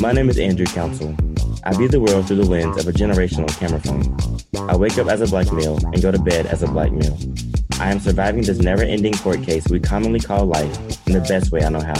My 0.00 0.10
name 0.10 0.30
is 0.30 0.38
Andrew 0.38 0.64
Council. 0.66 1.14
I 1.64 1.74
view 1.74 1.86
the 1.86 2.00
world 2.00 2.26
through 2.26 2.36
the 2.36 2.46
lens 2.46 2.78
of 2.78 2.88
a 2.88 2.92
generational 2.92 3.48
camera 3.58 3.78
phone. 3.80 4.68
I 4.68 4.74
wake 4.74 4.96
up 4.98 5.06
as 5.08 5.20
a 5.20 5.26
black 5.26 5.52
male 5.52 5.78
and 5.84 6.00
go 6.00 6.10
to 6.10 6.18
bed 6.18 6.46
as 6.46 6.62
a 6.62 6.66
black 6.66 6.92
male. 6.92 7.18
I 7.78 7.90
am 7.90 8.00
surviving 8.00 8.42
this 8.42 8.58
never 8.58 8.82
ending 8.82 9.12
court 9.12 9.42
case 9.42 9.68
we 9.68 9.80
commonly 9.80 10.18
call 10.18 10.46
life 10.46 11.06
in 11.06 11.12
the 11.12 11.20
best 11.20 11.52
way 11.52 11.62
I 11.62 11.68
know 11.68 11.80
how. 11.80 11.94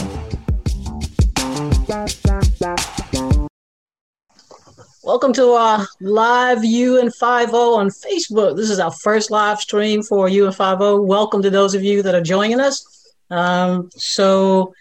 Welcome 5.05 5.33
to 5.35 5.51
our 5.51 5.87
live 6.01 6.59
UN50 6.59 7.77
on 7.77 7.89
Facebook. 7.91 8.57
This 8.57 8.71
is 8.71 8.81
our 8.81 8.93
first 8.93 9.31
live 9.31 9.61
stream 9.61 10.03
for 10.03 10.29
UN50. 10.29 11.05
Welcome 11.05 11.43
to 11.43 11.51
those 11.51 11.75
of 11.75 11.85
you 11.85 12.03
that 12.03 12.15
are 12.15 12.23
joining 12.23 12.59
us. 12.59 13.15
Um, 13.31 13.91
so, 13.95 14.75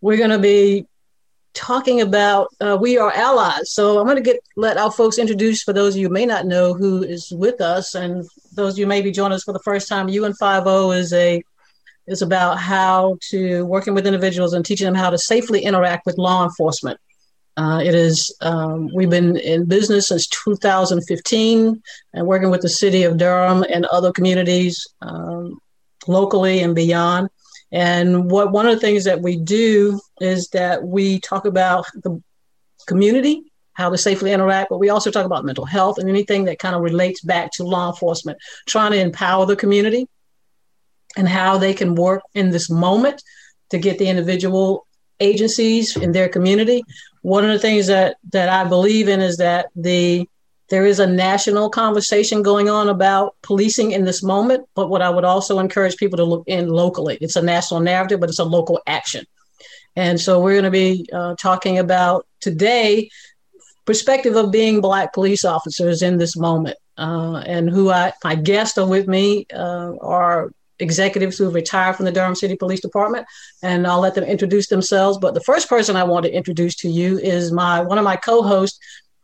we're 0.00 0.16
going 0.16 0.30
to 0.30 0.38
be 0.38 0.86
talking 1.58 2.00
about 2.00 2.48
uh, 2.60 2.78
we 2.80 2.96
are 2.96 3.12
allies. 3.12 3.72
So, 3.72 3.98
I'm 3.98 4.06
going 4.06 4.16
to 4.16 4.22
get 4.22 4.40
let 4.56 4.78
our 4.78 4.92
folks 4.92 5.18
introduce 5.18 5.62
for 5.62 5.72
those 5.72 5.94
of 5.94 6.00
you 6.00 6.08
may 6.08 6.24
not 6.24 6.46
know 6.46 6.72
who 6.72 7.02
is 7.02 7.30
with 7.32 7.60
us, 7.60 7.94
and 7.94 8.24
those 8.54 8.74
of 8.74 8.78
you 8.78 8.86
may 8.86 9.02
be 9.02 9.10
joining 9.10 9.34
us 9.34 9.44
for 9.44 9.52
the 9.52 9.62
first 9.64 9.88
time. 9.88 10.06
UN50 10.08 10.96
is 10.96 11.12
a 11.12 11.42
is 12.06 12.22
about 12.22 12.58
how 12.58 13.18
to 13.30 13.66
working 13.66 13.94
with 13.94 14.06
individuals 14.06 14.54
and 14.54 14.64
teaching 14.64 14.86
them 14.86 14.94
how 14.94 15.10
to 15.10 15.18
safely 15.18 15.62
interact 15.62 16.06
with 16.06 16.16
law 16.16 16.44
enforcement. 16.44 16.98
Uh, 17.56 17.80
it 17.84 17.94
is 17.94 18.34
um, 18.40 18.88
we've 18.94 19.10
been 19.10 19.36
in 19.36 19.64
business 19.64 20.08
since 20.08 20.28
2015 20.28 21.82
and 22.14 22.26
working 22.26 22.50
with 22.50 22.62
the 22.62 22.68
city 22.68 23.02
of 23.02 23.16
Durham 23.18 23.64
and 23.64 23.84
other 23.86 24.12
communities 24.12 24.86
um, 25.02 25.58
locally 26.06 26.60
and 26.60 26.74
beyond. 26.74 27.28
And 27.70 28.30
what 28.30 28.50
one 28.52 28.66
of 28.66 28.74
the 28.74 28.80
things 28.80 29.04
that 29.04 29.20
we 29.20 29.36
do 29.36 30.00
is 30.20 30.48
that 30.48 30.82
we 30.82 31.20
talk 31.20 31.44
about 31.44 31.86
the 31.94 32.22
community, 32.86 33.52
how 33.74 33.90
to 33.90 33.98
safely 33.98 34.32
interact, 34.32 34.70
but 34.70 34.78
we 34.78 34.88
also 34.88 35.10
talk 35.10 35.26
about 35.26 35.44
mental 35.44 35.66
health 35.66 35.98
and 35.98 36.08
anything 36.08 36.44
that 36.44 36.58
kind 36.58 36.74
of 36.74 36.82
relates 36.82 37.20
back 37.20 37.52
to 37.52 37.64
law 37.64 37.90
enforcement, 37.90 38.38
trying 38.66 38.92
to 38.92 39.00
empower 39.00 39.46
the 39.46 39.56
community 39.56 40.06
and 41.16 41.28
how 41.28 41.58
they 41.58 41.74
can 41.74 41.94
work 41.94 42.22
in 42.34 42.50
this 42.50 42.70
moment 42.70 43.22
to 43.70 43.78
get 43.78 43.98
the 43.98 44.08
individual 44.08 44.86
agencies 45.20 45.96
in 45.96 46.12
their 46.12 46.28
community. 46.28 46.82
One 47.22 47.44
of 47.44 47.50
the 47.50 47.58
things 47.58 47.88
that 47.88 48.16
that 48.32 48.48
I 48.48 48.64
believe 48.68 49.08
in 49.08 49.20
is 49.20 49.36
that 49.38 49.66
the 49.76 50.28
there 50.70 50.86
is 50.86 51.00
a 51.00 51.06
national 51.06 51.70
conversation 51.70 52.42
going 52.42 52.68
on 52.68 52.88
about 52.88 53.36
policing 53.42 53.92
in 53.92 54.04
this 54.04 54.22
moment, 54.22 54.66
but 54.74 54.88
what 54.88 55.02
I 55.02 55.10
would 55.10 55.24
also 55.24 55.58
encourage 55.58 55.96
people 55.96 56.18
to 56.18 56.24
look 56.24 56.44
in 56.46 56.68
locally. 56.68 57.18
It's 57.20 57.36
a 57.36 57.42
national 57.42 57.80
narrative, 57.80 58.20
but 58.20 58.28
it's 58.28 58.38
a 58.38 58.44
local 58.44 58.80
action. 58.86 59.24
And 59.96 60.20
so 60.20 60.40
we're 60.40 60.60
going 60.60 60.64
to 60.64 60.70
be 60.70 61.08
uh, 61.12 61.34
talking 61.36 61.78
about 61.78 62.26
today 62.40 63.10
perspective 63.86 64.36
of 64.36 64.52
being 64.52 64.82
black 64.82 65.14
police 65.14 65.44
officers 65.44 66.02
in 66.02 66.18
this 66.18 66.36
moment. 66.36 66.76
Uh, 66.98 67.42
and 67.46 67.70
who 67.70 67.90
I, 67.90 68.12
my 68.22 68.34
guests 68.34 68.76
are 68.76 68.86
with 68.86 69.08
me 69.08 69.46
uh, 69.54 69.94
are 70.00 70.50
executives 70.78 71.38
who 71.38 71.44
have 71.44 71.54
retired 71.54 71.96
from 71.96 72.04
the 72.04 72.12
Durham 72.12 72.34
City 72.34 72.56
Police 72.56 72.80
Department, 72.80 73.26
and 73.62 73.86
I'll 73.86 74.00
let 74.00 74.14
them 74.14 74.24
introduce 74.24 74.68
themselves. 74.68 75.16
But 75.18 75.34
the 75.34 75.40
first 75.40 75.68
person 75.68 75.96
I 75.96 76.04
want 76.04 76.26
to 76.26 76.32
introduce 76.32 76.74
to 76.76 76.88
you 76.88 77.18
is 77.18 77.50
my 77.50 77.80
one 77.80 77.98
of 77.98 78.04
my 78.04 78.16
co-hosts, 78.16 78.78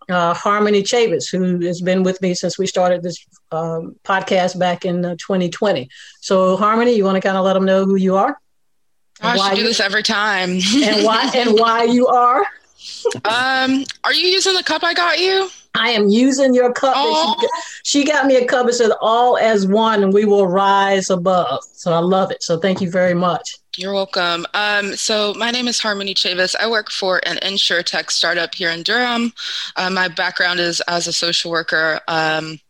uh, 0.09 0.35
Harmony 0.35 0.83
Chavis, 0.83 1.31
who 1.31 1.65
has 1.67 1.81
been 1.81 2.03
with 2.03 2.21
me 2.21 2.35
since 2.35 2.59
we 2.59 2.67
started 2.67 3.03
this 3.03 3.25
um, 3.53 3.97
podcast 4.05 4.59
back 4.59 4.85
in 4.85 5.05
uh, 5.05 5.17
2020. 5.19 5.89
So, 6.21 6.57
Harmony, 6.57 6.93
you 6.93 7.05
want 7.05 7.17
to 7.17 7.21
kind 7.21 7.37
of 7.37 7.45
let 7.45 7.55
them 7.55 7.65
know 7.65 7.85
who 7.85 7.97
you 7.97 8.17
are? 8.17 8.39
I 9.21 9.37
should 9.37 9.57
do 9.57 9.63
this 9.63 9.81
every 9.81 10.03
time. 10.03 10.59
and 10.83 11.05
why 11.05 11.31
and 11.35 11.59
why 11.59 11.85
you 11.85 12.07
are? 12.07 12.45
Um, 13.25 13.85
are 14.05 14.13
you 14.13 14.27
using 14.27 14.55
the 14.55 14.63
cup 14.63 14.83
I 14.85 14.95
got 14.95 15.19
you? 15.19 15.49
I 15.75 15.91
am 15.91 16.09
using 16.09 16.55
your 16.55 16.73
cup. 16.73 16.95
She, 17.83 18.01
she, 18.01 18.05
got 18.05 18.27
me 18.27 18.37
a 18.37 18.47
cup 18.47 18.67
that 18.67 18.75
says 18.75 18.93
all 19.01 19.37
as 19.37 19.67
one 19.67 20.05
and 20.05 20.13
we 20.13 20.25
will 20.25 20.47
rise 20.47 21.11
above. 21.11 21.65
So 21.73 21.93
I 21.93 21.99
love 21.99 22.31
it. 22.31 22.43
So 22.43 22.59
thank 22.59 22.81
you 22.81 22.91
very 22.91 23.15
much. 23.15 23.57
You're 23.77 23.93
welcome. 23.93 24.47
Um, 24.55 24.95
so 24.95 25.35
my 25.35 25.51
name 25.51 25.67
is 25.67 25.81
Harmony 25.81 26.15
Chavis. 26.15 26.55
I 26.61 26.71
work 26.71 26.93
for 26.93 27.21
an 27.27 27.39
insure 27.39 27.83
tech 27.83 28.13
startup 28.13 28.55
here 28.55 28.71
in 28.71 28.85
Durham. 28.85 29.33
Uh, 29.75 29.91
my 29.91 30.07
background 30.07 30.61
is 30.61 30.81
as 30.83 31.09
a 31.09 31.13
social 31.13 31.51
worker. 31.51 32.01
Um, 32.07 32.61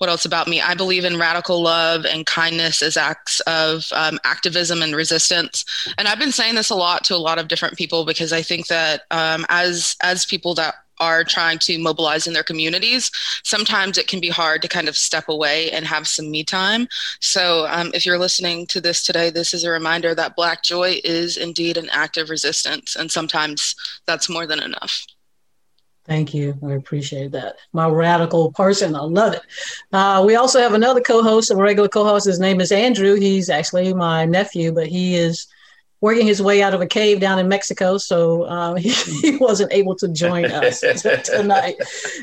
what 0.00 0.08
else 0.08 0.24
about 0.24 0.48
me? 0.48 0.62
I 0.62 0.74
believe 0.74 1.04
in 1.04 1.18
radical 1.18 1.62
love 1.62 2.06
and 2.06 2.24
kindness 2.24 2.80
as 2.80 2.96
acts 2.96 3.40
of 3.40 3.86
um, 3.92 4.18
activism 4.24 4.80
and 4.80 4.96
resistance. 4.96 5.62
And 5.98 6.08
I've 6.08 6.18
been 6.18 6.32
saying 6.32 6.54
this 6.54 6.70
a 6.70 6.74
lot 6.74 7.04
to 7.04 7.14
a 7.14 7.18
lot 7.18 7.38
of 7.38 7.48
different 7.48 7.76
people 7.76 8.06
because 8.06 8.32
I 8.32 8.40
think 8.40 8.68
that 8.68 9.02
um, 9.10 9.44
as 9.50 9.96
as 10.02 10.24
people 10.24 10.54
that 10.54 10.76
are 11.00 11.22
trying 11.22 11.58
to 11.58 11.78
mobilize 11.78 12.26
in 12.26 12.32
their 12.32 12.42
communities, 12.42 13.10
sometimes 13.44 13.98
it 13.98 14.06
can 14.06 14.20
be 14.20 14.30
hard 14.30 14.62
to 14.62 14.68
kind 14.68 14.88
of 14.88 14.96
step 14.96 15.28
away 15.28 15.70
and 15.70 15.86
have 15.86 16.08
some 16.08 16.30
me 16.30 16.44
time. 16.44 16.88
So, 17.20 17.66
um, 17.68 17.90
if 17.92 18.06
you're 18.06 18.18
listening 18.18 18.66
to 18.68 18.80
this 18.80 19.02
today, 19.02 19.28
this 19.28 19.52
is 19.52 19.64
a 19.64 19.70
reminder 19.70 20.14
that 20.14 20.34
Black 20.34 20.62
joy 20.62 21.00
is 21.04 21.36
indeed 21.36 21.76
an 21.76 21.90
act 21.90 22.16
of 22.16 22.30
resistance, 22.30 22.96
and 22.96 23.10
sometimes 23.10 23.74
that's 24.06 24.30
more 24.30 24.46
than 24.46 24.60
enough. 24.62 25.06
Thank 26.10 26.34
you. 26.34 26.58
I 26.66 26.72
appreciate 26.72 27.30
that. 27.30 27.58
My 27.72 27.86
radical 27.86 28.50
person. 28.50 28.96
I 28.96 29.02
love 29.02 29.32
it. 29.32 29.42
Uh, 29.92 30.24
we 30.26 30.34
also 30.34 30.58
have 30.58 30.74
another 30.74 31.00
co 31.00 31.22
host, 31.22 31.52
a 31.52 31.56
regular 31.56 31.88
co 31.88 32.02
host. 32.02 32.26
His 32.26 32.40
name 32.40 32.60
is 32.60 32.72
Andrew. 32.72 33.14
He's 33.14 33.48
actually 33.48 33.94
my 33.94 34.24
nephew, 34.24 34.72
but 34.72 34.88
he 34.88 35.14
is 35.14 35.46
working 36.00 36.26
his 36.26 36.42
way 36.42 36.64
out 36.64 36.74
of 36.74 36.80
a 36.80 36.86
cave 36.86 37.20
down 37.20 37.38
in 37.38 37.46
Mexico, 37.46 37.96
so 37.96 38.44
um, 38.48 38.76
he, 38.84 38.90
he, 39.20 39.36
wasn't 39.36 39.72
able 39.72 39.94
to 39.94 40.08
join 40.08 40.46
us 40.46 40.80
tonight. 41.24 41.76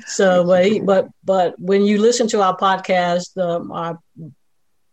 So, 0.05 0.43
but 0.43 0.65
he, 0.65 0.81
but 0.81 1.07
but 1.23 1.57
when 1.57 1.83
you 1.83 2.01
listen 2.01 2.27
to 2.27 2.41
our 2.41 2.57
podcast, 2.57 3.41
um, 3.41 3.71
our 3.71 3.97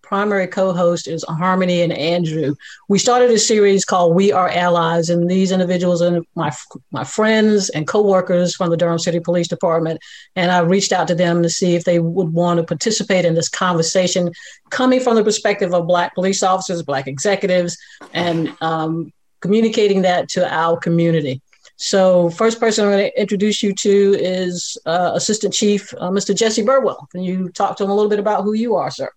primary 0.04 0.46
co-host 0.46 1.08
is 1.08 1.24
Harmony 1.26 1.80
and 1.80 1.92
Andrew. 1.92 2.54
We 2.88 2.98
started 2.98 3.30
a 3.30 3.38
series 3.38 3.84
called 3.84 4.14
We 4.14 4.32
Are 4.32 4.50
Allies, 4.50 5.08
and 5.10 5.28
these 5.28 5.50
individuals 5.50 6.02
are 6.02 6.20
my 6.34 6.52
my 6.92 7.04
friends 7.04 7.70
and 7.70 7.88
coworkers 7.88 8.54
from 8.54 8.70
the 8.70 8.76
Durham 8.76 8.98
City 8.98 9.18
Police 9.18 9.48
Department. 9.48 10.00
And 10.36 10.50
I 10.52 10.58
reached 10.58 10.92
out 10.92 11.08
to 11.08 11.14
them 11.14 11.42
to 11.42 11.50
see 11.50 11.74
if 11.74 11.84
they 11.84 11.98
would 11.98 12.32
want 12.32 12.58
to 12.58 12.64
participate 12.64 13.24
in 13.24 13.34
this 13.34 13.48
conversation, 13.48 14.30
coming 14.70 15.00
from 15.00 15.16
the 15.16 15.24
perspective 15.24 15.72
of 15.72 15.86
Black 15.86 16.14
police 16.14 16.42
officers, 16.42 16.82
Black 16.82 17.06
executives, 17.06 17.76
and 18.12 18.54
um, 18.60 19.12
communicating 19.40 20.02
that 20.02 20.28
to 20.30 20.52
our 20.52 20.76
community. 20.78 21.40
So, 21.76 22.30
first 22.30 22.60
person 22.60 22.84
I'm 22.84 22.92
going 22.92 23.10
to 23.10 23.20
introduce 23.20 23.62
you 23.62 23.74
to 23.74 24.16
is 24.20 24.78
uh, 24.86 25.12
Assistant 25.14 25.52
Chief 25.54 25.92
uh, 25.94 26.10
Mr. 26.10 26.36
Jesse 26.36 26.62
Burwell. 26.62 27.08
Can 27.10 27.22
you 27.22 27.48
talk 27.48 27.76
to 27.78 27.84
him 27.84 27.90
a 27.90 27.94
little 27.94 28.10
bit 28.10 28.20
about 28.20 28.44
who 28.44 28.52
you 28.52 28.76
are, 28.76 28.90
sir? 28.90 29.10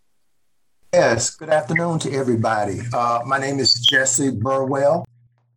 Yes, 0.99 1.29
good 1.29 1.51
afternoon 1.51 1.99
to 1.99 2.11
everybody. 2.11 2.79
Uh, 2.91 3.19
my 3.23 3.37
name 3.37 3.59
is 3.59 3.75
Jesse 3.75 4.31
Burwell, 4.31 5.05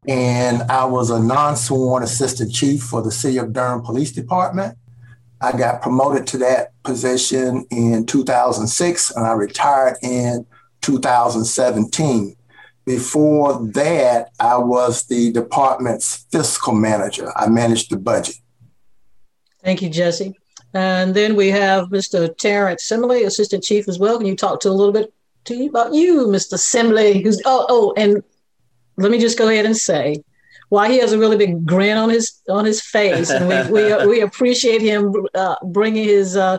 and 0.07 0.61
I 0.65 0.85
was 0.85 1.09
a 1.09 1.19
non 1.19 1.57
sworn 1.57 2.03
assistant 2.03 2.53
chief 2.53 2.83
for 2.83 3.01
the 3.01 3.11
City 3.11 3.39
of 3.39 3.55
Durham 3.55 3.81
Police 3.81 4.13
Department. 4.13 4.77
I 5.41 5.57
got 5.57 5.81
promoted 5.81 6.27
to 6.27 6.39
that 6.39 6.75
position 6.83 7.65
in 7.71 8.05
2006, 8.05 9.13
and 9.13 9.27
I 9.27 9.33
retired 9.33 9.97
in 10.03 10.45
2017. 10.83 12.37
Before 12.85 13.67
that, 13.69 14.33
I 14.39 14.59
was 14.59 15.05
the 15.05 15.33
department's 15.33 16.27
fiscal 16.31 16.75
manager. 16.75 17.33
I 17.35 17.49
managed 17.49 17.91
the 17.91 17.97
budget. 17.97 18.37
Thank 19.65 19.81
you, 19.81 19.89
Jesse. 19.89 20.35
And 20.75 21.15
then 21.15 21.35
we 21.35 21.49
have 21.49 21.89
Mr. 21.89 22.37
Terrence 22.37 22.87
Simley, 22.87 23.25
Assistant 23.25 23.65
Chief 23.65 23.89
as 23.89 23.99
well. 23.99 24.19
Can 24.19 24.27
you 24.27 24.37
talk 24.37 24.61
to 24.61 24.69
a 24.69 24.77
little 24.77 24.93
bit 24.93 25.11
to 25.45 25.55
you 25.55 25.69
about 25.69 25.95
you, 25.95 26.27
Mr. 26.27 26.55
Simley, 26.55 27.23
who's 27.23 27.41
oh 27.45 27.67
oh, 27.69 27.95
and 27.97 28.23
let 28.97 29.11
me 29.11 29.19
just 29.19 29.39
go 29.39 29.49
ahead 29.49 29.67
and 29.67 29.77
say 29.77 30.23
why 30.69 30.91
he 30.91 30.99
has 30.99 31.13
a 31.13 31.19
really 31.19 31.37
big 31.37 31.67
grin 31.67 31.97
on 31.97 32.09
his 32.11 32.41
on 32.49 32.65
his 32.65 32.81
face, 32.81 33.31
and 33.31 33.49
we 33.49 33.83
we, 33.83 34.07
we 34.07 34.21
appreciate 34.21 34.81
him 34.81 35.15
uh, 35.35 35.57
bringing 35.65 36.05
his 36.05 36.37
uh, 36.37 36.59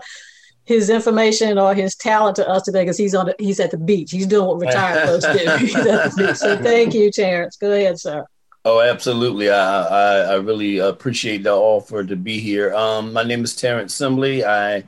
his 0.66 0.90
information 0.90 1.58
or 1.58 1.74
his 1.74 1.96
talent 1.96 2.36
to 2.36 2.48
us 2.48 2.64
today 2.64 2.84
because 2.84 2.98
he's 2.98 3.16
on 3.16 3.28
the, 3.28 3.36
he's 3.40 3.60
at 3.60 3.72
the 3.72 3.78
beach. 3.78 4.12
He's 4.12 4.28
doing 4.28 4.48
what 4.48 4.60
retired 4.60 5.08
folks 5.22 6.16
do. 6.16 6.34
So 6.36 6.58
thank 6.58 6.94
you, 6.94 7.12
Terrence. 7.12 7.58
Go 7.58 7.72
ahead, 7.72 8.00
sir. 8.00 8.26
Oh, 8.64 8.80
absolutely. 8.80 9.50
I, 9.50 9.82
I, 9.82 10.18
I 10.18 10.36
really 10.36 10.78
appreciate 10.78 11.42
the 11.44 11.54
offer 11.54 12.04
to 12.04 12.16
be 12.16 12.40
here. 12.40 12.74
Um, 12.76 13.12
my 13.12 13.24
name 13.24 13.44
is 13.44 13.56
Terrence 13.56 13.98
Simbly. 13.98 14.44
I 14.44 14.84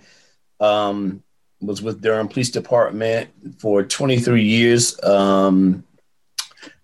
um, 0.63 1.23
was 1.65 1.81
with 1.81 2.01
Durham 2.01 2.27
Police 2.27 2.49
Department 2.49 3.29
for 3.59 3.83
23 3.83 4.43
years. 4.43 5.01
Um, 5.03 5.83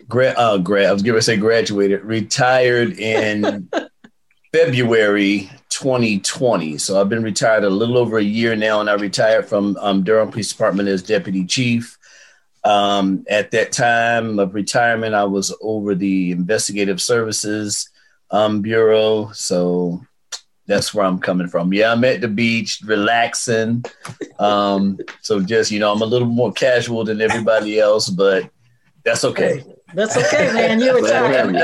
gra- 0.07 0.35
uh, 0.37 0.57
I 0.57 0.91
was 0.91 1.03
going 1.03 1.17
to 1.17 1.21
say 1.21 1.37
graduated, 1.37 2.03
retired 2.03 2.99
in 2.99 3.69
February 4.53 5.49
2020. 5.69 6.77
So 6.77 6.99
I've 6.99 7.09
been 7.09 7.23
retired 7.23 7.63
a 7.63 7.69
little 7.69 7.97
over 7.97 8.17
a 8.17 8.23
year 8.23 8.55
now, 8.55 8.81
and 8.81 8.89
I 8.89 8.93
retired 8.93 9.47
from 9.47 9.77
um, 9.79 10.03
Durham 10.03 10.31
Police 10.31 10.51
Department 10.51 10.89
as 10.89 11.03
deputy 11.03 11.45
chief. 11.45 11.97
Um, 12.63 13.25
at 13.29 13.51
that 13.51 13.71
time 13.71 14.39
of 14.39 14.53
retirement, 14.53 15.15
I 15.15 15.23
was 15.23 15.55
over 15.61 15.95
the 15.95 16.31
Investigative 16.31 17.01
Services 17.01 17.89
um, 18.31 18.61
Bureau. 18.61 19.31
So 19.33 20.01
that's 20.69 20.93
where 20.93 21.03
I'm 21.03 21.17
coming 21.17 21.47
from. 21.47 21.73
Yeah, 21.73 21.91
I'm 21.91 22.03
at 22.03 22.21
the 22.21 22.27
beach, 22.27 22.81
relaxing. 22.85 23.83
Um, 24.37 24.99
so 25.21 25.41
just, 25.41 25.71
you 25.71 25.79
know, 25.79 25.91
I'm 25.91 26.03
a 26.03 26.05
little 26.05 26.27
more 26.27 26.53
casual 26.53 27.03
than 27.03 27.21
everybody 27.21 27.79
else, 27.79 28.07
but 28.07 28.47
that's 29.03 29.25
okay. 29.25 29.63
That's 29.93 30.17
okay, 30.17 30.51
man. 30.53 30.79
You 30.79 30.95
retired, 30.95 31.55
and, 31.55 31.57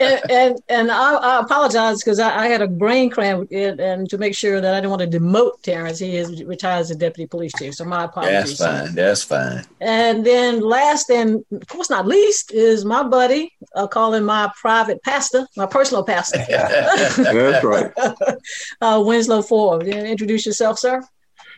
and, 0.00 0.30
and, 0.30 0.62
and 0.68 0.90
I, 0.90 1.14
I 1.14 1.40
apologize 1.40 1.98
because 1.98 2.18
I, 2.18 2.44
I, 2.44 2.46
had 2.48 2.62
a 2.62 2.68
brain 2.68 3.10
cramp, 3.10 3.50
and, 3.52 3.80
and, 3.80 4.10
to 4.10 4.18
make 4.18 4.34
sure 4.34 4.60
that 4.60 4.74
I 4.74 4.78
didn't 4.78 4.90
want 4.90 5.10
to 5.10 5.18
demote 5.18 5.62
Terrence, 5.62 5.98
he 5.98 6.16
is 6.16 6.44
retired 6.44 6.80
as 6.80 6.90
a 6.90 6.94
deputy 6.94 7.26
police 7.26 7.52
chief. 7.58 7.74
So 7.74 7.84
my 7.84 8.04
apologies. 8.04 8.58
That's 8.58 8.84
fine. 8.86 8.94
That's 8.94 9.22
fine. 9.22 9.64
And 9.80 10.24
then 10.24 10.60
last 10.60 11.10
and 11.10 11.44
of 11.52 11.66
course 11.68 11.90
not 11.90 12.06
least 12.06 12.52
is 12.52 12.84
my 12.84 13.02
buddy. 13.02 13.52
I'll 13.74 13.88
call 13.88 14.14
him 14.14 14.24
my 14.24 14.50
private 14.60 15.02
pastor, 15.02 15.46
my 15.56 15.66
personal 15.66 16.04
pastor. 16.04 16.44
That's 16.48 17.64
right. 17.64 17.92
uh, 18.80 19.02
Winslow 19.04 19.42
Forbes. 19.42 19.86
Introduce 19.86 20.46
yourself, 20.46 20.78
sir. 20.78 21.02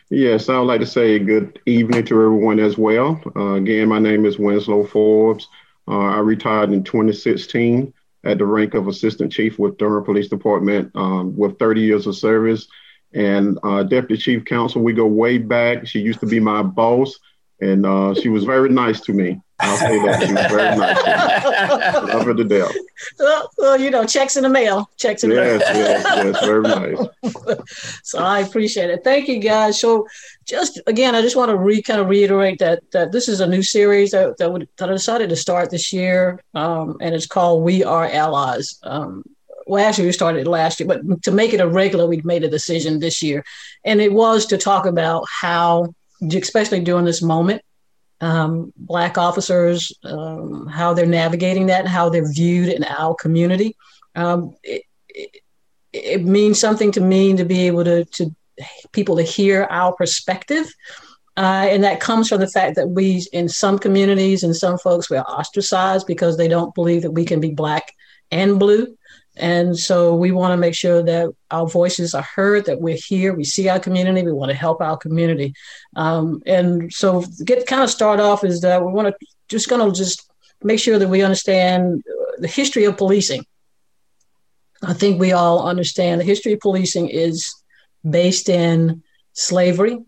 Yes, 0.09 0.49
I 0.49 0.59
would 0.59 0.65
like 0.65 0.81
to 0.81 0.85
say 0.85 1.17
good 1.17 1.59
evening 1.65 2.05
to 2.05 2.15
everyone 2.15 2.59
as 2.59 2.77
well. 2.77 3.19
Uh, 3.35 3.53
again, 3.53 3.87
my 3.87 3.99
name 3.99 4.25
is 4.25 4.37
Winslow 4.37 4.85
Forbes. 4.85 5.47
Uh, 5.87 5.99
I 5.99 6.19
retired 6.19 6.71
in 6.71 6.83
2016 6.83 7.93
at 8.23 8.37
the 8.37 8.45
rank 8.45 8.73
of 8.73 8.87
assistant 8.87 9.31
chief 9.31 9.59
with 9.59 9.77
Durham 9.77 10.03
Police 10.03 10.29
Department 10.29 10.91
um, 10.95 11.35
with 11.35 11.59
30 11.59 11.81
years 11.81 12.07
of 12.07 12.15
service. 12.15 12.67
And 13.13 13.59
uh, 13.63 13.83
deputy 13.83 14.21
chief 14.21 14.45
Council, 14.45 14.81
we 14.81 14.93
go 14.93 15.05
way 15.05 15.37
back. 15.37 15.85
She 15.85 15.99
used 15.99 16.19
to 16.21 16.25
be 16.25 16.39
my 16.39 16.63
boss, 16.63 17.19
and 17.61 17.85
uh, 17.85 18.15
she 18.15 18.29
was 18.29 18.43
very 18.43 18.69
nice 18.69 19.01
to 19.01 19.13
me. 19.13 19.39
I'll 19.59 19.77
say 19.77 19.99
that 20.03 20.23
she 20.23 20.33
was 20.33 20.45
very 20.51 20.77
nice. 20.77 21.03
To 21.03 22.01
me. 22.05 22.13
Love 22.13 22.25
her 22.25 22.33
to 22.33 22.43
death. 22.43 22.75
Well, 23.19 23.51
well, 23.57 23.79
you 23.79 23.91
know, 23.91 24.05
checks 24.05 24.35
in 24.35 24.43
the 24.43 24.49
mail. 24.49 24.89
Checks 24.97 25.23
in 25.23 25.29
the 25.29 25.35
yes, 25.35 25.61
mail. 25.61 25.77
Yes, 25.77 26.05
yes, 26.25 26.45
very 26.45 26.61
nice. 27.55 28.01
so 28.03 28.19
I 28.19 28.39
appreciate 28.39 28.89
it. 28.89 29.03
Thank 29.03 29.27
you, 29.27 29.39
guys. 29.39 29.79
So, 29.79 30.07
just 30.45 30.79
again, 30.87 31.15
I 31.15 31.21
just 31.21 31.35
want 31.35 31.49
to 31.49 31.57
re 31.57 31.81
kind 31.81 32.01
of 32.01 32.07
reiterate 32.07 32.59
that 32.59 32.89
that 32.91 33.11
this 33.11 33.27
is 33.27 33.39
a 33.39 33.47
new 33.47 33.61
series 33.61 34.11
that 34.11 34.37
that, 34.37 34.51
would, 34.51 34.67
that 34.77 34.89
I 34.89 34.93
decided 34.93 35.29
to 35.29 35.35
start 35.35 35.69
this 35.69 35.93
year, 35.93 36.41
um, 36.53 36.97
and 36.99 37.13
it's 37.13 37.27
called 37.27 37.63
"We 37.63 37.83
Are 37.83 38.07
Allies." 38.07 38.79
Um, 38.83 39.23
well, 39.65 39.87
actually, 39.87 40.07
we 40.07 40.11
started 40.11 40.47
last 40.47 40.79
year, 40.79 40.87
but 40.87 41.23
to 41.23 41.31
make 41.31 41.53
it 41.53 41.61
a 41.61 41.67
regular, 41.67 42.07
we 42.07 42.21
made 42.21 42.43
a 42.43 42.49
decision 42.49 42.99
this 42.99 43.21
year, 43.21 43.45
and 43.85 44.01
it 44.01 44.13
was 44.13 44.45
to 44.47 44.57
talk 44.57 44.85
about 44.85 45.25
how, 45.29 45.93
especially 46.21 46.81
during 46.81 47.05
this 47.05 47.21
moment, 47.21 47.61
um, 48.23 48.71
Black 48.77 49.17
officers, 49.17 49.91
um, 50.05 50.67
how 50.67 50.93
they're 50.93 51.05
navigating 51.05 51.65
that, 51.67 51.81
and 51.81 51.89
how 51.89 52.09
they're 52.09 52.31
viewed 52.31 52.69
in 52.69 52.83
our 52.85 53.13
community. 53.15 53.75
Um, 54.15 54.55
it, 54.63 54.83
it, 55.09 55.41
it, 55.91 56.23
means 56.23 56.57
something 56.59 56.91
to 56.93 57.01
me 57.01 57.35
to 57.35 57.43
be 57.43 57.67
able 57.67 57.83
to, 57.83 58.05
to 58.05 58.33
people 58.93 59.17
to 59.17 59.23
hear 59.23 59.67
our 59.69 59.93
perspective. 59.93 60.73
Uh, 61.35 61.67
and 61.69 61.83
that 61.83 61.99
comes 61.99 62.29
from 62.29 62.39
the 62.39 62.47
fact 62.47 62.75
that 62.75 62.87
we, 62.87 63.25
in 63.33 63.49
some 63.49 63.77
communities 63.77 64.43
and 64.43 64.55
some 64.55 64.77
folks, 64.77 65.09
we 65.09 65.17
are 65.17 65.25
ostracized 65.25 66.07
because 66.07 66.37
they 66.37 66.47
don't 66.47 66.75
believe 66.75 67.01
that 67.01 67.11
we 67.11 67.25
can 67.25 67.41
be 67.41 67.51
Black 67.51 67.91
and 68.31 68.57
blue. 68.57 68.95
And 69.35 69.77
so 69.77 70.15
we 70.15 70.31
want 70.31 70.51
to 70.51 70.57
make 70.57 70.75
sure 70.75 71.01
that 71.01 71.33
our 71.49 71.67
voices 71.67 72.13
are 72.13 72.21
heard, 72.21 72.65
that 72.65 72.81
we're 72.81 72.97
here, 72.97 73.33
we 73.33 73.43
see 73.43 73.67
our 73.67 73.79
community, 73.79 74.21
we 74.23 74.31
want 74.31 74.51
to 74.51 74.57
help 74.57 74.79
our 74.81 74.97
community. 74.97 75.53
Um, 75.95 76.43
and 76.45 76.93
so 76.93 77.25
get 77.43 77.65
kind 77.65 77.83
of 77.83 77.89
start 77.89 78.19
off 78.19 78.43
is 78.43 78.61
that 78.61 78.85
we 78.85 78.91
want 78.91 79.07
to 79.07 79.27
just 79.49 79.69
going 79.69 79.91
to 79.91 79.97
just 79.97 80.29
make 80.63 80.79
sure 80.79 80.99
that 80.99 81.09
we 81.09 81.23
understand 81.23 82.03
the 82.37 82.47
history 82.47 82.85
of 82.85 82.97
policing. 82.97 83.45
I 84.83 84.93
think 84.93 85.19
we 85.19 85.31
all 85.31 85.67
understand 85.67 86.21
the 86.21 86.25
history 86.25 86.53
of 86.53 86.59
policing 86.59 87.09
is 87.09 87.53
based 88.07 88.49
in 88.49 89.01
slavery, 89.33 89.99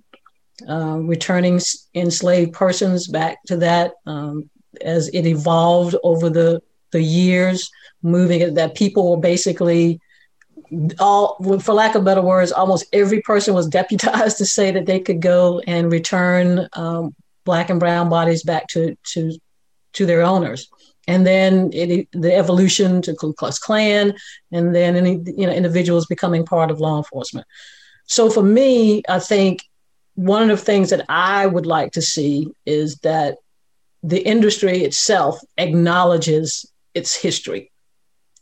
uh, 0.68 1.00
returning 1.02 1.60
enslaved 1.94 2.54
persons 2.54 3.08
back 3.08 3.44
to 3.48 3.58
that 3.58 3.94
um, 4.06 4.50
as 4.82 5.08
it 5.10 5.26
evolved 5.26 5.96
over 6.04 6.30
the, 6.30 6.62
the 6.96 7.04
years 7.04 7.70
moving 8.02 8.40
it 8.42 8.56
that 8.56 8.76
people 8.76 9.04
were 9.12 9.22
basically 9.32 10.00
all 11.00 11.26
for 11.60 11.74
lack 11.74 11.96
of 11.96 12.06
better 12.06 12.22
words 12.22 12.52
almost 12.52 12.86
every 12.94 13.22
person 13.22 13.54
was 13.54 13.68
deputized 13.80 14.38
to 14.38 14.46
say 14.46 14.72
that 14.72 14.86
they 14.86 15.00
could 15.00 15.22
go 15.22 15.62
and 15.68 15.92
return 15.92 16.68
um, 16.74 17.14
black 17.44 17.70
and 17.70 17.80
brown 17.80 18.10
bodies 18.10 18.44
back 18.44 18.68
to 18.68 18.96
to 19.04 19.22
to 19.94 20.06
their 20.06 20.22
owners 20.22 20.70
and 21.08 21.26
then 21.26 21.70
it, 21.74 22.08
the 22.12 22.36
evolution 22.36 23.02
to 23.04 23.14
Ku 23.14 23.34
Klux 23.34 23.60
Klan, 23.60 24.16
and 24.52 24.74
then 24.74 24.96
any 24.96 25.22
you 25.26 25.46
know 25.46 25.54
individuals 25.54 26.06
becoming 26.06 26.46
part 26.46 26.72
of 26.72 26.80
law 26.80 26.98
enforcement. 26.98 27.46
So 28.08 28.30
for 28.30 28.44
me, 28.44 29.04
I 29.08 29.20
think 29.20 29.64
one 30.16 30.50
of 30.50 30.60
the 30.60 30.66
things 30.66 30.90
that 30.90 31.06
I 31.10 31.46
would 31.46 31.66
like 31.66 31.92
to 31.94 32.02
see 32.02 32.52
is 32.66 32.98
that 32.98 33.38
the 34.04 34.22
industry 34.22 34.84
itself 34.84 35.40
acknowledges 35.58 36.66
its 36.96 37.16
history. 37.16 37.72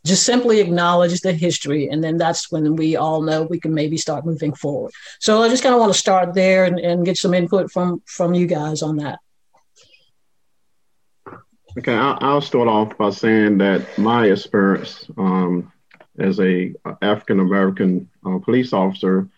Just 0.06 0.24
simply 0.24 0.60
acknowledge 0.60 1.20
the 1.20 1.32
history 1.32 1.88
and 1.88 2.02
then 2.04 2.16
that's 2.16 2.52
when 2.52 2.76
we 2.76 2.94
all 2.96 3.22
know 3.22 3.42
we 3.42 3.58
can 3.58 3.74
maybe 3.74 3.96
start 3.96 4.24
moving 4.24 4.54
forward. 4.54 4.92
So 5.18 5.42
i 5.42 5.48
just 5.48 5.62
kind 5.62 5.74
of 5.74 5.80
want 5.80 5.92
to 5.92 5.98
start 5.98 6.34
there 6.34 6.64
and, 6.64 6.78
and 6.78 7.04
get 7.04 7.18
some 7.18 7.34
input 7.34 7.70
from 7.72 8.02
from 8.06 8.34
you 8.34 8.46
guys 8.46 8.82
on 8.82 8.96
that. 8.98 9.18
Okay 11.76 11.94
i'll, 11.94 12.40
start 12.40 12.68
off 12.68 12.96
by 12.96 13.10
saying 13.10 13.58
that 13.58 13.98
my 13.98 14.26
experience 14.26 15.10
um, 15.18 15.72
as 16.18 16.38
a 16.38 16.72
african 17.02 17.40
american 17.40 18.08
uh, 18.24 18.38
police 18.38 18.72
officer 18.72 19.28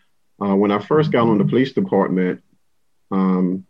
uh, 0.43 0.55
when 0.55 0.71
i 0.71 0.79
first 0.79 1.11
got 1.11 1.29
on 1.29 1.39
the 1.39 1.45
police 1.45 1.73
department 1.73 2.43
um, 3.11 3.65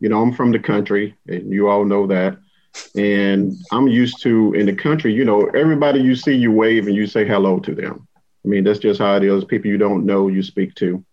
you 0.00 0.08
know 0.08 0.20
i'm 0.20 0.32
from 0.32 0.50
the 0.50 0.58
country 0.58 1.16
and 1.28 1.52
you 1.52 1.68
all 1.68 1.84
know 1.84 2.08
that 2.08 2.38
and 2.94 3.54
I'm 3.70 3.88
used 3.88 4.22
to 4.22 4.52
in 4.54 4.66
the 4.66 4.74
country, 4.74 5.12
you 5.12 5.24
know, 5.24 5.46
everybody 5.54 6.00
you 6.00 6.14
see, 6.14 6.34
you 6.34 6.52
wave 6.52 6.86
and 6.86 6.96
you 6.96 7.06
say 7.06 7.26
hello 7.26 7.60
to 7.60 7.74
them. 7.74 8.08
I 8.44 8.48
mean, 8.48 8.64
that's 8.64 8.78
just 8.78 9.00
how 9.00 9.16
it 9.16 9.24
is. 9.24 9.44
People 9.44 9.70
you 9.70 9.78
don't 9.78 10.06
know, 10.06 10.28
you 10.28 10.42
speak 10.42 10.74
to. 10.76 11.04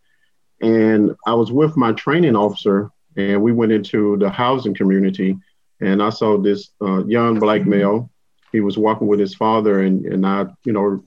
And 0.62 1.12
I 1.28 1.34
was 1.34 1.52
with 1.52 1.76
my 1.76 1.92
training 1.94 2.36
officer, 2.36 2.90
and 3.18 3.42
we 3.42 3.52
went 3.52 3.72
into 3.72 4.18
the 4.18 4.30
housing 4.30 4.74
community, 4.74 5.38
and 5.82 6.02
I 6.02 6.10
saw 6.10 6.38
this 6.38 6.70
uh, 6.82 7.06
young 7.06 7.40
black 7.40 7.66
male. 7.66 8.10
He 8.52 8.62
was 8.62 8.78
walking 8.78 9.08
with 9.08 9.20
his 9.20 9.36
father, 9.36 9.82
and 9.82 10.06
and 10.06 10.26
I, 10.26 10.46
you 10.64 10.72
know, 10.72 11.04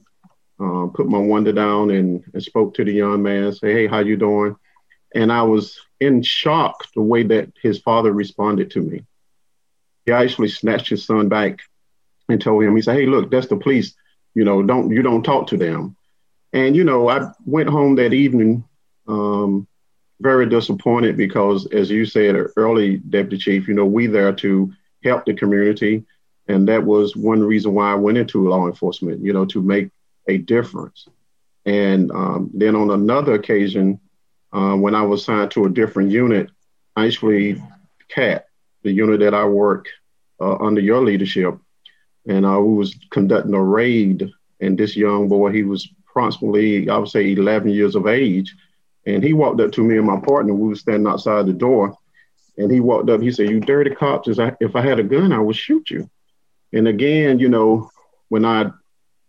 uh, 0.61 0.89
put 0.89 1.09
my 1.09 1.19
wonder 1.19 1.53
down 1.53 1.91
and, 1.91 2.23
and 2.35 2.43
spoke 2.43 2.75
to 2.75 2.85
the 2.85 2.93
young 2.93 3.23
man, 3.23 3.53
say, 3.53 3.73
"Hey, 3.73 3.87
how 3.87 4.01
you 4.01 4.17
doing?" 4.17 4.55
And 5.15 5.33
I 5.33 5.43
was 5.43 5.81
in 5.99 6.23
shock 6.23 6.85
the 6.95 7.01
way 7.01 7.23
that 7.23 7.51
his 7.63 7.79
father 7.79 8.13
responded 8.13 8.71
to 8.73 8.83
me 8.83 9.05
he 10.09 10.13
actually 10.15 10.49
snatched 10.49 10.89
his 10.89 11.05
son 11.05 11.29
back 11.29 11.61
and 12.29 12.41
told 12.41 12.65
him, 12.65 12.75
he 12.75 12.83
said, 12.83 12.97
Hey, 12.97 13.07
look, 13.07 13.31
that's 13.31 13.49
the 13.49 13.57
police. 13.57 13.95
You 14.35 14.45
know, 14.45 14.63
don't 14.63 14.91
you 14.91 15.03
don't 15.03 15.23
talk 15.23 15.49
to 15.49 15.57
them. 15.57 15.97
And 16.53 16.75
you 16.75 16.85
know, 16.85 17.09
I 17.09 17.31
went 17.45 17.69
home 17.69 17.97
that 17.97 18.15
evening 18.15 18.65
um, 19.07 19.67
very 20.21 20.49
disappointed 20.49 21.17
because, 21.17 21.67
as 21.73 21.91
you 21.91 22.07
said 22.07 22.37
early, 22.57 22.97
Deputy 22.97 23.37
Chief, 23.37 23.69
you 23.69 23.75
know, 23.75 23.85
we 23.85 24.07
there 24.07 24.33
to 24.33 24.73
help 25.05 25.27
the 25.27 25.35
community, 25.35 26.05
and 26.47 26.69
that 26.69 26.85
was 26.85 27.15
one 27.15 27.43
reason 27.43 27.75
why 27.75 27.93
I 27.93 27.97
went 27.97 28.19
into 28.19 28.49
law 28.49 28.67
enforcement. 28.67 29.23
You 29.23 29.35
know, 29.35 29.45
to 29.47 29.63
make 29.63 29.91
a 30.27 30.39
difference. 30.39 31.07
And 31.67 32.11
um, 32.13 32.51
then 32.55 32.77
on 32.77 32.91
another 32.91 33.35
occasion, 33.35 34.01
uh, 34.55 34.75
when 34.75 34.95
I 34.95 35.03
was 35.03 35.25
signed 35.25 35.51
to 35.53 35.67
a 35.67 35.71
different 35.71 36.11
unit, 36.11 36.49
I 36.97 37.07
actually, 37.07 37.63
CAT, 38.09 38.48
the 38.89 38.95
unit 38.95 39.21
that 39.21 39.35
I 39.35 39.45
work 39.45 39.89
uh, 40.41 40.57
under 40.57 40.81
your 40.81 41.05
leadership, 41.05 41.55
and 42.27 42.43
we 42.43 42.75
was 42.75 42.97
conducting 43.11 43.55
a 43.55 43.63
raid. 43.63 44.31
And 44.61 44.77
this 44.77 44.97
young 44.97 45.29
boy, 45.29 45.53
he 45.53 45.63
was 45.63 45.89
approximately, 46.09 46.89
I 46.89 46.97
would 46.99 47.09
say, 47.09 47.33
11 47.33 47.71
years 47.71 47.95
of 47.95 48.07
age, 48.07 48.55
and 49.07 49.23
he 49.23 49.33
walked 49.33 49.61
up 49.61 49.73
to 49.73 49.85
me 49.85 49.99
and 49.99 50.07
my 50.07 50.21
partner. 50.21 50.55
We 50.55 50.69
were 50.69 50.75
standing 50.75 51.07
outside 51.07 51.47
the 51.47 51.53
door, 51.53 51.97
and 52.57 52.71
he 52.71 52.81
walked 52.81 53.11
up. 53.11 53.21
He 53.21 53.31
said, 53.31 53.51
"You 53.51 53.61
dirty 53.61 53.91
cops! 53.91 54.29
If 54.29 54.77
I 54.77 54.81
had 54.81 54.99
a 54.99 55.05
gun, 55.05 55.33
I 55.33 55.39
would 55.39 55.57
shoot 55.57 55.91
you." 55.91 56.11
And 56.73 56.89
again, 56.89 57.39
you 57.39 57.49
know, 57.49 57.91
when 58.29 58.45
I 58.45 58.71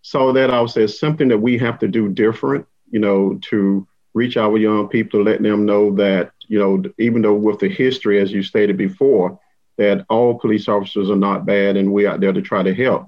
saw 0.02 0.34
that 0.34 0.52
I 0.52 0.66
say 0.66 0.84
it's 0.84 1.00
something 1.00 1.28
that 1.30 1.38
we 1.38 1.58
have 1.58 1.80
to 1.80 1.88
do 1.88 2.10
different, 2.10 2.66
you 2.90 3.00
know, 3.00 3.40
to 3.50 3.88
reach 4.14 4.38
our 4.38 4.58
young 4.58 4.88
people, 4.88 5.20
to 5.20 5.30
let 5.30 5.42
them 5.42 5.66
know 5.66 5.96
that, 5.96 6.32
you 6.48 6.60
know, 6.60 6.84
even 6.98 7.22
though 7.22 7.36
with 7.36 7.60
the 7.60 7.70
history, 7.70 8.20
as 8.20 8.32
you 8.32 8.44
stated 8.44 8.78
before, 8.78 9.40
that 9.80 10.06
all 10.10 10.38
police 10.38 10.68
officers 10.68 11.10
are 11.10 11.16
not 11.16 11.46
bad 11.46 11.78
and 11.78 11.94
we're 11.94 12.10
out 12.10 12.20
there 12.20 12.34
to 12.34 12.42
try 12.42 12.62
to 12.62 12.76
help. 12.76 13.08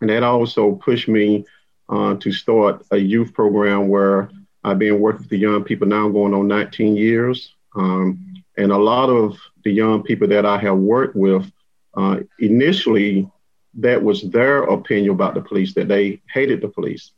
And 0.00 0.08
that 0.10 0.22
also 0.22 0.76
pushed 0.76 1.08
me 1.08 1.44
uh, 1.88 2.14
to 2.14 2.30
start 2.30 2.86
a 2.92 2.96
youth 2.96 3.34
program 3.34 3.88
where 3.88 4.30
I've 4.62 4.78
been 4.78 5.00
working 5.00 5.22
with 5.22 5.30
the 5.30 5.38
young 5.38 5.64
people 5.64 5.88
now 5.88 6.08
going 6.08 6.34
on 6.34 6.46
19 6.46 6.94
years. 6.94 7.52
Um, 7.74 8.44
and 8.56 8.70
a 8.70 8.78
lot 8.78 9.10
of 9.10 9.38
the 9.64 9.72
young 9.72 10.04
people 10.04 10.28
that 10.28 10.46
I 10.46 10.58
have 10.58 10.78
worked 10.78 11.16
with, 11.16 11.50
uh, 11.94 12.20
initially, 12.38 13.28
that 13.74 14.00
was 14.00 14.22
their 14.22 14.62
opinion 14.62 15.10
about 15.10 15.34
the 15.34 15.40
police, 15.40 15.74
that 15.74 15.88
they 15.88 16.22
hated 16.32 16.60
the 16.60 16.68
police. 16.68 17.10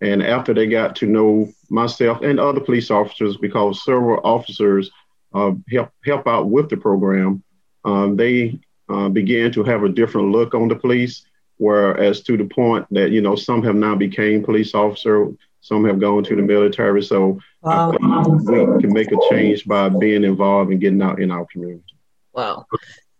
And 0.00 0.22
after 0.22 0.54
they 0.54 0.68
got 0.68 0.94
to 0.96 1.06
know 1.06 1.52
myself 1.70 2.22
and 2.22 2.38
other 2.38 2.60
police 2.60 2.92
officers, 2.92 3.36
because 3.36 3.84
several 3.84 4.20
officers 4.22 4.92
uh, 5.34 5.52
help 5.68 5.90
help 6.04 6.28
out 6.28 6.48
with 6.48 6.68
the 6.70 6.76
program, 6.76 7.42
um, 7.88 8.16
they 8.16 8.58
uh, 8.88 9.08
began 9.08 9.52
to 9.52 9.62
have 9.64 9.82
a 9.82 9.88
different 9.88 10.28
look 10.30 10.54
on 10.54 10.68
the 10.68 10.76
police. 10.76 11.24
Whereas 11.56 12.20
to 12.22 12.36
the 12.36 12.44
point 12.44 12.86
that 12.92 13.10
you 13.10 13.20
know 13.20 13.34
some 13.34 13.62
have 13.64 13.74
now 13.74 13.96
became 13.96 14.44
police 14.44 14.74
officer, 14.74 15.32
some 15.60 15.84
have 15.86 15.98
gone 15.98 16.22
to 16.24 16.36
the 16.36 16.42
military. 16.42 17.02
So 17.02 17.40
wow. 17.62 17.90
we 17.90 18.80
can 18.80 18.92
make 18.92 19.10
a 19.10 19.16
change 19.28 19.66
by 19.66 19.88
being 19.88 20.22
involved 20.22 20.70
and 20.70 20.80
getting 20.80 21.02
out 21.02 21.20
in 21.20 21.32
our 21.32 21.46
community. 21.46 21.82
Wow. 22.32 22.66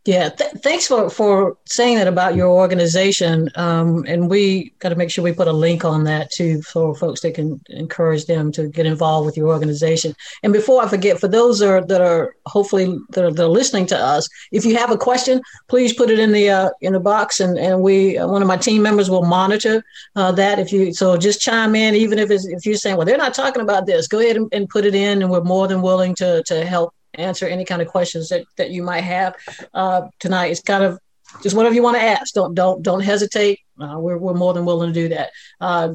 Yeah, 0.09 0.31
th- 0.31 0.53
thanks 0.63 0.87
for, 0.87 1.11
for 1.11 1.59
saying 1.67 1.99
that 1.99 2.09
about 2.09 2.35
your 2.35 2.49
organization. 2.49 3.51
Um, 3.57 4.07
and 4.09 4.31
we 4.31 4.73
got 4.79 4.89
to 4.89 4.95
make 4.95 5.11
sure 5.11 5.23
we 5.23 5.35
put 5.35 5.49
a 5.49 5.53
link 5.53 5.85
on 5.85 6.05
that 6.05 6.31
too 6.31 6.63
for 6.63 6.95
folks 6.95 7.21
that 7.21 7.35
can 7.35 7.61
encourage 7.69 8.25
them 8.25 8.51
to 8.53 8.69
get 8.69 8.87
involved 8.87 9.27
with 9.27 9.37
your 9.37 9.49
organization. 9.49 10.15
And 10.43 10.51
before 10.51 10.83
I 10.83 10.89
forget, 10.89 11.21
for 11.21 11.29
those 11.29 11.61
are, 11.61 11.85
that 11.85 12.01
are 12.01 12.35
hopefully 12.47 12.99
that 13.11 13.23
are, 13.23 13.31
that 13.31 13.45
are, 13.45 13.49
listening 13.49 13.85
to 13.89 13.99
us, 13.99 14.31
if 14.51 14.65
you 14.65 14.79
have 14.79 14.91
a 14.91 14.97
question, 14.97 15.43
please 15.69 15.93
put 15.93 16.09
it 16.09 16.19
in 16.19 16.33
the 16.33 16.49
uh, 16.49 16.71
in 16.81 16.95
the 16.95 17.01
box, 17.01 17.39
and 17.39 17.59
and 17.59 17.83
we 17.83 18.17
uh, 18.17 18.27
one 18.27 18.41
of 18.41 18.49
my 18.49 18.57
team 18.57 18.81
members 18.81 19.11
will 19.11 19.27
monitor 19.27 19.85
uh, 20.17 20.33
that. 20.33 20.59
If 20.59 20.73
you 20.73 20.95
so, 20.95 21.19
just 21.19 21.43
chime 21.43 21.75
in, 21.75 21.95
even 21.95 22.19
if 22.19 22.31
it's, 22.31 22.47
if 22.47 22.65
you're 22.65 22.77
saying, 22.77 22.97
well, 22.97 23.05
they're 23.05 23.19
not 23.19 23.35
talking 23.35 23.61
about 23.61 23.85
this, 23.85 24.09
go 24.09 24.21
ahead 24.21 24.37
and, 24.37 24.49
and 24.53 24.71
put 24.71 24.87
it 24.87 24.95
in, 24.95 25.21
and 25.21 25.31
we're 25.31 25.43
more 25.43 25.69
than 25.69 25.83
willing 25.83 26.15
to 26.15 26.43
to 26.45 26.65
help 26.65 26.95
answer 27.19 27.47
any 27.47 27.65
kind 27.65 27.83
of 27.83 27.89
questions 27.89 28.29
that, 28.29 28.45
that 28.57 28.71
you 28.71 28.83
might 28.83 29.03
have 29.03 29.35
uh, 29.75 30.03
tonight. 30.19 30.47
It's 30.47 30.63
kind 30.63 30.85
of 30.85 30.99
just 31.43 31.55
whatever 31.55 31.75
you 31.75 31.83
want 31.83 31.97
to 31.97 32.03
ask. 32.03 32.35
Don't 32.35 32.55
don't 32.55 32.83
don't 32.83 33.01
hesitate. 33.01 33.61
Uh, 33.81 33.99
we're 33.99 34.19
we're 34.19 34.35
more 34.35 34.55
than 34.55 34.65
willing 34.65 34.93
to 34.93 35.01
do 35.01 35.09
that. 35.11 35.31
Uh, 35.61 35.95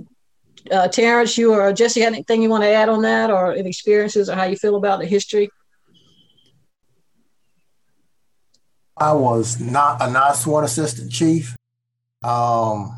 uh, 0.71 0.87
Terrence, 0.87 1.37
you 1.37 1.53
or 1.53 1.73
Jesse, 1.73 2.01
had 2.01 2.13
anything 2.13 2.41
you 2.41 2.49
want 2.49 2.63
to 2.63 2.69
add 2.69 2.89
on 2.89 3.01
that, 3.01 3.29
or 3.29 3.53
any 3.53 3.69
experiences, 3.69 4.29
or 4.29 4.35
how 4.35 4.43
you 4.43 4.55
feel 4.55 4.75
about 4.75 4.99
the 4.99 5.05
history? 5.05 5.49
I 8.95 9.11
was 9.13 9.59
not 9.59 10.01
a 10.01 10.09
non-sworn 10.09 10.63
assistant 10.63 11.11
chief. 11.11 11.55
Um, 12.21 12.97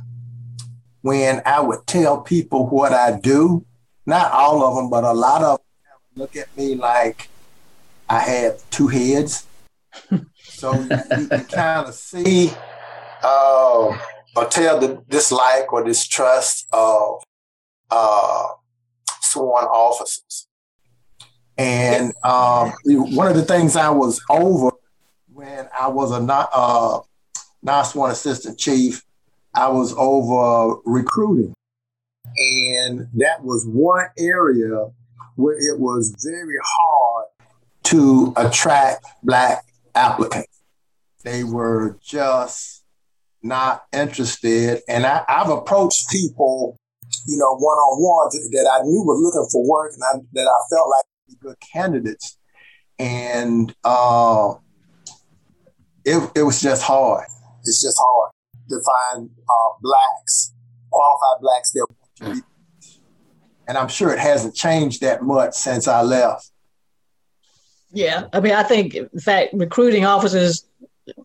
when 1.01 1.41
I 1.45 1.61
would 1.61 1.87
tell 1.87 2.21
people 2.21 2.67
what 2.67 2.91
I 2.91 3.17
do, 3.17 3.65
not 4.05 4.31
all 4.31 4.63
of 4.63 4.75
them, 4.75 4.89
but 4.89 5.03
a 5.03 5.13
lot 5.13 5.41
of 5.41 5.57
them 5.57 6.21
look 6.21 6.35
at 6.35 6.55
me 6.55 6.75
like 6.75 7.29
I 8.09 8.19
had 8.19 8.57
two 8.71 8.87
heads. 8.87 9.45
so 10.43 10.73
you, 10.73 10.89
you, 10.89 11.21
you 11.31 11.45
kind 11.45 11.87
of 11.87 11.93
see 11.93 12.51
uh, 13.23 13.97
or 14.35 14.45
tell 14.49 14.79
the 14.79 15.03
dislike 15.09 15.71
or 15.71 15.83
distrust 15.83 16.67
of 16.71 17.23
uh, 17.89 18.47
sworn 19.21 19.65
officers. 19.65 20.47
And 21.57 22.13
um, 22.23 22.73
one 22.83 23.27
of 23.27 23.35
the 23.35 23.45
things 23.45 23.75
I 23.75 23.89
was 23.89 24.21
over 24.29 24.71
when 25.33 25.67
I 25.77 25.87
was 25.87 26.11
a 26.11 26.21
not, 26.21 26.49
uh, 26.53 26.99
non-sworn 27.63 28.11
assistant 28.11 28.59
chief, 28.59 29.03
I 29.53 29.69
was 29.69 29.93
over 29.97 30.81
recruiting. 30.85 31.53
And 32.25 33.07
that 33.15 33.43
was 33.43 33.65
one 33.65 34.07
area 34.17 34.89
where 35.35 35.57
it 35.57 35.79
was 35.79 36.13
very 36.23 36.55
hard 36.61 37.27
to 37.85 38.33
attract 38.35 39.05
Black 39.23 39.63
applicants. 39.93 40.61
They 41.23 41.43
were 41.43 41.97
just 42.03 42.83
not 43.41 43.83
interested. 43.93 44.81
And 44.87 45.05
I, 45.05 45.23
have 45.27 45.49
approached 45.49 46.09
people, 46.09 46.77
you 47.27 47.37
know, 47.37 47.55
one 47.55 47.77
on 47.77 48.01
one 48.01 48.29
that 48.51 48.69
I 48.71 48.83
knew 48.83 49.03
were 49.05 49.15
looking 49.15 49.47
for 49.51 49.67
work 49.67 49.93
and 49.93 50.03
I, 50.03 50.25
that 50.33 50.47
I 50.47 50.75
felt 50.75 50.89
like 50.89 51.39
good 51.39 51.55
candidates. 51.59 52.37
And 52.99 53.73
uh, 53.83 54.55
it, 56.03 56.31
it 56.35 56.43
was 56.43 56.61
just 56.61 56.83
hard. 56.83 57.25
It's 57.63 57.81
just 57.81 57.97
hard 57.99 58.31
to 58.69 58.79
find 58.85 59.29
uh, 59.49 59.69
blacks, 59.81 60.53
qualified 60.91 61.41
blacks 61.41 61.71
that. 61.71 61.87
Want 61.89 62.35
to 62.35 62.41
be 62.41 62.47
and 63.67 63.77
I'm 63.77 63.87
sure 63.87 64.13
it 64.13 64.19
hasn't 64.19 64.55
changed 64.55 65.01
that 65.01 65.23
much 65.23 65.53
since 65.53 65.87
I 65.87 66.01
left. 66.01 66.51
Yeah, 67.95 68.27
I 68.33 68.41
mean, 68.41 68.51
I 68.51 68.63
think 68.63 68.93
in 68.93 69.19
fact, 69.19 69.53
recruiting 69.53 70.05
officers, 70.05 70.65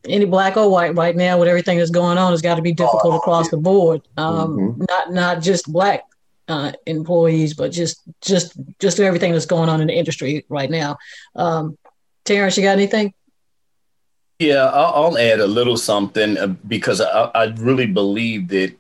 any 0.09 0.25
black 0.25 0.57
or 0.57 0.71
white, 0.71 0.95
right 0.95 1.17
now 1.17 1.37
with 1.37 1.49
everything 1.49 1.79
that's 1.79 1.91
going 1.91 2.17
on, 2.17 2.31
has 2.31 2.41
got 2.41 2.55
to 2.55 2.63
be 2.63 2.73
difficult 2.73 3.15
oh, 3.15 3.17
across 3.17 3.47
yeah. 3.47 3.51
the 3.51 3.57
board. 3.57 4.03
Um, 4.17 4.57
mm-hmm. 4.57 4.85
Not 4.89 5.13
not 5.13 5.43
just 5.43 5.71
black 5.71 6.05
uh, 6.47 6.71
employees, 6.87 7.55
but 7.55 7.73
just 7.73 8.03
just 8.21 8.57
just 8.79 9.01
everything 9.01 9.33
that's 9.33 9.47
going 9.47 9.69
on 9.69 9.81
in 9.81 9.89
the 9.89 9.95
industry 9.95 10.47
right 10.49 10.71
now. 10.71 10.97
Um, 11.35 11.77
Terrence, 12.25 12.57
you 12.57 12.63
got 12.63 12.79
anything? 12.79 13.13
Yeah, 14.39 14.67
I'll, 14.67 15.07
I'll 15.07 15.19
add 15.19 15.41
a 15.41 15.49
little 15.49 15.77
something 15.77 16.39
uh, 16.39 16.47
because 16.47 17.01
I, 17.01 17.31
I 17.35 17.45
really 17.59 17.87
believe 17.87 18.47
that 18.49 18.77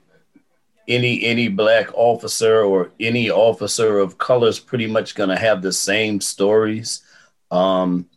any 0.87 1.25
any 1.25 1.49
black 1.49 1.93
officer 1.95 2.63
or 2.63 2.93
any 3.01 3.31
officer 3.31 3.99
of 3.99 4.17
color 4.19 4.47
is 4.47 4.61
pretty 4.61 4.87
much 4.87 5.17
going 5.17 5.31
to 5.31 5.37
have 5.37 5.61
the 5.61 5.73
same 5.73 6.21
stories 6.21 7.03
um, 7.51 8.09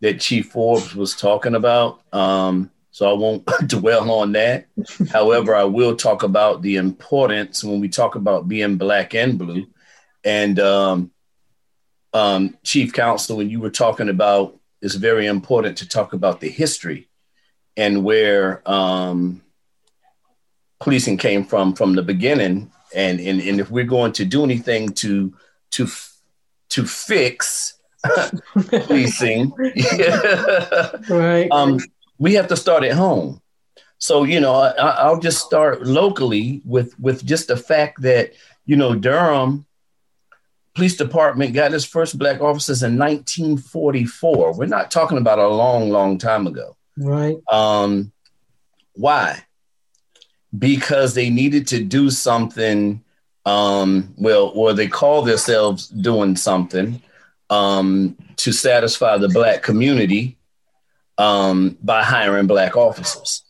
that 0.00 0.20
Chief 0.20 0.50
Forbes 0.50 0.94
was 0.94 1.14
talking 1.14 1.54
about. 1.54 2.02
Um, 2.12 2.70
so 2.90 3.10
I 3.10 3.14
won't 3.14 3.44
dwell 3.66 4.10
on 4.10 4.32
that. 4.32 4.66
However, 5.10 5.54
I 5.54 5.64
will 5.64 5.96
talk 5.96 6.22
about 6.22 6.62
the 6.62 6.76
importance 6.76 7.64
when 7.64 7.80
we 7.80 7.88
talk 7.88 8.14
about 8.14 8.48
being 8.48 8.76
black 8.76 9.14
and 9.14 9.38
blue. 9.38 9.66
And 10.22 10.58
um, 10.60 11.10
um, 12.12 12.56
Chief 12.62 12.92
Council, 12.92 13.36
when 13.36 13.50
you 13.50 13.60
were 13.60 13.70
talking 13.70 14.08
about, 14.08 14.58
it's 14.80 14.94
very 14.94 15.26
important 15.26 15.78
to 15.78 15.88
talk 15.88 16.12
about 16.12 16.40
the 16.40 16.48
history 16.48 17.08
and 17.76 18.04
where 18.04 18.62
um, 18.70 19.42
policing 20.80 21.16
came 21.16 21.44
from 21.44 21.74
from 21.74 21.94
the 21.94 22.02
beginning. 22.02 22.70
And, 22.94 23.18
and, 23.18 23.40
and 23.40 23.58
if 23.58 23.70
we're 23.70 23.84
going 23.84 24.12
to 24.12 24.24
do 24.24 24.44
anything 24.44 24.90
to 24.90 25.34
to 25.72 25.88
to 26.70 26.86
fix 26.86 27.73
policing. 28.68 29.52
right. 31.08 31.48
Um, 31.50 31.78
we 32.18 32.34
have 32.34 32.48
to 32.48 32.56
start 32.56 32.84
at 32.84 32.92
home. 32.92 33.40
So 33.98 34.24
you 34.24 34.40
know, 34.40 34.54
I, 34.54 35.10
will 35.10 35.20
just 35.20 35.44
start 35.44 35.86
locally 35.86 36.62
with 36.64 36.98
with 36.98 37.24
just 37.24 37.48
the 37.48 37.56
fact 37.56 38.02
that 38.02 38.32
you 38.66 38.76
know 38.76 38.94
Durham 38.94 39.66
Police 40.74 40.96
Department 40.96 41.54
got 41.54 41.72
its 41.72 41.84
first 41.84 42.18
black 42.18 42.40
officers 42.40 42.82
in 42.82 42.98
1944. 42.98 44.54
We're 44.54 44.66
not 44.66 44.90
talking 44.90 45.18
about 45.18 45.38
a 45.38 45.48
long, 45.48 45.90
long 45.90 46.18
time 46.18 46.46
ago. 46.46 46.76
Right. 46.96 47.36
Um, 47.50 48.12
why? 48.94 49.44
Because 50.56 51.14
they 51.14 51.30
needed 51.30 51.68
to 51.68 51.82
do 51.82 52.10
something. 52.10 53.02
Um, 53.46 54.14
well, 54.16 54.52
or 54.54 54.72
they 54.72 54.88
call 54.88 55.22
themselves 55.22 55.88
doing 55.88 56.34
something 56.34 57.00
um, 57.50 58.16
to 58.36 58.52
satisfy 58.52 59.18
the 59.18 59.28
black 59.28 59.62
community 59.62 60.36
um, 61.18 61.76
by 61.82 62.02
hiring 62.02 62.46
black 62.46 62.76
officers. 62.76 63.42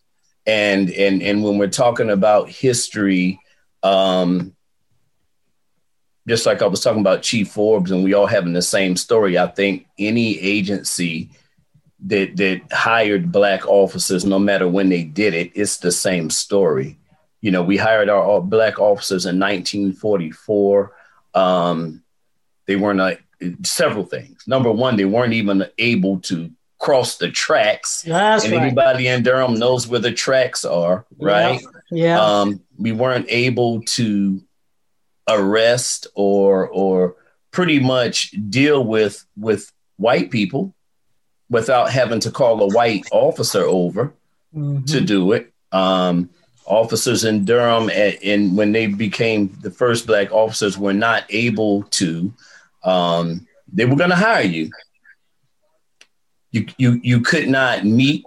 And, 0.46 0.90
and, 0.90 1.22
and 1.22 1.42
when 1.42 1.58
we're 1.58 1.68
talking 1.68 2.10
about 2.10 2.50
history, 2.50 3.40
um, 3.82 4.54
just 6.26 6.46
like 6.46 6.62
I 6.62 6.66
was 6.66 6.80
talking 6.80 7.00
about 7.00 7.22
Chief 7.22 7.48
Forbes 7.48 7.90
and 7.90 8.04
we 8.04 8.14
all 8.14 8.26
having 8.26 8.52
the 8.52 8.62
same 8.62 8.96
story, 8.96 9.38
I 9.38 9.46
think 9.46 9.86
any 9.98 10.38
agency 10.38 11.30
that, 12.06 12.36
that 12.36 12.62
hired 12.72 13.32
black 13.32 13.66
officers, 13.66 14.24
no 14.24 14.38
matter 14.38 14.68
when 14.68 14.88
they 14.88 15.04
did 15.04 15.34
it, 15.34 15.52
it's 15.54 15.78
the 15.78 15.92
same 15.92 16.30
story. 16.30 16.98
You 17.40 17.50
know, 17.50 17.62
we 17.62 17.76
hired 17.76 18.08
our 18.08 18.40
black 18.40 18.78
officers 18.78 19.26
in 19.26 19.38
1944. 19.38 20.92
Um, 21.34 22.02
they 22.66 22.76
weren't 22.76 23.20
several 23.64 24.04
things. 24.04 24.42
Number 24.46 24.70
one, 24.70 24.96
they 24.96 25.04
weren't 25.04 25.32
even 25.32 25.66
able 25.78 26.20
to 26.20 26.50
cross 26.78 27.16
the 27.16 27.30
tracks. 27.30 28.02
That's 28.02 28.44
and 28.44 28.52
right. 28.52 28.62
anybody 28.62 29.08
in 29.08 29.22
Durham 29.22 29.54
knows 29.58 29.86
where 29.88 30.00
the 30.00 30.12
tracks 30.12 30.64
are, 30.64 31.06
right? 31.18 31.60
Yeah. 31.90 32.20
Um, 32.20 32.60
we 32.76 32.92
weren't 32.92 33.26
able 33.28 33.82
to 33.82 34.40
arrest 35.28 36.06
or 36.14 36.68
or 36.68 37.16
pretty 37.50 37.80
much 37.80 38.34
deal 38.50 38.84
with 38.84 39.24
with 39.36 39.72
white 39.96 40.30
people 40.30 40.74
without 41.48 41.90
having 41.90 42.20
to 42.20 42.30
call 42.30 42.62
a 42.62 42.74
white 42.74 43.06
officer 43.12 43.64
over 43.64 44.12
Mhm. 44.54 44.86
to 44.86 45.00
do 45.00 45.32
it. 45.32 45.52
Um, 45.72 46.30
officers 46.66 47.24
in 47.24 47.44
Durham, 47.44 47.90
and, 47.90 48.16
and 48.22 48.56
when 48.56 48.72
they 48.72 48.86
became 48.86 49.56
the 49.62 49.70
first 49.70 50.06
black 50.06 50.32
officers, 50.32 50.78
were 50.78 50.94
not 50.94 51.24
able 51.28 51.82
to. 51.84 52.32
Um, 52.84 53.46
they 53.72 53.86
were 53.86 53.96
going 53.96 54.10
to 54.10 54.16
hire 54.16 54.44
you. 54.44 54.70
You 56.50 56.66
you 56.78 57.00
you 57.02 57.20
could 57.20 57.48
not 57.48 57.84
meet. 57.84 58.24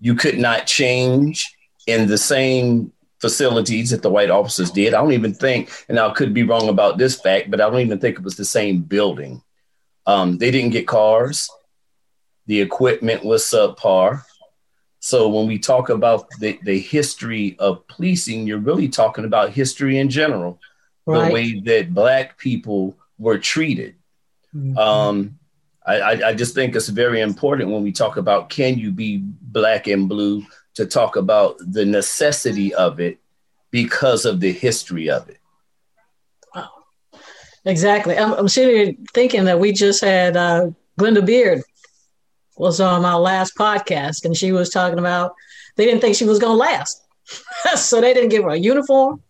You 0.00 0.14
could 0.14 0.38
not 0.38 0.66
change 0.66 1.54
in 1.86 2.08
the 2.08 2.18
same 2.18 2.92
facilities 3.20 3.90
that 3.90 4.02
the 4.02 4.10
white 4.10 4.30
officers 4.30 4.70
did. 4.70 4.94
I 4.94 5.00
don't 5.00 5.12
even 5.12 5.34
think, 5.34 5.70
and 5.88 5.98
I 5.98 6.10
could 6.12 6.32
be 6.32 6.44
wrong 6.44 6.68
about 6.68 6.98
this 6.98 7.20
fact, 7.20 7.50
but 7.50 7.60
I 7.60 7.68
don't 7.68 7.80
even 7.80 7.98
think 7.98 8.16
it 8.16 8.24
was 8.24 8.36
the 8.36 8.44
same 8.44 8.80
building. 8.80 9.42
Um, 10.06 10.38
they 10.38 10.50
didn't 10.50 10.70
get 10.70 10.86
cars. 10.86 11.50
The 12.46 12.60
equipment 12.60 13.24
was 13.24 13.44
subpar. 13.44 14.22
So 15.00 15.28
when 15.28 15.46
we 15.46 15.58
talk 15.58 15.90
about 15.90 16.28
the, 16.40 16.58
the 16.62 16.78
history 16.78 17.56
of 17.58 17.86
policing, 17.88 18.46
you're 18.46 18.58
really 18.58 18.88
talking 18.88 19.24
about 19.24 19.50
history 19.50 19.98
in 19.98 20.08
general, 20.08 20.58
right. 21.06 21.28
the 21.28 21.34
way 21.34 21.60
that 21.60 21.94
black 21.94 22.38
people 22.38 22.96
were 23.18 23.38
treated. 23.38 23.94
Mhm. 24.54 24.76
Um, 24.76 25.38
I, 25.86 26.00
I, 26.00 26.28
I 26.28 26.34
just 26.34 26.54
think 26.54 26.76
it's 26.76 26.88
very 26.88 27.20
important 27.20 27.70
when 27.70 27.82
we 27.82 27.92
talk 27.92 28.16
about 28.16 28.50
can 28.50 28.78
you 28.78 28.92
be 28.92 29.18
black 29.18 29.86
and 29.86 30.08
blue 30.08 30.44
to 30.74 30.86
talk 30.86 31.16
about 31.16 31.56
the 31.60 31.84
necessity 31.84 32.74
of 32.74 33.00
it 33.00 33.18
because 33.70 34.24
of 34.24 34.40
the 34.40 34.52
history 34.52 35.10
of 35.10 35.28
it. 35.28 35.38
Exactly. 37.64 38.16
I'm, 38.16 38.32
I'm 38.32 38.48
sitting 38.48 38.76
here 38.76 38.94
thinking 39.12 39.44
that 39.44 39.58
we 39.58 39.72
just 39.72 40.02
had 40.02 40.36
uh, 40.36 40.70
Glenda 40.98 41.24
Beard 41.24 41.62
was 42.56 42.80
on 42.80 43.02
my 43.02 43.14
last 43.14 43.56
podcast, 43.56 44.24
and 44.24 44.36
she 44.36 44.52
was 44.52 44.70
talking 44.70 44.98
about 44.98 45.34
they 45.76 45.84
didn't 45.84 46.00
think 46.00 46.16
she 46.16 46.24
was 46.24 46.38
going 46.38 46.54
to 46.54 46.58
last, 46.58 47.02
so 47.76 48.00
they 48.00 48.14
didn't 48.14 48.30
give 48.30 48.44
her 48.44 48.50
a 48.50 48.56
uniform. 48.56 49.22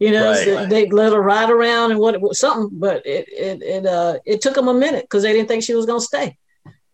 You 0.00 0.10
know, 0.12 0.30
Right. 0.30 0.44
so 0.44 0.66
they 0.66 0.88
let 0.88 1.12
her 1.12 1.20
ride 1.20 1.50
around 1.50 1.90
and 1.92 2.00
what 2.00 2.14
it 2.14 2.22
was 2.22 2.38
something, 2.40 2.70
but 2.72 3.04
it 3.06 3.28
it 3.28 3.62
it 3.62 3.86
uh 3.86 4.18
it 4.24 4.40
took 4.40 4.54
them 4.54 4.66
a 4.66 4.74
minute 4.74 5.04
because 5.04 5.22
they 5.22 5.32
didn't 5.34 5.48
think 5.48 5.62
she 5.62 5.74
was 5.74 5.86
going 5.86 6.00
to 6.00 6.04
stay. 6.04 6.36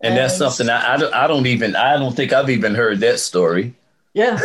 And 0.03 0.17
that's 0.17 0.37
something 0.37 0.69
I, 0.69 0.95
I, 0.95 0.97
don't, 0.99 1.15
I 1.15 1.27
don't 1.27 1.47
even, 1.47 1.75
I 1.75 1.97
don't 1.97 2.15
think 2.15 2.33
I've 2.33 2.51
even 2.51 2.75
heard 2.75 3.01
that 3.01 3.19
story. 3.19 3.75
Yeah, 4.13 4.39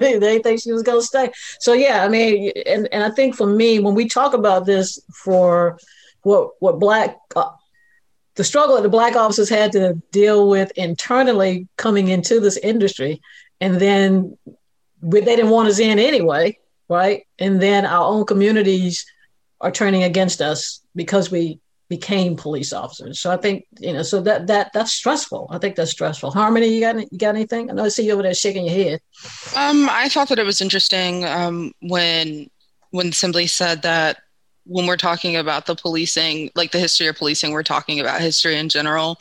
they, 0.00 0.18
they 0.24 0.38
think 0.40 0.60
she 0.60 0.72
was 0.72 0.82
going 0.82 1.00
to 1.00 1.06
stay. 1.06 1.30
So 1.60 1.72
yeah, 1.72 2.04
I 2.04 2.08
mean, 2.08 2.52
and 2.66 2.88
and 2.92 3.02
I 3.02 3.10
think 3.10 3.34
for 3.34 3.46
me, 3.46 3.78
when 3.78 3.94
we 3.94 4.08
talk 4.08 4.34
about 4.34 4.66
this, 4.66 5.00
for 5.24 5.78
what 6.22 6.50
what 6.60 6.78
black 6.78 7.16
uh, 7.34 7.50
the 8.34 8.44
struggle 8.44 8.76
that 8.76 8.82
the 8.82 8.88
black 8.88 9.16
officers 9.16 9.48
had 9.48 9.72
to 9.72 9.94
deal 10.12 10.48
with 10.48 10.70
internally 10.76 11.66
coming 11.76 12.08
into 12.08 12.40
this 12.40 12.56
industry, 12.58 13.20
and 13.60 13.80
then 13.80 14.36
we, 15.00 15.20
they 15.20 15.36
didn't 15.36 15.50
want 15.50 15.68
us 15.68 15.78
in 15.78 15.98
anyway, 15.98 16.58
right? 16.88 17.26
And 17.38 17.60
then 17.60 17.86
our 17.86 18.04
own 18.04 18.24
communities 18.26 19.06
are 19.60 19.70
turning 19.70 20.02
against 20.04 20.40
us 20.40 20.80
because 20.94 21.30
we 21.30 21.60
became 21.88 22.36
police 22.36 22.72
officers. 22.72 23.18
So 23.18 23.30
I 23.30 23.38
think 23.38 23.64
you 23.78 23.94
know, 23.94 24.02
so 24.02 24.20
that 24.22 24.46
that 24.48 24.70
that's 24.74 24.92
stressful. 24.92 25.48
I 25.50 25.58
think 25.58 25.74
that's 25.74 25.90
stressful. 25.90 26.30
Harmony, 26.30 26.68
you 26.68 26.80
got 26.80 26.96
any- 26.96 27.08
you 27.10 27.18
got 27.18 27.34
anything? 27.34 27.70
I 27.70 27.74
know 27.74 27.84
I 27.84 27.88
see 27.88 28.04
you 28.06 28.12
over 28.12 28.22
there 28.22 28.34
shaking 28.34 28.66
your 28.66 28.74
head. 28.74 29.00
Um, 29.56 29.88
I 29.90 30.08
thought 30.10 30.28
that 30.28 30.38
it 30.38 30.44
was 30.46 30.60
interesting 30.60 31.24
um, 31.24 31.72
when 31.80 32.48
when 32.90 33.10
Simbly 33.10 33.48
said 33.48 33.82
that 33.82 34.18
when 34.68 34.86
we're 34.86 34.96
talking 34.96 35.36
about 35.36 35.66
the 35.66 35.74
policing, 35.74 36.50
like 36.54 36.72
the 36.72 36.78
history 36.78 37.06
of 37.06 37.16
policing, 37.16 37.52
we're 37.52 37.62
talking 37.62 37.98
about 37.98 38.20
history 38.20 38.56
in 38.56 38.68
general. 38.68 39.18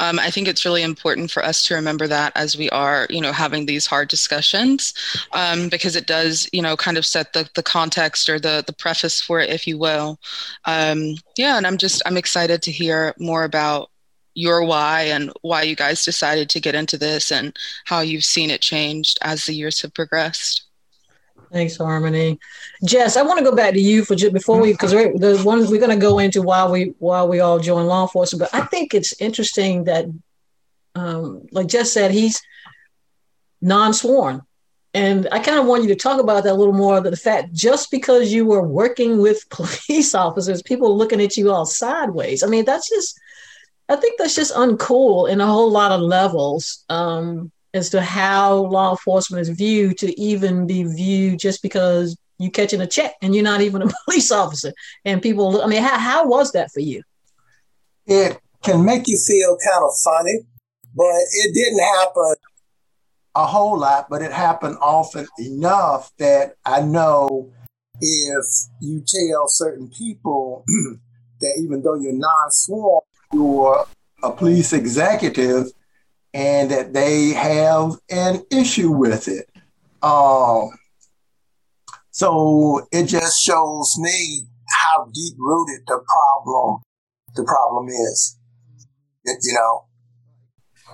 Um, 0.00 0.18
I 0.18 0.30
think 0.30 0.48
it's 0.48 0.64
really 0.64 0.82
important 0.82 1.30
for 1.30 1.44
us 1.44 1.64
to 1.66 1.74
remember 1.74 2.08
that 2.08 2.32
as 2.34 2.56
we 2.56 2.68
are, 2.70 3.06
you 3.08 3.20
know, 3.20 3.32
having 3.32 3.66
these 3.66 3.86
hard 3.86 4.08
discussions, 4.08 4.92
um, 5.32 5.68
because 5.68 5.94
it 5.96 6.06
does, 6.06 6.48
you 6.52 6.60
know, 6.60 6.76
kind 6.76 6.98
of 6.98 7.06
set 7.06 7.32
the 7.32 7.48
the 7.54 7.62
context 7.62 8.28
or 8.28 8.38
the 8.40 8.64
the 8.66 8.72
preface 8.72 9.20
for 9.20 9.40
it, 9.40 9.50
if 9.50 9.66
you 9.66 9.78
will. 9.78 10.18
Um, 10.64 11.14
yeah, 11.36 11.56
and 11.56 11.66
I'm 11.66 11.78
just 11.78 12.02
I'm 12.04 12.16
excited 12.16 12.60
to 12.62 12.72
hear 12.72 13.14
more 13.18 13.44
about 13.44 13.90
your 14.34 14.64
why 14.64 15.02
and 15.02 15.32
why 15.42 15.62
you 15.62 15.74
guys 15.74 16.04
decided 16.04 16.48
to 16.50 16.60
get 16.60 16.74
into 16.74 16.96
this 16.96 17.32
and 17.32 17.56
how 17.86 18.00
you've 18.00 18.24
seen 18.24 18.50
it 18.50 18.60
changed 18.60 19.18
as 19.22 19.44
the 19.44 19.54
years 19.54 19.82
have 19.82 19.94
progressed. 19.94 20.67
Thanks, 21.52 21.76
Harmony. 21.76 22.38
Jess, 22.84 23.16
I 23.16 23.22
want 23.22 23.38
to 23.38 23.44
go 23.44 23.54
back 23.54 23.72
to 23.72 23.80
you 23.80 24.04
for 24.04 24.14
just 24.14 24.32
before 24.32 24.60
we 24.60 24.72
because 24.72 24.92
the 24.92 25.40
one 25.44 25.60
we're 25.60 25.80
going 25.80 25.90
to 25.90 25.96
go 25.96 26.18
into 26.18 26.42
why 26.42 26.66
we 26.66 26.94
why 26.98 27.24
we 27.24 27.40
all 27.40 27.58
join 27.58 27.86
law 27.86 28.02
enforcement. 28.02 28.50
But 28.50 28.58
I 28.58 28.66
think 28.66 28.94
it's 28.94 29.18
interesting 29.20 29.84
that, 29.84 30.06
um, 30.94 31.46
like 31.50 31.68
Jess 31.68 31.92
said, 31.92 32.10
he's 32.10 32.42
non-sworn, 33.62 34.42
and 34.92 35.28
I 35.32 35.38
kind 35.38 35.58
of 35.58 35.66
want 35.66 35.82
you 35.82 35.88
to 35.88 35.96
talk 35.96 36.20
about 36.20 36.44
that 36.44 36.52
a 36.52 36.54
little 36.54 36.74
more. 36.74 37.00
That 37.00 37.10
the 37.10 37.16
fact 37.16 37.54
just 37.54 37.90
because 37.90 38.32
you 38.32 38.44
were 38.44 38.62
working 38.62 39.20
with 39.20 39.48
police 39.50 40.14
officers, 40.14 40.62
people 40.62 40.96
looking 40.96 41.22
at 41.22 41.36
you 41.36 41.50
all 41.50 41.66
sideways. 41.66 42.42
I 42.42 42.46
mean, 42.46 42.64
that's 42.64 42.88
just. 42.88 43.18
I 43.90 43.96
think 43.96 44.18
that's 44.18 44.34
just 44.34 44.52
uncool 44.52 45.30
in 45.30 45.40
a 45.40 45.46
whole 45.46 45.70
lot 45.70 45.92
of 45.92 46.02
levels. 46.02 46.84
Um, 46.90 47.50
as 47.74 47.90
to 47.90 48.00
how 48.00 48.54
law 48.54 48.90
enforcement 48.90 49.42
is 49.42 49.48
viewed 49.50 49.98
to 49.98 50.18
even 50.20 50.66
be 50.66 50.84
viewed 50.84 51.38
just 51.38 51.62
because 51.62 52.16
you're 52.38 52.50
catching 52.50 52.80
a 52.80 52.86
check 52.86 53.14
and 53.20 53.34
you're 53.34 53.44
not 53.44 53.60
even 53.60 53.82
a 53.82 53.88
police 54.04 54.30
officer. 54.30 54.72
And 55.04 55.22
people 55.22 55.62
i 55.62 55.66
mean 55.66 55.82
how, 55.82 55.98
how 55.98 56.26
was 56.26 56.52
that 56.52 56.70
for 56.72 56.80
you? 56.80 57.02
It 58.06 58.40
can 58.62 58.84
make 58.84 59.06
you 59.06 59.18
feel 59.18 59.56
kind 59.64 59.84
of 59.84 59.90
funny, 60.02 60.40
but 60.94 61.14
it 61.32 61.54
didn't 61.54 61.80
happen 61.80 62.34
a 63.34 63.46
whole 63.46 63.78
lot, 63.78 64.08
but 64.08 64.22
it 64.22 64.32
happened 64.32 64.76
often 64.80 65.26
enough 65.38 66.10
that 66.18 66.54
I 66.64 66.80
know 66.80 67.52
if 68.00 68.44
you 68.80 69.04
tell 69.06 69.46
certain 69.46 69.88
people 69.90 70.64
that 71.40 71.54
even 71.58 71.82
though 71.82 71.94
you're 71.94 72.12
non 72.12 72.50
sworn, 72.50 73.02
you're 73.32 73.86
a 74.22 74.32
police 74.32 74.72
executive 74.72 75.66
and 76.38 76.70
that 76.70 76.92
they 76.92 77.30
have 77.30 77.98
an 78.10 78.44
issue 78.52 78.92
with 78.92 79.26
it. 79.26 79.50
Um, 80.04 80.70
so 82.12 82.86
it 82.92 83.06
just 83.06 83.42
shows 83.42 83.96
me 83.98 84.44
how 84.68 85.10
deep 85.12 85.34
rooted 85.36 85.80
the 85.88 86.00
problem 86.06 86.80
the 87.34 87.42
problem 87.42 87.88
is. 87.88 88.38
You 89.26 89.52
know, 89.52 89.84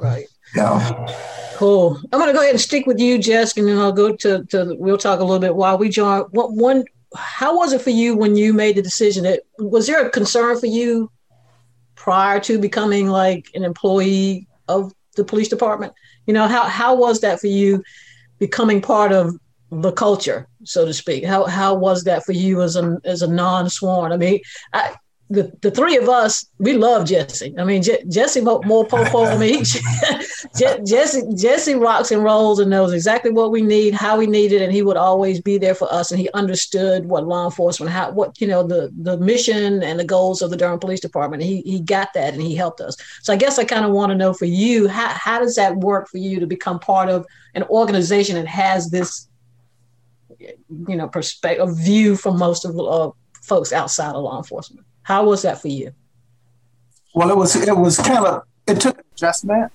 right 0.00 0.26
yeah. 0.56 1.54
cool 1.54 1.96
i'm 2.12 2.18
going 2.18 2.26
to 2.26 2.32
go 2.32 2.40
ahead 2.40 2.50
and 2.50 2.60
stick 2.60 2.86
with 2.86 2.98
you 2.98 3.18
jess 3.18 3.56
and 3.56 3.68
then 3.68 3.78
i'll 3.78 3.92
go 3.92 4.14
to, 4.16 4.44
to 4.46 4.74
we'll 4.78 4.98
talk 4.98 5.20
a 5.20 5.24
little 5.24 5.38
bit 5.38 5.54
while 5.54 5.78
we 5.78 5.88
join 5.88 6.22
what 6.30 6.52
one 6.52 6.84
how 7.16 7.56
was 7.56 7.72
it 7.72 7.80
for 7.80 7.90
you 7.90 8.16
when 8.16 8.36
you 8.36 8.52
made 8.52 8.76
the 8.76 8.82
decision 8.82 9.22
that 9.24 9.42
was 9.58 9.86
there 9.86 10.04
a 10.04 10.10
concern 10.10 10.58
for 10.58 10.66
you 10.66 11.10
prior 11.94 12.40
to 12.40 12.58
becoming 12.58 13.08
like 13.08 13.46
an 13.54 13.62
employee 13.62 14.48
of 14.68 14.92
the 15.14 15.24
police 15.24 15.48
department. 15.48 15.92
You 16.26 16.34
know 16.34 16.46
how 16.46 16.64
how 16.64 16.94
was 16.94 17.20
that 17.20 17.40
for 17.40 17.46
you 17.46 17.82
becoming 18.38 18.80
part 18.80 19.12
of 19.12 19.36
the 19.70 19.92
culture 19.92 20.48
so 20.64 20.84
to 20.84 20.92
speak? 20.92 21.24
How 21.24 21.44
how 21.46 21.74
was 21.74 22.04
that 22.04 22.24
for 22.24 22.32
you 22.32 22.62
as 22.62 22.76
a 22.76 22.98
as 23.04 23.22
a 23.22 23.28
non-sworn? 23.28 24.12
I 24.12 24.16
mean 24.16 24.40
I, 24.72 24.94
the, 25.30 25.50
the 25.62 25.70
three 25.70 25.96
of 25.96 26.08
us, 26.08 26.46
we 26.58 26.74
love 26.74 27.06
Jesse. 27.06 27.54
I 27.58 27.64
mean, 27.64 27.82
Je- 27.82 28.04
Jesse 28.08 28.42
more, 28.42 28.60
more 28.64 28.86
popo. 28.86 29.24
Je- 29.38 30.80
Jesse 30.84 31.22
Jesse 31.34 31.74
rocks 31.74 32.10
and 32.10 32.22
rolls 32.22 32.58
and 32.58 32.70
knows 32.70 32.92
exactly 32.92 33.30
what 33.30 33.50
we 33.50 33.62
need, 33.62 33.94
how 33.94 34.18
we 34.18 34.26
need 34.26 34.52
it, 34.52 34.60
and 34.60 34.70
he 34.70 34.82
would 34.82 34.98
always 34.98 35.40
be 35.40 35.56
there 35.56 35.74
for 35.74 35.90
us. 35.92 36.10
And 36.10 36.20
he 36.20 36.28
understood 36.34 37.06
what 37.06 37.26
law 37.26 37.46
enforcement, 37.46 37.90
how 37.90 38.10
what 38.10 38.38
you 38.40 38.46
know 38.46 38.62
the 38.62 38.92
the 39.00 39.16
mission 39.16 39.82
and 39.82 39.98
the 39.98 40.04
goals 40.04 40.42
of 40.42 40.50
the 40.50 40.56
Durham 40.58 40.78
Police 40.78 41.00
Department. 41.00 41.42
He 41.42 41.62
he 41.62 41.80
got 41.80 42.12
that 42.12 42.34
and 42.34 42.42
he 42.42 42.54
helped 42.54 42.82
us. 42.82 42.96
So 43.22 43.32
I 43.32 43.36
guess 43.36 43.58
I 43.58 43.64
kind 43.64 43.86
of 43.86 43.92
want 43.92 44.10
to 44.10 44.18
know 44.18 44.34
for 44.34 44.46
you, 44.46 44.88
how 44.88 45.08
how 45.08 45.38
does 45.38 45.56
that 45.56 45.76
work 45.76 46.08
for 46.08 46.18
you 46.18 46.38
to 46.38 46.46
become 46.46 46.78
part 46.78 47.08
of 47.08 47.24
an 47.54 47.62
organization 47.64 48.36
that 48.36 48.46
has 48.46 48.90
this, 48.90 49.28
you 50.38 50.96
know, 50.96 51.08
perspective 51.08 51.76
view 51.78 52.14
from 52.14 52.38
most 52.38 52.66
of 52.66 52.74
the 52.74 52.82
uh, 52.82 53.10
folks 53.42 53.72
outside 53.72 54.14
of 54.14 54.22
law 54.22 54.36
enforcement. 54.36 54.86
How 55.04 55.24
was 55.24 55.42
that 55.42 55.60
for 55.60 55.68
you? 55.68 55.92
Well, 57.14 57.30
it 57.30 57.36
was 57.36 57.54
it 57.54 57.76
was 57.76 57.96
kind 57.98 58.26
of 58.26 58.42
it 58.66 58.80
took 58.80 58.98
an 58.98 59.04
adjustment. 59.14 59.70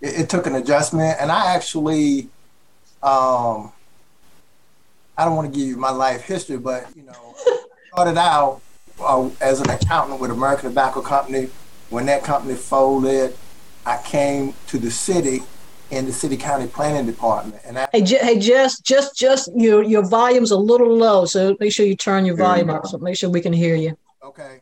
It, 0.00 0.20
it 0.20 0.30
took 0.30 0.46
an 0.46 0.54
adjustment, 0.54 1.16
and 1.20 1.30
I 1.30 1.54
actually, 1.54 2.28
um, 3.02 3.72
I 5.18 5.24
don't 5.24 5.36
want 5.36 5.52
to 5.52 5.58
give 5.58 5.68
you 5.68 5.76
my 5.76 5.90
life 5.90 6.22
history, 6.22 6.56
but 6.56 6.86
you 6.96 7.02
know, 7.02 7.34
started 7.92 8.16
out 8.16 8.62
uh, 9.00 9.28
as 9.40 9.60
an 9.60 9.68
accountant 9.68 10.20
with 10.20 10.30
American 10.30 10.70
Tobacco 10.70 11.02
Company. 11.02 11.50
When 11.90 12.06
that 12.06 12.24
company 12.24 12.54
folded, 12.54 13.36
I 13.84 14.00
came 14.02 14.54
to 14.68 14.78
the 14.78 14.90
city 14.90 15.42
in 15.90 16.06
the 16.06 16.12
city 16.12 16.36
county 16.36 16.66
planning 16.66 17.06
department. 17.06 17.60
And 17.64 17.78
I, 17.78 17.88
hey, 17.92 18.02
J- 18.02 18.18
hey, 18.18 18.38
just, 18.38 18.84
just, 18.84 19.16
just 19.16 19.50
your 19.54 19.82
your 19.82 20.02
volume's 20.02 20.50
a 20.50 20.56
little 20.56 20.96
low, 20.96 21.26
so 21.26 21.56
make 21.60 21.72
sure 21.72 21.84
you 21.84 21.96
turn 21.96 22.24
your 22.24 22.36
volume 22.36 22.70
up. 22.70 22.86
So 22.86 22.98
make 22.98 23.16
sure 23.16 23.28
we 23.28 23.40
can 23.40 23.52
hear 23.52 23.74
you. 23.74 23.96
Okay. 24.24 24.60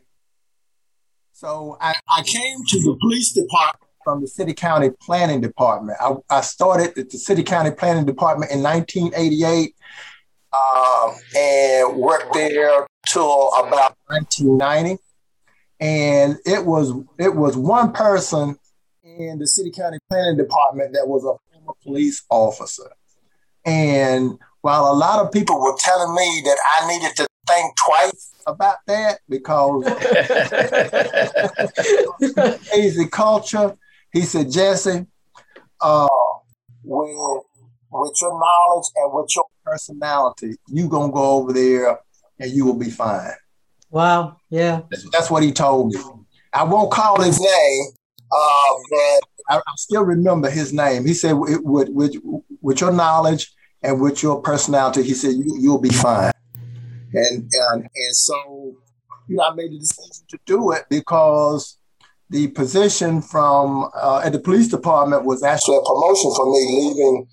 So 1.31 1.77
I, 1.79 1.93
I 2.15 2.21
came 2.23 2.57
to 2.67 2.79
the 2.79 2.97
police 2.99 3.31
department 3.31 3.89
from 4.03 4.19
the 4.19 4.27
city 4.27 4.53
county 4.53 4.89
planning 5.01 5.39
department. 5.39 5.97
I, 6.01 6.15
I 6.29 6.41
started 6.41 6.97
at 6.97 7.09
the 7.09 7.17
city 7.17 7.43
county 7.43 7.71
planning 7.71 8.05
department 8.05 8.51
in 8.51 8.61
1988 8.61 9.73
um, 10.51 11.15
and 11.35 11.95
worked 11.95 12.33
there 12.33 12.85
till 13.07 13.53
about 13.53 13.95
1990. 14.07 15.01
And 15.79 16.37
it 16.45 16.65
was 16.65 16.91
it 17.17 17.33
was 17.33 17.55
one 17.55 17.93
person 17.93 18.57
in 19.01 19.39
the 19.39 19.47
city 19.47 19.71
county 19.71 19.97
planning 20.09 20.37
department 20.37 20.93
that 20.93 21.07
was 21.07 21.23
a 21.23 21.39
former 21.53 21.73
police 21.83 22.23
officer. 22.29 22.91
And 23.65 24.37
while 24.59 24.91
a 24.91 24.93
lot 24.93 25.25
of 25.25 25.31
people 25.31 25.61
were 25.61 25.75
telling 25.79 26.13
me 26.13 26.41
that 26.45 26.57
I 26.81 26.87
needed 26.87 27.15
to 27.15 27.27
think 27.47 27.75
twice 27.85 28.33
about 28.47 28.77
that 28.87 29.19
because 29.29 29.83
crazy 32.69 33.07
culture, 33.07 33.75
he 34.11 34.21
said, 34.21 34.51
Jesse, 34.51 35.05
uh, 35.81 36.07
with, 36.83 37.43
with 37.91 38.21
your 38.21 38.39
knowledge 38.39 38.85
and 38.95 39.13
with 39.13 39.29
your 39.35 39.45
personality, 39.65 40.55
you 40.67 40.87
gonna 40.87 41.11
go 41.11 41.37
over 41.37 41.53
there 41.53 41.99
and 42.39 42.51
you 42.51 42.65
will 42.65 42.77
be 42.77 42.89
fine. 42.89 43.31
Wow. 43.89 44.37
Yeah. 44.49 44.81
That's, 44.89 45.09
that's 45.11 45.31
what 45.31 45.43
he 45.43 45.51
told 45.51 45.93
me. 45.93 45.99
I 46.53 46.63
won't 46.63 46.91
call 46.91 47.21
his 47.21 47.39
name, 47.39 47.83
uh, 48.31 48.69
but 48.89 49.19
I, 49.49 49.57
I, 49.57 49.73
still 49.77 50.03
remember 50.03 50.49
his 50.49 50.71
name. 50.71 51.05
He 51.05 51.13
said, 51.13 51.33
with, 51.33 51.89
with, 51.89 52.15
with 52.61 52.81
your 52.81 52.91
knowledge 52.91 53.53
and 53.81 53.99
with 53.99 54.21
your 54.23 54.41
personality, 54.41 55.03
he 55.03 55.13
said, 55.13 55.33
you, 55.33 55.57
you'll 55.59 55.81
be 55.81 55.89
fine. 55.89 56.31
And, 57.13 57.49
and, 57.71 57.81
and 57.83 58.15
so, 58.15 58.75
you 59.27 59.35
know, 59.35 59.43
I 59.43 59.53
made 59.55 59.71
the 59.71 59.79
decision 59.79 60.25
to 60.29 60.39
do 60.45 60.71
it 60.71 60.85
because 60.89 61.77
the 62.29 62.47
position 62.47 63.21
from 63.21 63.89
uh, 63.95 64.21
at 64.23 64.33
the 64.33 64.39
police 64.39 64.67
department 64.67 65.25
was 65.25 65.43
actually 65.43 65.77
a 65.77 65.81
promotion 65.81 66.31
for 66.35 66.51
me 66.51 66.59
leaving 66.79 67.27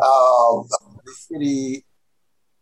uh, 0.00 0.62
the 1.04 1.12
city 1.12 1.84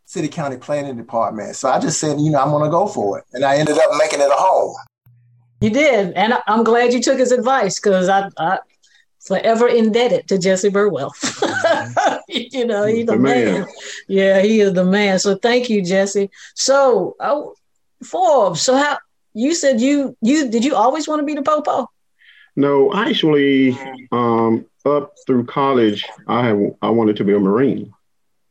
city 0.07 0.29
county 0.29 0.57
planning 0.57 0.97
department. 0.97 1.57
So 1.57 1.71
I 1.71 1.79
just 1.79 1.99
said, 1.99 2.21
you 2.21 2.31
know, 2.31 2.39
I'm 2.39 2.51
going 2.51 2.65
to 2.65 2.71
go 2.71 2.87
for 2.87 3.19
it, 3.19 3.25
and 3.33 3.45
I 3.45 3.57
ended 3.57 3.79
up 3.79 3.91
making 3.99 4.21
it 4.21 4.29
a 4.29 4.35
home. 4.35 4.75
You 5.61 5.71
did, 5.71 6.13
and 6.15 6.35
I'm 6.47 6.65
glad 6.65 6.93
you 6.93 7.01
took 7.01 7.19
his 7.19 7.33
advice 7.33 7.79
because 7.79 8.09
I, 8.09 8.29
I 8.37 8.59
forever 9.25 9.69
indebted 9.69 10.29
to 10.29 10.39
Jesse 10.39 10.69
Burwell. 10.69 11.15
you 12.29 12.67
know, 12.67 12.85
he's 12.85 13.07
the, 13.07 13.13
the 13.13 13.19
man. 13.19 13.53
man. 13.53 13.67
Yeah, 14.09 14.41
he 14.41 14.61
is 14.61 14.73
the 14.73 14.85
man. 14.85 15.19
So 15.19 15.37
thank 15.37 15.71
you, 15.71 15.83
Jesse. 15.83 16.31
So, 16.55 17.17
oh, 17.21 17.55
Forbes. 18.03 18.61
So 18.61 18.77
how 18.77 18.99
you 19.35 19.55
said 19.55 19.81
you 19.81 20.17
you 20.21 20.51
did 20.51 20.65
you 20.65 20.75
always 20.75 21.09
want 21.09 21.21
to 21.21 21.27
be 21.27 21.35
the 21.35 21.43
popo? 21.43 21.89
No, 22.55 22.93
actually, 22.93 23.79
um, 24.11 24.67
up 24.85 25.15
through 25.27 25.47
college, 25.47 26.05
I 26.27 26.47
have 26.49 26.61
I 26.83 26.91
wanted 26.91 27.17
to 27.17 27.25
be 27.25 27.35
a 27.35 27.41
Marine. 27.41 27.93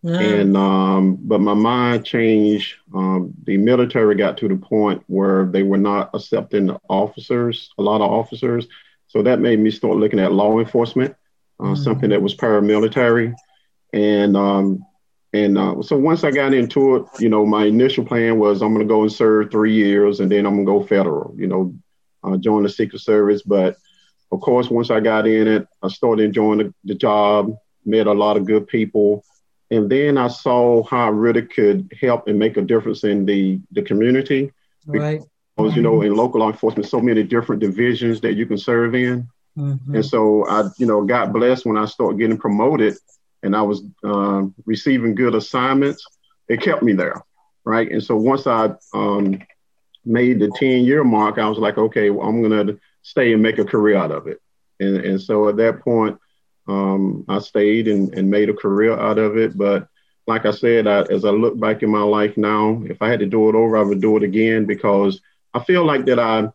And 0.04 0.58
um, 0.58 1.18
but 1.22 1.42
my 1.42 1.54
mind 1.54 2.06
changed. 2.06 2.76
Um, 2.94 3.34
the 3.44 3.58
military 3.58 4.16
got 4.16 4.38
to 4.40 4.48
the 4.48 4.56
point 4.56 5.04
where 5.06 5.46
they 5.46 5.62
were 5.62 5.78
not 5.78 6.10
accepting 6.16 6.76
officers, 6.90 7.70
a 7.78 7.84
lot 7.84 8.02
of 8.02 8.10
officers. 8.10 8.68
So 9.12 9.22
that 9.24 9.40
made 9.40 9.60
me 9.60 9.72
start 9.72 9.98
looking 9.98 10.20
at 10.20 10.32
law 10.32 10.60
enforcement, 10.60 11.16
uh, 11.60 11.64
mm 11.64 11.78
something 11.78 12.10
that 12.10 12.22
was 12.22 12.36
paramilitary. 12.36 13.34
And 13.94 14.38
um, 14.38 14.86
and 15.34 15.58
uh, 15.58 15.82
so 15.82 15.98
once 15.98 16.24
I 16.24 16.32
got 16.32 16.54
into 16.54 16.96
it, 16.96 17.06
you 17.20 17.30
know, 17.30 17.46
my 17.46 17.66
initial 17.66 18.06
plan 18.06 18.40
was 18.40 18.62
I'm 18.62 18.74
going 18.74 18.88
to 18.88 18.94
go 18.94 19.02
and 19.02 19.12
serve 19.12 19.52
three 19.52 19.74
years, 19.74 20.20
and 20.20 20.32
then 20.32 20.46
I'm 20.46 20.64
going 20.64 20.66
to 20.66 20.72
go 20.72 20.88
federal. 20.88 21.36
You 21.38 21.48
know, 21.48 21.76
uh, 22.24 22.38
join 22.38 22.64
the 22.64 22.70
Secret 22.70 23.00
Service. 23.00 23.42
But 23.42 23.78
of 24.32 24.40
course, 24.40 24.70
once 24.70 24.90
I 24.90 25.00
got 25.00 25.28
in 25.28 25.48
it, 25.48 25.68
I 25.84 25.90
started 25.90 26.24
enjoying 26.24 26.60
the, 26.60 26.74
the 26.86 26.96
job, 26.96 27.54
met 27.86 28.08
a 28.08 28.14
lot 28.14 28.38
of 28.38 28.46
good 28.46 28.68
people 28.68 29.26
and 29.72 29.90
then 29.90 30.18
I 30.18 30.28
saw 30.28 30.84
how 30.84 31.06
I 31.06 31.10
really 31.10 31.44
could 31.44 31.92
help 32.00 32.28
and 32.28 32.38
make 32.38 32.58
a 32.58 32.62
difference 32.62 33.04
in 33.06 33.26
the 33.26 33.60
the 33.72 33.82
community. 33.82 34.52
Right. 34.86 35.22
You 35.60 35.82
know, 35.82 36.02
in 36.02 36.16
local 36.16 36.40
law 36.40 36.50
enforcement, 36.50 36.90
so 36.90 37.00
many 37.00 37.24
different 37.24 37.62
divisions 37.62 38.22
that 38.22 38.34
you 38.34 38.46
can 38.48 38.58
serve 38.58 38.96
in, 38.96 39.28
mm-hmm. 39.56 39.96
and 39.96 40.04
so 40.04 40.48
I, 40.48 40.70
you 40.80 40.88
know, 40.88 41.04
got 41.04 41.34
blessed 41.34 41.66
when 41.66 41.78
I 41.78 41.86
started 41.86 42.18
getting 42.18 42.38
promoted, 42.38 42.96
and 43.44 43.56
I 43.56 43.62
was 43.62 43.84
um, 44.04 44.56
receiving 44.66 45.14
good 45.14 45.36
assignments. 45.36 46.04
It 46.48 46.62
kept 46.62 46.82
me 46.82 46.94
there, 46.94 47.22
right? 47.64 47.92
And 47.92 48.04
so 48.04 48.16
once 48.16 48.48
I 48.48 48.72
um, 48.94 49.40
made 50.04 50.40
the 50.40 50.52
ten 50.56 50.84
year 50.84 51.04
mark, 51.04 51.38
I 51.38 51.48
was 51.48 51.60
like, 51.60 51.78
okay, 51.78 52.10
well, 52.10 52.28
I'm 52.28 52.42
gonna 52.42 52.78
stay 53.04 53.34
and 53.34 53.44
make 53.44 53.60
a 53.60 53.66
career 53.66 53.98
out 53.98 54.12
of 54.12 54.28
it. 54.28 54.42
And 54.80 54.98
and 54.98 55.22
so 55.22 55.48
at 55.48 55.58
that 55.58 55.82
point, 55.82 56.18
um, 56.68 57.26
I 57.28 57.40
stayed 57.40 57.88
and, 57.88 58.14
and 58.14 58.32
made 58.32 58.50
a 58.50 58.54
career 58.54 58.98
out 58.98 59.20
of 59.20 59.38
it. 59.38 59.58
But 59.58 59.88
like 60.28 60.46
I 60.46 60.52
said, 60.52 60.88
I, 60.88 61.02
as 61.04 61.26
I 61.26 61.30
look 61.30 61.60
back 61.60 61.84
in 61.84 61.90
my 61.90 62.04
life 62.04 62.38
now, 62.38 62.82
if 62.86 63.02
I 63.02 63.10
had 63.10 63.20
to 63.20 63.26
do 63.26 63.50
it 63.50 63.56
over, 63.56 63.78
I 63.78 63.84
would 63.84 64.02
do 64.02 64.18
it 64.18 64.24
again 64.24 64.66
because 64.66 65.22
I 65.54 65.64
feel 65.64 65.86
like 65.86 66.06
that 66.06 66.20
I 66.20 66.50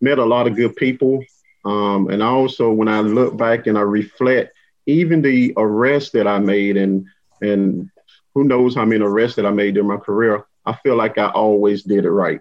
met 0.00 0.18
a 0.18 0.24
lot 0.24 0.46
of 0.46 0.56
good 0.56 0.76
people. 0.76 1.24
Um, 1.64 2.08
and 2.10 2.22
also, 2.22 2.70
when 2.70 2.88
I 2.88 3.00
look 3.00 3.36
back 3.36 3.66
and 3.66 3.78
I 3.78 3.82
reflect, 3.82 4.54
even 4.86 5.22
the 5.22 5.54
arrests 5.56 6.10
that 6.10 6.26
I 6.26 6.38
made 6.38 6.76
and 6.76 7.06
and 7.40 7.90
who 8.34 8.44
knows 8.44 8.74
how 8.74 8.84
many 8.84 9.04
arrests 9.04 9.36
that 9.36 9.46
I 9.46 9.50
made 9.50 9.74
during 9.74 9.88
my 9.88 9.96
career, 9.96 10.44
I 10.66 10.74
feel 10.74 10.96
like 10.96 11.18
I 11.18 11.28
always 11.28 11.82
did 11.82 12.04
it 12.04 12.10
right. 12.10 12.40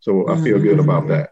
So 0.00 0.28
I 0.28 0.40
feel 0.42 0.58
good 0.58 0.78
about 0.78 1.04
mm-hmm. 1.04 1.12
that. 1.12 1.30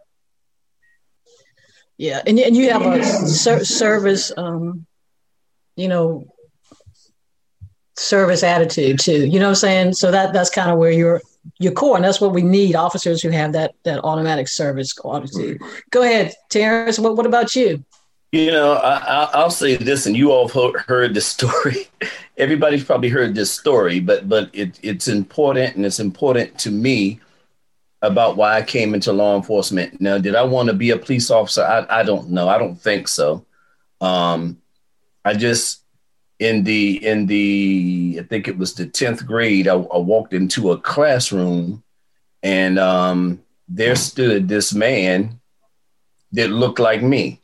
Yeah, 1.99 2.21
and 2.27 2.39
and 2.39 2.57
you 2.57 2.71
have 2.71 2.83
a 2.83 3.03
ser- 3.05 3.65
service, 3.65 4.33
um, 4.37 4.87
you 5.77 5.89
know, 5.89 6.27
service 7.97 8.43
attitude 8.43 8.99
too. 9.01 9.27
You 9.27 9.39
know 9.39 9.47
what 9.47 9.51
I'm 9.51 9.55
saying? 9.55 9.93
So 9.95 10.11
that 10.11 10.33
that's 10.33 10.51
kind 10.51 10.71
of 10.71 10.79
where 10.79 10.91
you're 10.91 11.23
your 11.59 11.73
core, 11.73 11.97
and 11.97 12.05
that's 12.05 12.21
what 12.21 12.33
we 12.33 12.43
need: 12.43 12.75
officers 12.75 13.23
who 13.23 13.31
have 13.31 13.53
that 13.53 13.75
that 13.85 14.03
automatic 14.05 14.49
service 14.49 14.95
attitude. 15.05 15.61
Go 15.91 16.03
ahead, 16.03 16.35
Terrence. 16.49 16.99
What 16.99 17.17
what 17.17 17.27
about 17.27 17.55
you? 17.55 17.85
You 18.33 18.51
know, 18.51 18.73
I, 18.75 19.43
will 19.43 19.51
say 19.51 19.77
this, 19.77 20.07
and 20.07 20.17
you 20.17 20.33
all 20.33 20.49
have 20.49 20.85
heard 20.87 21.15
the 21.15 21.21
story. 21.21 21.89
Everybody's 22.37 22.85
probably 22.85 23.09
heard 23.09 23.35
this 23.35 23.51
story, 23.51 24.01
but 24.01 24.29
but 24.29 24.51
it, 24.53 24.79
it's 24.83 25.09
important, 25.09 25.77
and 25.77 25.87
it's 25.87 26.01
important 26.01 26.59
to 26.61 26.71
me 26.71 27.21
about 28.03 28.37
why 28.37 28.57
I 28.57 28.63
came 28.63 28.95
into 28.95 29.13
law 29.13 29.37
enforcement. 29.37 30.01
Now, 30.01 30.19
did 30.19 30.35
I 30.35 30.43
want 30.43 30.69
to 30.69 30.75
be 30.75 30.91
a 30.91 30.99
police 30.99 31.31
officer? 31.31 31.63
I, 31.63 32.01
I 32.01 32.03
don't 32.03 32.31
know. 32.31 32.49
I 32.49 32.59
don't 32.59 32.77
think 32.77 33.09
so. 33.09 33.47
Um, 34.01 34.59
I 35.25 35.35
just 35.35 35.83
in 36.39 36.65
the 36.65 37.05
in 37.05 37.27
the 37.27 38.19
I 38.21 38.25
think 38.25 38.49
it 38.49 38.59
was 38.59 38.75
the 38.75 38.87
tenth 38.87 39.27
grade. 39.27 39.69
I, 39.69 39.75
I, 39.75 39.99
walked 39.99 40.35
into 40.35 40.73
a 40.73 40.79
classroom, 40.79 41.83
and 42.43 42.79
um, 42.79 43.43
there 43.69 43.97
stood 43.97 44.49
this 44.49 44.75
man 44.75 45.41
that 46.33 46.51
looked 46.51 46.79
like 46.79 47.03
me. 47.03 47.41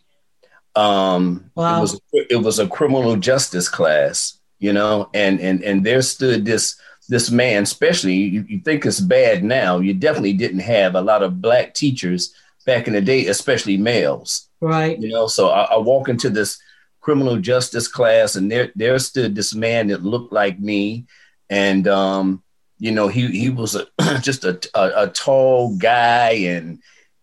Um, 0.77 1.51
wow. 1.55 1.79
It 1.79 1.81
was 1.81 2.01
it 2.13 2.43
was 2.43 2.59
a 2.59 2.69
criminal 2.69 3.17
justice 3.17 3.69
class, 3.69 4.39
you 4.59 4.73
know, 4.73 5.09
and 5.15 5.41
and 5.41 5.63
and 5.63 5.85
there 5.85 6.03
stood 6.03 6.45
this 6.45 6.77
this 7.09 7.31
man, 7.31 7.65
especially 7.65 8.15
you, 8.15 8.45
you 8.49 8.61
think 8.61 8.87
it's 8.87 9.01
bad 9.01 9.43
now. 9.43 9.79
You 9.79 9.95
definitely 9.95 10.35
didn't 10.35 10.61
have 10.61 10.95
a 10.95 11.01
lot 11.01 11.23
of 11.23 11.43
black 11.43 11.75
teachers 11.75 12.35
back 12.65 12.87
in 12.87 12.93
the 12.93 13.01
day, 13.01 13.27
especially 13.27 13.77
males. 13.77 14.49
Right. 14.61 14.99
You 15.01 15.09
know, 15.09 15.27
so 15.27 15.49
I, 15.49 15.63
I 15.65 15.79
walk 15.79 16.09
into 16.09 16.31
this 16.31 16.62
criminal 17.03 17.37
justice 17.37 17.89
class, 17.89 18.37
and 18.37 18.51
there 18.51 18.73
there 18.75 18.99
stood 18.99 19.35
this 19.35 19.55
man 19.55 19.89
that 19.89 20.03
looked 20.03 20.33
like 20.33 20.59
me, 20.59 21.05
and 21.51 21.87
um, 21.87 22.43
you 22.79 22.91
know, 22.91 23.09
he 23.09 23.27
he 23.29 23.51
was 23.51 23.77
a 23.77 23.87
just 24.21 24.45
a, 24.45 24.59
a, 24.75 25.05
a 25.05 25.09
tall 25.09 25.77
guy, 25.77 26.31
and 26.31 26.81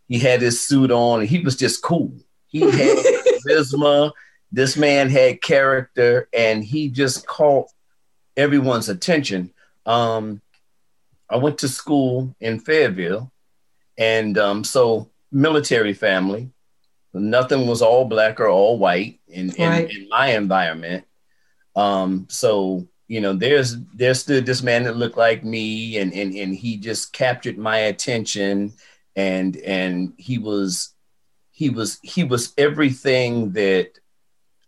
he 0.08 0.20
had 0.20 0.42
his 0.42 0.62
suit 0.62 0.92
on, 0.92 1.22
and 1.22 1.30
he 1.30 1.40
was 1.40 1.56
just 1.56 1.82
cool. 1.82 2.14
He 2.48 2.62
had 2.62 2.72
charisma. 3.48 4.12
This 4.52 4.78
man 4.78 5.10
had 5.10 5.42
character, 5.42 6.30
and 6.34 6.64
he 6.64 6.90
just 6.90 7.28
caught 7.28 7.68
everyone's 8.38 8.90
attention. 8.90 9.52
Um, 9.86 10.42
I 11.30 11.38
went 11.38 11.58
to 11.60 11.68
school 11.68 12.36
in 12.40 12.60
Fayetteville, 12.60 13.32
and 13.98 14.38
um, 14.38 14.64
so 14.64 15.10
military 15.32 15.94
family. 15.94 16.52
Nothing 17.14 17.68
was 17.68 17.82
all 17.82 18.06
black 18.06 18.40
or 18.40 18.48
all 18.48 18.78
white 18.78 19.20
in, 19.28 19.50
right. 19.60 19.90
in, 19.90 20.04
in, 20.04 20.10
my 20.10 20.28
environment. 20.34 21.06
Um, 21.76 22.28
so 22.30 22.88
you 23.08 23.22
know, 23.22 23.34
there's 23.34 23.78
there 23.96 24.14
stood 24.14 24.46
this 24.46 24.62
man 24.62 24.84
that 24.84 24.96
looked 24.96 25.18
like 25.18 25.44
me, 25.44 25.98
and 25.98 26.14
and 26.14 26.36
and 26.36 26.56
he 26.56 26.78
just 26.78 27.12
captured 27.12 27.58
my 27.58 27.78
attention, 27.78 28.74
and 29.16 29.58
and 29.58 30.14
he 30.18 30.38
was 30.38 30.94
he 31.52 31.70
was 31.70 32.00
he 32.04 32.24
was 32.24 32.54
everything 32.58 33.54
that 33.54 34.00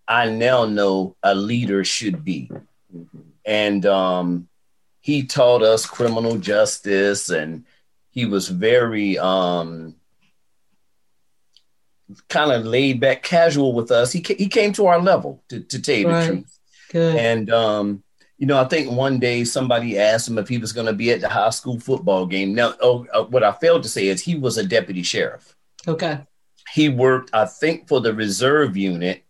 I 0.08 0.30
now 0.30 0.66
know 0.66 1.16
a 1.24 1.34
leader 1.34 1.86
should 1.86 2.26
be. 2.26 2.52
Mm-hmm. 2.94 3.20
And 3.46 3.86
um, 3.86 4.50
he 5.00 5.24
taught 5.24 5.64
us 5.64 5.86
criminal 5.86 6.38
justice 6.38 7.30
and 7.30 7.66
he 8.12 8.26
was 8.26 8.50
very 8.50 9.18
um, 9.18 9.96
kind 12.30 12.52
of 12.52 12.66
laid 12.66 13.00
back, 13.00 13.24
casual 13.24 13.74
with 13.74 13.92
us. 13.92 14.12
He, 14.12 14.24
he 14.38 14.48
came 14.48 14.74
to 14.74 14.88
our 14.88 15.00
level, 15.00 15.44
to, 15.50 15.62
to 15.62 15.82
tell 15.82 15.96
you 15.96 16.08
right. 16.08 16.22
the 16.22 16.28
truth. 16.28 16.60
Good. 16.92 17.16
And, 17.16 17.50
um, 17.52 18.04
you 18.38 18.48
know, 18.48 18.60
I 18.60 18.66
think 18.66 18.92
one 18.92 19.20
day 19.20 19.44
somebody 19.44 20.00
asked 20.00 20.28
him 20.28 20.38
if 20.38 20.48
he 20.48 20.58
was 20.58 20.74
going 20.74 20.88
to 20.88 20.94
be 20.94 21.12
at 21.12 21.22
the 21.22 21.30
high 21.30 21.52
school 21.52 21.80
football 21.80 22.26
game. 22.26 22.56
Now, 22.56 22.74
oh, 22.82 23.06
uh, 23.14 23.24
what 23.24 23.44
I 23.44 23.52
failed 23.52 23.84
to 23.84 23.90
say 23.90 24.08
is 24.08 24.22
he 24.22 24.36
was 24.36 24.58
a 24.58 24.66
deputy 24.66 25.04
sheriff. 25.04 25.56
Okay. 25.88 26.20
He 26.74 26.90
worked, 26.90 27.30
I 27.34 27.46
think, 27.46 27.88
for 27.88 28.02
the 28.02 28.14
reserve 28.14 28.76
unit 28.76 29.24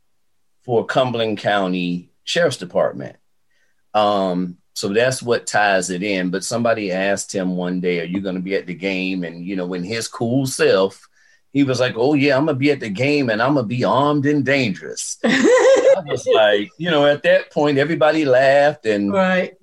for 0.64 0.86
Cumberland 0.86 1.40
County 1.40 2.10
Sheriff's 2.24 2.58
Department. 2.58 3.18
Um, 3.94 4.58
so 4.76 4.90
that's 4.90 5.22
what 5.22 5.48
ties 5.48 5.90
it 5.90 6.04
in. 6.04 6.30
But 6.30 6.44
somebody 6.44 6.92
asked 6.92 7.34
him 7.34 7.58
one 7.58 7.82
day, 7.82 8.00
Are 8.00 8.06
you 8.06 8.22
going 8.22 8.36
to 8.36 8.42
be 8.42 8.56
at 8.56 8.66
the 8.66 8.74
game? 8.74 9.24
And, 9.24 9.46
you 9.46 9.56
know, 9.56 9.66
when 9.66 9.84
his 9.84 10.08
cool 10.08 10.46
self, 10.46 11.08
he 11.54 11.64
was 11.64 11.80
like, 11.80 11.94
Oh, 11.96 12.14
yeah, 12.14 12.38
I'm 12.38 12.48
to 12.48 12.54
be 12.54 12.72
at 12.72 12.80
the 12.80 12.90
game 12.90 13.30
and 13.30 13.42
I'm 13.42 13.56
to 13.56 13.64
be 13.64 13.84
armed 13.84 14.26
and 14.26 14.46
dangerous. 14.46 15.18
I 15.24 16.04
was 16.06 16.28
like, 16.34 16.70
you 16.78 16.90
know, 16.90 17.06
at 17.06 17.24
that 17.24 17.52
point, 17.52 17.78
everybody 17.78 18.26
laughed. 18.26 18.86
And 18.86 19.12
right. 19.12 19.54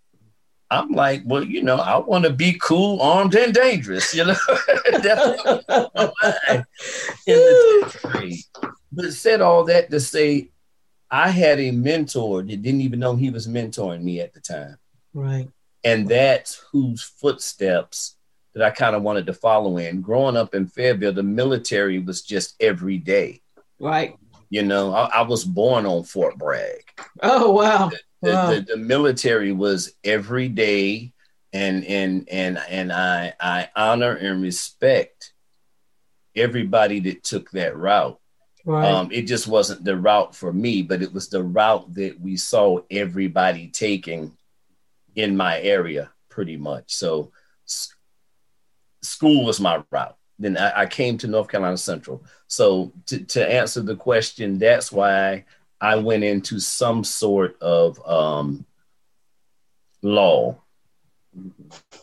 I'm 0.70 0.92
like, 0.92 1.22
Well, 1.24 1.44
you 1.44 1.62
know, 1.62 1.76
I 1.76 1.98
want 1.98 2.24
to 2.24 2.32
be 2.32 2.58
cool, 2.60 3.00
armed, 3.00 3.34
and 3.34 3.54
dangerous. 3.54 4.14
You 4.14 4.26
know, 4.26 4.36
that's 5.02 5.44
my 5.44 6.12
mind. 6.22 6.64
But 8.90 9.12
said 9.12 9.42
all 9.42 9.64
that 9.64 9.90
to 9.90 10.00
say, 10.00 10.48
I 11.10 11.28
had 11.28 11.60
a 11.60 11.70
mentor 11.70 12.42
that 12.42 12.62
didn't 12.62 12.80
even 12.80 12.98
know 12.98 13.16
he 13.16 13.30
was 13.30 13.46
mentoring 13.46 14.02
me 14.02 14.20
at 14.20 14.32
the 14.32 14.40
time. 14.40 14.78
Right. 15.12 15.48
And 15.84 16.08
that's 16.08 16.64
whose 16.72 17.02
footsteps 17.02 18.16
that 18.58 18.66
I 18.66 18.70
kind 18.70 18.96
of 18.96 19.02
wanted 19.02 19.26
to 19.26 19.32
follow 19.32 19.78
in. 19.78 20.02
Growing 20.02 20.36
up 20.36 20.54
in 20.54 20.66
Fayetteville, 20.66 21.12
the 21.12 21.22
military 21.22 22.00
was 22.00 22.22
just 22.22 22.56
every 22.60 22.98
day. 22.98 23.40
Right. 23.78 24.16
You 24.50 24.64
know, 24.64 24.92
I, 24.92 25.06
I 25.06 25.22
was 25.22 25.44
born 25.44 25.86
on 25.86 26.02
Fort 26.02 26.36
Bragg. 26.36 26.82
Oh 27.22 27.52
wow. 27.52 27.90
The, 28.20 28.32
wow. 28.32 28.50
The, 28.50 28.54
the, 28.56 28.66
the 28.72 28.76
military 28.76 29.52
was 29.52 29.92
every 30.02 30.48
day 30.48 31.12
and 31.52 31.84
and 31.84 32.28
and 32.28 32.58
and 32.68 32.92
I 32.92 33.32
I 33.40 33.68
honor 33.76 34.12
and 34.12 34.42
respect 34.42 35.32
everybody 36.34 37.00
that 37.00 37.22
took 37.22 37.50
that 37.52 37.76
route. 37.76 38.18
Right. 38.64 38.90
Um, 38.90 39.10
it 39.12 39.22
just 39.22 39.46
wasn't 39.46 39.84
the 39.84 39.96
route 39.96 40.34
for 40.34 40.52
me, 40.52 40.82
but 40.82 41.00
it 41.00 41.12
was 41.12 41.28
the 41.28 41.42
route 41.42 41.94
that 41.94 42.20
we 42.20 42.36
saw 42.36 42.80
everybody 42.90 43.68
taking 43.68 44.36
in 45.14 45.36
my 45.36 45.60
area 45.60 46.10
pretty 46.28 46.56
much. 46.56 46.94
So 46.94 47.32
school 49.08 49.44
was 49.44 49.60
my 49.60 49.82
route. 49.90 50.16
Then 50.38 50.56
I, 50.56 50.82
I, 50.82 50.86
came 50.86 51.18
to 51.18 51.26
North 51.26 51.48
Carolina 51.48 51.76
Central. 51.76 52.24
So 52.46 52.92
to, 53.06 53.24
to 53.24 53.52
answer 53.52 53.80
the 53.80 53.96
question, 53.96 54.58
that's 54.58 54.92
why 54.92 55.44
I 55.80 55.96
went 55.96 56.22
into 56.24 56.60
some 56.60 57.02
sort 57.02 57.60
of 57.60 58.00
um, 58.08 58.64
law 60.02 60.56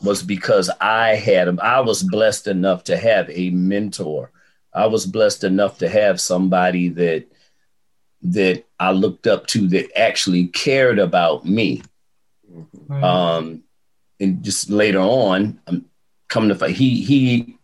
was 0.02 0.22
because 0.22 0.70
I 0.80 1.16
had 1.16 1.58
I 1.60 1.80
was 1.80 2.02
blessed 2.02 2.46
enough 2.46 2.84
to 2.84 2.96
have 2.96 3.28
a 3.30 3.50
mentor. 3.50 4.30
I 4.72 4.86
was 4.86 5.06
blessed 5.06 5.44
enough 5.44 5.78
to 5.78 5.88
have 5.88 6.20
somebody 6.20 6.88
that 6.90 7.26
that 8.22 8.64
I 8.78 8.92
looked 8.92 9.26
up 9.26 9.46
to 9.48 9.66
that 9.68 9.98
actually 9.98 10.48
cared 10.48 10.98
about 10.98 11.44
me. 11.44 11.82
Right. 12.88 13.02
Um, 13.02 13.62
and 14.20 14.42
just 14.42 14.70
later 14.70 15.00
on, 15.00 15.60
I'm 15.66 15.85
coming 16.28 16.48
to 16.48 16.54
find 16.54 16.74
he 16.74 17.02
he 17.02 17.58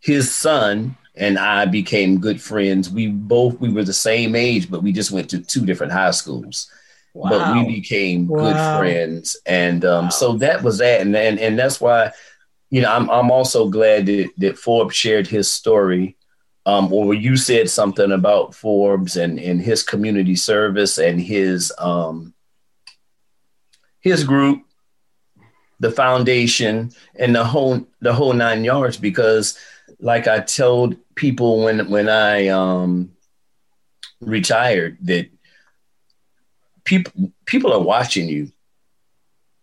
his 0.00 0.32
son 0.32 0.96
and 1.16 1.38
I 1.38 1.64
became 1.64 2.20
good 2.20 2.40
friends. 2.40 2.90
We 2.90 3.08
both 3.08 3.58
we 3.58 3.72
were 3.72 3.84
the 3.84 3.92
same 3.92 4.34
age, 4.34 4.70
but 4.70 4.82
we 4.82 4.92
just 4.92 5.10
went 5.10 5.30
to 5.30 5.40
two 5.40 5.64
different 5.64 5.92
high 5.92 6.10
schools. 6.10 6.70
Wow. 7.14 7.30
But 7.30 7.54
we 7.54 7.76
became 7.76 8.28
wow. 8.28 8.40
good 8.40 8.78
friends, 8.78 9.36
and 9.46 9.84
um, 9.86 10.04
wow. 10.04 10.10
so 10.10 10.32
that 10.34 10.62
was 10.62 10.78
that, 10.78 11.00
and, 11.00 11.16
and 11.16 11.38
and 11.40 11.58
that's 11.58 11.80
why, 11.80 12.12
you 12.68 12.82
know, 12.82 12.92
I'm 12.92 13.08
I'm 13.08 13.30
also 13.30 13.68
glad 13.70 14.04
that 14.06 14.30
that 14.36 14.58
Forbes 14.58 14.94
shared 14.94 15.26
his 15.26 15.50
story, 15.50 16.16
um, 16.66 16.92
or 16.92 17.14
you 17.14 17.38
said 17.38 17.70
something 17.70 18.12
about 18.12 18.54
Forbes 18.54 19.16
and 19.16 19.38
and 19.40 19.62
his 19.62 19.82
community 19.82 20.36
service 20.36 20.98
and 20.98 21.18
his 21.18 21.72
um 21.78 22.34
his 24.00 24.22
group, 24.22 24.65
the 25.80 25.90
foundation, 25.90 26.90
and 27.14 27.34
the 27.34 27.44
whole 27.44 27.86
the 28.00 28.12
whole 28.12 28.32
nine 28.32 28.64
yards. 28.64 28.96
Because, 28.96 29.58
like 30.00 30.26
I 30.26 30.40
told 30.40 30.96
people 31.14 31.64
when 31.64 31.88
when 31.90 32.08
I 32.08 32.48
um, 32.48 33.12
retired, 34.20 34.98
that 35.02 35.28
people 36.84 37.32
people 37.44 37.72
are 37.72 37.82
watching 37.82 38.28
you. 38.28 38.50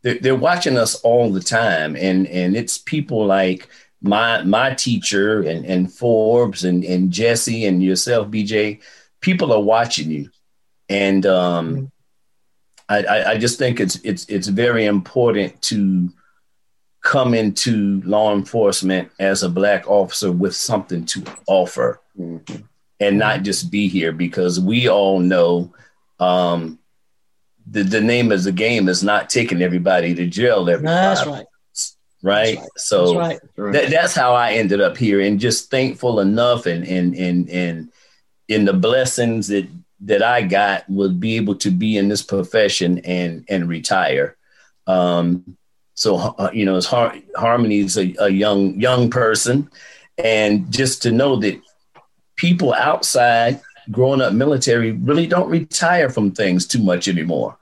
They're, 0.04 0.20
they're 0.20 0.36
watching 0.36 0.78
us 0.78 0.96
all 0.96 1.32
the 1.32 1.42
time, 1.42 1.96
and 1.96 2.28
and 2.28 2.56
it's 2.56 2.78
people 2.78 3.26
like 3.26 3.70
my 4.02 4.44
my 4.44 4.74
teacher 4.74 5.42
and 5.42 5.66
and 5.66 5.92
Forbes 5.92 6.64
and 6.64 6.84
and 6.84 7.12
Jesse 7.12 7.66
and 7.66 7.82
yourself, 7.82 8.28
BJ. 8.28 8.82
People 9.22 9.54
are 9.54 9.62
watching 9.62 10.12
you, 10.12 10.30
and 10.90 11.26
um, 11.26 11.92
I, 12.90 13.24
I 13.32 13.38
just 13.38 13.58
think 13.58 13.80
it's 13.80 13.96
it's 14.04 14.26
it's 14.26 14.48
very 14.48 14.86
important 14.86 15.62
to 15.64 16.12
come 17.02 17.34
into 17.34 18.02
law 18.06 18.34
enforcement 18.34 19.12
as 19.20 19.44
a 19.44 19.50
black 19.50 19.90
officer 19.90 20.32
with 20.32 20.56
something 20.56 21.06
to 21.06 21.24
offer 21.48 22.00
mm-hmm. 22.18 22.62
and 23.00 23.18
not 23.18 23.44
just 23.44 23.72
be 23.72 23.88
here 23.88 24.12
because 24.12 24.60
we 24.60 24.88
all 24.88 25.20
know 25.20 25.74
um, 26.20 26.80
the, 27.70 27.84
the 27.84 28.00
name 28.00 28.32
of 28.32 28.44
the 28.44 28.52
game 28.52 28.88
is 28.88 29.04
not 29.04 29.30
taking 29.30 29.62
everybody 29.62 30.16
to 30.16 30.28
jail 30.28 30.70
every 30.70 30.86
that's 30.86 31.26
right 31.26 31.46
right? 32.24 32.58
right. 32.58 32.68
So 32.78 33.14
that's, 33.14 33.44
right. 33.58 33.74
That, 33.74 33.90
that's 33.92 34.16
how 34.16 34.34
I 34.34 34.54
ended 34.54 34.82
up 34.82 34.98
here, 34.98 35.22
and 35.22 35.40
just 35.40 35.70
thankful 35.70 36.20
enough, 36.22 36.66
and 36.66 36.88
and 36.88 37.14
and 37.16 37.50
and 37.50 37.92
in 38.48 38.66
the 38.66 38.74
blessings 38.74 39.50
that 39.50 39.68
that 40.06 40.22
I 40.22 40.42
got 40.42 40.90
would 40.90 41.20
be 41.20 41.36
able 41.36 41.56
to 41.56 41.72
be 41.72 41.98
in 41.98 42.10
this 42.10 42.22
profession 42.22 43.00
and 43.00 43.46
and 43.50 43.70
retire. 43.70 44.36
Um, 44.88 45.58
so 45.96 46.18
uh, 46.18 46.50
you 46.54 46.66
know, 46.66 46.76
it's 46.78 46.86
Har- 46.86 47.16
Harmony 47.36 47.80
is 47.80 47.98
a, 47.98 48.14
a 48.20 48.30
young 48.30 48.80
young 48.80 49.10
person, 49.10 49.70
and 50.18 50.72
just 50.72 51.04
to 51.04 51.12
know 51.12 51.38
that 51.38 51.62
people 52.36 52.74
outside 52.74 53.62
growing 53.92 54.22
up 54.22 54.34
military 54.34 54.92
really 54.92 55.28
don't 55.28 55.50
retire 55.50 56.10
from 56.10 56.32
things 56.32 56.68
too 56.68 56.82
much 56.82 57.08
anymore. 57.08 57.58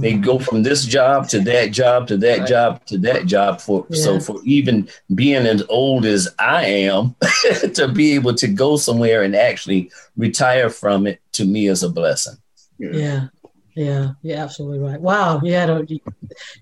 They 0.00 0.14
go 0.14 0.38
from 0.38 0.62
this 0.62 0.84
job 0.84 1.28
to 1.28 1.40
that 1.40 1.70
job 1.72 2.08
to 2.08 2.16
that 2.18 2.40
right. 2.40 2.48
job 2.48 2.84
to 2.86 2.98
that 2.98 3.26
job 3.26 3.60
for 3.60 3.86
yeah. 3.90 4.02
so 4.02 4.20
for 4.20 4.40
even 4.44 4.88
being 5.14 5.46
as 5.46 5.62
old 5.68 6.04
as 6.04 6.34
I 6.38 6.64
am 6.64 7.14
to 7.74 7.88
be 7.88 8.12
able 8.14 8.34
to 8.34 8.48
go 8.48 8.76
somewhere 8.76 9.22
and 9.22 9.36
actually 9.36 9.90
retire 10.16 10.70
from 10.70 11.06
it 11.06 11.20
to 11.32 11.44
me 11.44 11.68
is 11.68 11.82
a 11.82 11.88
blessing. 11.88 12.36
Yeah. 12.78 13.28
Yeah, 13.76 14.12
you're 14.22 14.38
absolutely 14.38 14.78
right. 14.78 15.00
Wow, 15.00 15.40
you 15.42 15.52
had 15.52 15.68
a, 15.68 15.84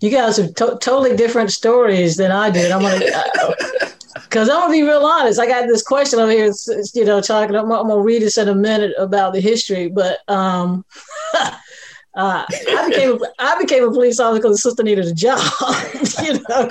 you 0.01 0.11
guys 0.11 0.39
have 0.39 0.55
to- 0.55 0.79
totally 0.81 1.15
different 1.15 1.53
stories 1.53 2.17
than 2.17 2.33
I 2.33 2.49
did. 2.49 2.73
I'm 2.73 2.81
gonna, 2.81 3.05
because 4.15 4.49
I'm 4.49 4.61
gonna 4.61 4.73
be 4.73 4.83
real 4.83 5.05
honest. 5.05 5.39
I 5.39 5.47
got 5.47 5.67
this 5.67 5.83
question 5.83 6.21
over 6.21 6.33
here, 6.33 6.51
you 6.95 7.05
know, 7.05 7.21
talking. 7.21 7.55
I'm, 7.55 7.71
I'm, 7.71 7.89
gonna 7.89 8.01
read 8.01 8.23
this 8.23 8.39
in 8.39 8.49
a 8.49 8.55
minute 8.55 8.95
about 8.99 9.35
the 9.35 9.41
history, 9.41 9.89
but 9.89 10.21
um, 10.27 10.87
uh, 12.15 12.45
I 12.49 12.89
became 12.91 13.13
a, 13.13 13.19
I 13.39 13.59
became 13.59 13.85
a 13.85 13.91
police 13.91 14.21
officer 14.21 14.43
because 14.43 14.57
the 14.57 14.61
sister 14.61 14.83
needed 14.83 15.07
a 15.07 15.15
job. 15.15 15.39
you 16.23 16.35
know, 16.47 16.69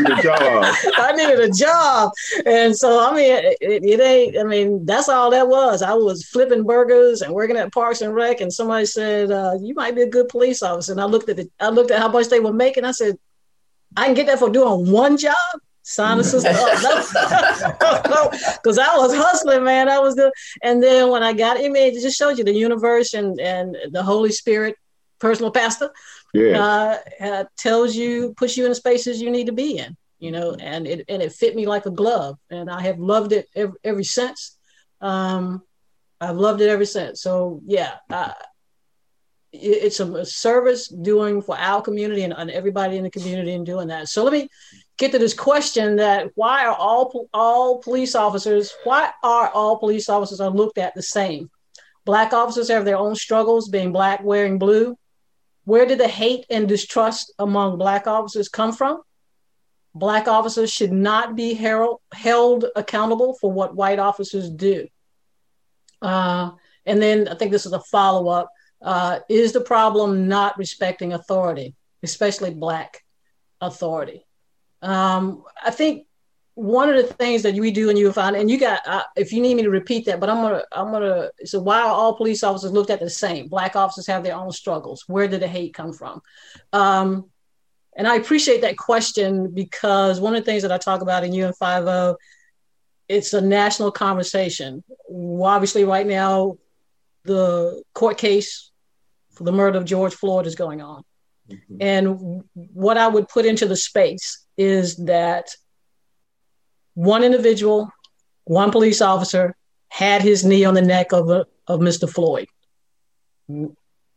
need 0.00 0.18
a 0.18 0.22
job. 0.22 0.64
I 0.98 1.12
needed 1.14 1.38
a 1.38 1.50
job, 1.50 2.10
and 2.44 2.76
so 2.76 3.08
I 3.08 3.14
mean, 3.14 3.32
it, 3.60 3.84
it, 3.84 4.00
ain't. 4.00 4.36
I 4.36 4.42
mean, 4.42 4.84
that's 4.84 5.08
all 5.08 5.30
that 5.30 5.46
was. 5.46 5.80
I 5.80 5.94
was 5.94 6.24
flipping 6.24 6.64
burgers 6.64 7.22
and 7.22 7.32
working 7.32 7.56
at 7.56 7.72
Parks 7.72 8.00
and 8.00 8.12
Rec, 8.12 8.40
and 8.40 8.52
somebody 8.52 8.86
said, 8.86 9.30
uh, 9.30 9.52
"You 9.60 9.74
might 9.74 9.94
be 9.94 10.02
a 10.02 10.10
good 10.10 10.28
police 10.28 10.60
officer." 10.60 10.90
And 10.90 11.00
I 11.00 11.04
looked 11.04 11.28
at 11.28 11.36
the, 11.36 11.48
I 11.60 11.68
looked 11.68 11.92
at 11.92 12.00
how 12.00 12.08
much 12.08 12.28
they 12.28 12.40
were 12.40 12.52
making. 12.52 12.84
I 12.84 12.90
said, 12.90 13.16
"I 13.96 14.06
can 14.06 14.14
get 14.14 14.26
that 14.26 14.40
for 14.40 14.50
doing 14.50 14.90
one 14.90 15.16
job." 15.16 15.36
Sign 15.84 16.18
a 16.18 16.24
sister 16.24 16.50
up. 16.50 18.32
Because 18.54 18.78
I 18.78 18.96
was 18.96 19.14
hustling, 19.14 19.62
man. 19.62 19.88
I 19.88 19.98
was 20.00 20.16
the 20.16 20.32
and 20.62 20.82
then 20.82 21.10
when 21.10 21.22
I 21.22 21.32
got 21.32 21.58
it, 21.58 21.70
it 21.70 22.02
just 22.02 22.18
showed 22.18 22.38
you 22.38 22.44
the 22.44 22.54
universe 22.54 23.14
and 23.14 23.38
and 23.38 23.76
the 23.90 24.02
Holy 24.02 24.32
Spirit, 24.32 24.76
personal 25.20 25.50
pastor, 25.50 25.90
yeah. 26.32 26.64
uh, 26.64 26.98
uh, 27.20 27.44
tells 27.56 27.94
you, 27.94 28.34
puts 28.36 28.56
you 28.56 28.64
in 28.64 28.70
the 28.70 28.74
spaces 28.74 29.20
you 29.20 29.30
need 29.30 29.46
to 29.46 29.52
be 29.52 29.78
in. 29.78 29.96
you 30.18 30.32
know, 30.32 30.56
and 30.58 30.86
it 30.86 31.04
and 31.08 31.22
it 31.22 31.32
fit 31.32 31.54
me 31.54 31.66
like 31.66 31.86
a 31.86 31.90
glove, 31.90 32.38
and 32.50 32.70
I 32.70 32.80
have 32.82 32.98
loved 32.98 33.32
it 33.32 33.46
ever, 33.54 33.74
ever 33.84 34.02
since. 34.02 34.56
Um, 35.00 35.62
I've 36.20 36.36
loved 36.36 36.62
it 36.62 36.70
ever 36.70 36.86
since. 36.86 37.20
So 37.20 37.60
yeah, 37.66 37.96
uh, 38.10 38.32
it, 39.52 39.58
it's 39.86 40.00
a, 40.00 40.24
service 40.24 40.88
doing 40.88 41.42
for 41.42 41.56
our 41.58 41.82
community 41.82 42.22
and, 42.22 42.32
and 42.32 42.50
everybody 42.50 42.96
in 42.96 43.04
the 43.04 43.10
community 43.10 43.52
and 43.52 43.66
doing 43.66 43.88
that. 43.88 44.08
So 44.08 44.24
let 44.24 44.32
me 44.32 44.48
get 44.96 45.12
to 45.12 45.18
this 45.18 45.34
question 45.34 45.96
that 45.96 46.30
why 46.34 46.64
are 46.64 46.74
all 46.74 47.28
all 47.34 47.82
police 47.82 48.14
officers 48.14 48.72
why 48.84 49.10
are 49.22 49.48
all 49.48 49.78
police 49.78 50.08
officers 50.08 50.40
are 50.40 50.50
looked 50.50 50.78
at 50.78 50.94
the 50.94 51.02
same? 51.02 51.50
Black 52.04 52.32
officers 52.32 52.68
have 52.68 52.84
their 52.84 52.98
own 52.98 53.14
struggles 53.14 53.68
being 53.68 53.92
black 53.92 54.22
wearing 54.22 54.58
blue. 54.58 54.96
Where 55.64 55.86
did 55.86 55.98
the 55.98 56.08
hate 56.08 56.44
and 56.50 56.68
distrust 56.68 57.32
among 57.38 57.78
black 57.78 58.06
officers 58.06 58.48
come 58.48 58.72
from? 58.72 59.00
Black 59.94 60.28
officers 60.28 60.70
should 60.70 60.92
not 60.92 61.34
be 61.34 61.54
held, 61.54 62.00
held 62.12 62.66
accountable 62.76 63.38
for 63.40 63.50
what 63.50 63.74
white 63.74 63.98
officers 63.98 64.50
do. 64.50 64.86
Uh, 66.02 66.50
and 66.86 67.00
then 67.00 67.28
i 67.28 67.34
think 67.34 67.50
this 67.50 67.66
is 67.66 67.72
a 67.72 67.80
follow-up. 67.80 68.48
Uh, 68.82 69.20
is 69.30 69.52
the 69.52 69.60
problem 69.60 70.28
not 70.28 70.58
respecting 70.58 71.14
authority 71.14 71.74
especially 72.02 72.52
black 72.52 73.02
authority 73.62 74.26
um, 74.84 75.44
I 75.64 75.70
think 75.70 76.06
one 76.54 76.88
of 76.88 76.96
the 76.96 77.12
things 77.14 77.42
that 77.42 77.54
we 77.54 77.70
do 77.72 77.90
in 77.90 77.96
UFI, 77.96 78.38
and 78.38 78.50
you 78.50 78.58
got, 78.58 78.86
uh, 78.86 79.02
if 79.16 79.32
you 79.32 79.40
need 79.40 79.56
me 79.56 79.62
to 79.64 79.70
repeat 79.70 80.06
that, 80.06 80.20
but 80.20 80.30
I'm 80.30 80.42
gonna, 80.42 80.62
I'm 80.70 80.92
gonna. 80.92 81.30
So 81.44 81.60
why 81.60 81.80
are 81.80 81.88
all 81.88 82.14
police 82.14 82.44
officers 82.44 82.70
looked 82.70 82.90
at 82.90 83.00
the 83.00 83.10
same? 83.10 83.48
Black 83.48 83.74
officers 83.74 84.06
have 84.06 84.22
their 84.22 84.36
own 84.36 84.52
struggles. 84.52 85.04
Where 85.08 85.26
did 85.26 85.40
the 85.40 85.48
hate 85.48 85.74
come 85.74 85.92
from? 85.92 86.22
Um, 86.72 87.30
and 87.96 88.06
I 88.06 88.16
appreciate 88.16 88.60
that 88.62 88.76
question 88.76 89.50
because 89.50 90.20
one 90.20 90.34
of 90.34 90.44
the 90.44 90.50
things 90.50 90.62
that 90.62 90.72
I 90.72 90.78
talk 90.78 91.00
about 91.00 91.24
in 91.24 91.32
UN50, 91.32 92.16
it's 93.08 93.32
a 93.32 93.40
national 93.40 93.90
conversation. 93.90 94.84
Obviously, 95.10 95.84
right 95.84 96.06
now, 96.06 96.58
the 97.24 97.82
court 97.94 98.18
case 98.18 98.70
for 99.32 99.44
the 99.44 99.52
murder 99.52 99.78
of 99.78 99.84
George 99.84 100.14
Floyd 100.14 100.46
is 100.46 100.54
going 100.54 100.80
on. 100.80 101.04
Mm-hmm. 101.50 101.76
And 101.80 102.44
what 102.54 102.96
I 102.96 103.08
would 103.08 103.28
put 103.28 103.44
into 103.44 103.66
the 103.66 103.76
space 103.76 104.43
is 104.56 104.96
that 104.96 105.48
one 106.94 107.24
individual, 107.24 107.90
one 108.44 108.70
police 108.70 109.00
officer 109.00 109.56
had 109.88 110.22
his 110.22 110.44
knee 110.44 110.64
on 110.64 110.74
the 110.74 110.82
neck 110.82 111.12
of, 111.12 111.30
a, 111.30 111.46
of 111.66 111.80
Mr. 111.80 112.08
Floyd. 112.08 112.46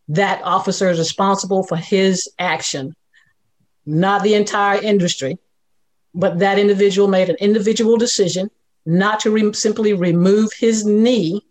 That 0.10 0.42
officer 0.44 0.90
is 0.90 1.00
responsible 1.00 1.64
for 1.64 1.76
his 1.76 2.30
action, 2.40 2.96
not 3.86 4.24
the 4.24 4.36
entire 4.36 4.82
industry, 4.82 5.38
but 6.14 6.40
that 6.40 6.60
individual 6.60 7.08
made 7.08 7.30
an 7.30 7.36
individual 7.40 7.98
decision 7.98 8.50
not 8.86 9.20
to 9.22 9.32
re- 9.32 9.54
simply 9.54 9.94
remove 9.94 10.52
his 10.54 10.86
knee 10.86 11.44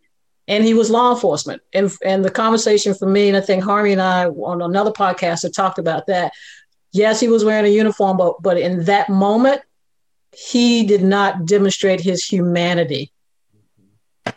and 0.49 0.65
he 0.65 0.75
was 0.75 0.91
law 0.91 1.13
enforcement. 1.13 1.63
And 1.73 1.93
and 2.05 2.25
the 2.25 2.31
conversation 2.31 2.95
for 2.95 3.07
me, 3.07 3.29
and 3.29 3.37
I 3.37 3.41
think 3.41 3.65
Harvey 3.65 3.93
and 3.93 4.01
I 4.03 4.27
on 4.27 4.63
another 4.63 4.93
podcast 4.93 5.43
had 5.43 5.55
talked 5.55 5.79
about 5.79 6.07
that. 6.07 6.33
Yes, 6.97 7.21
he 7.21 7.29
was 7.29 7.45
wearing 7.45 7.67
a 7.67 7.75
uniform, 7.75 8.17
but 8.17 8.43
but 8.43 8.59
in 8.59 8.85
that 8.85 9.09
moment, 9.09 9.61
he 10.33 10.85
did 10.85 11.03
not 11.03 11.45
demonstrate 11.45 12.01
his 12.01 12.25
humanity 12.25 13.13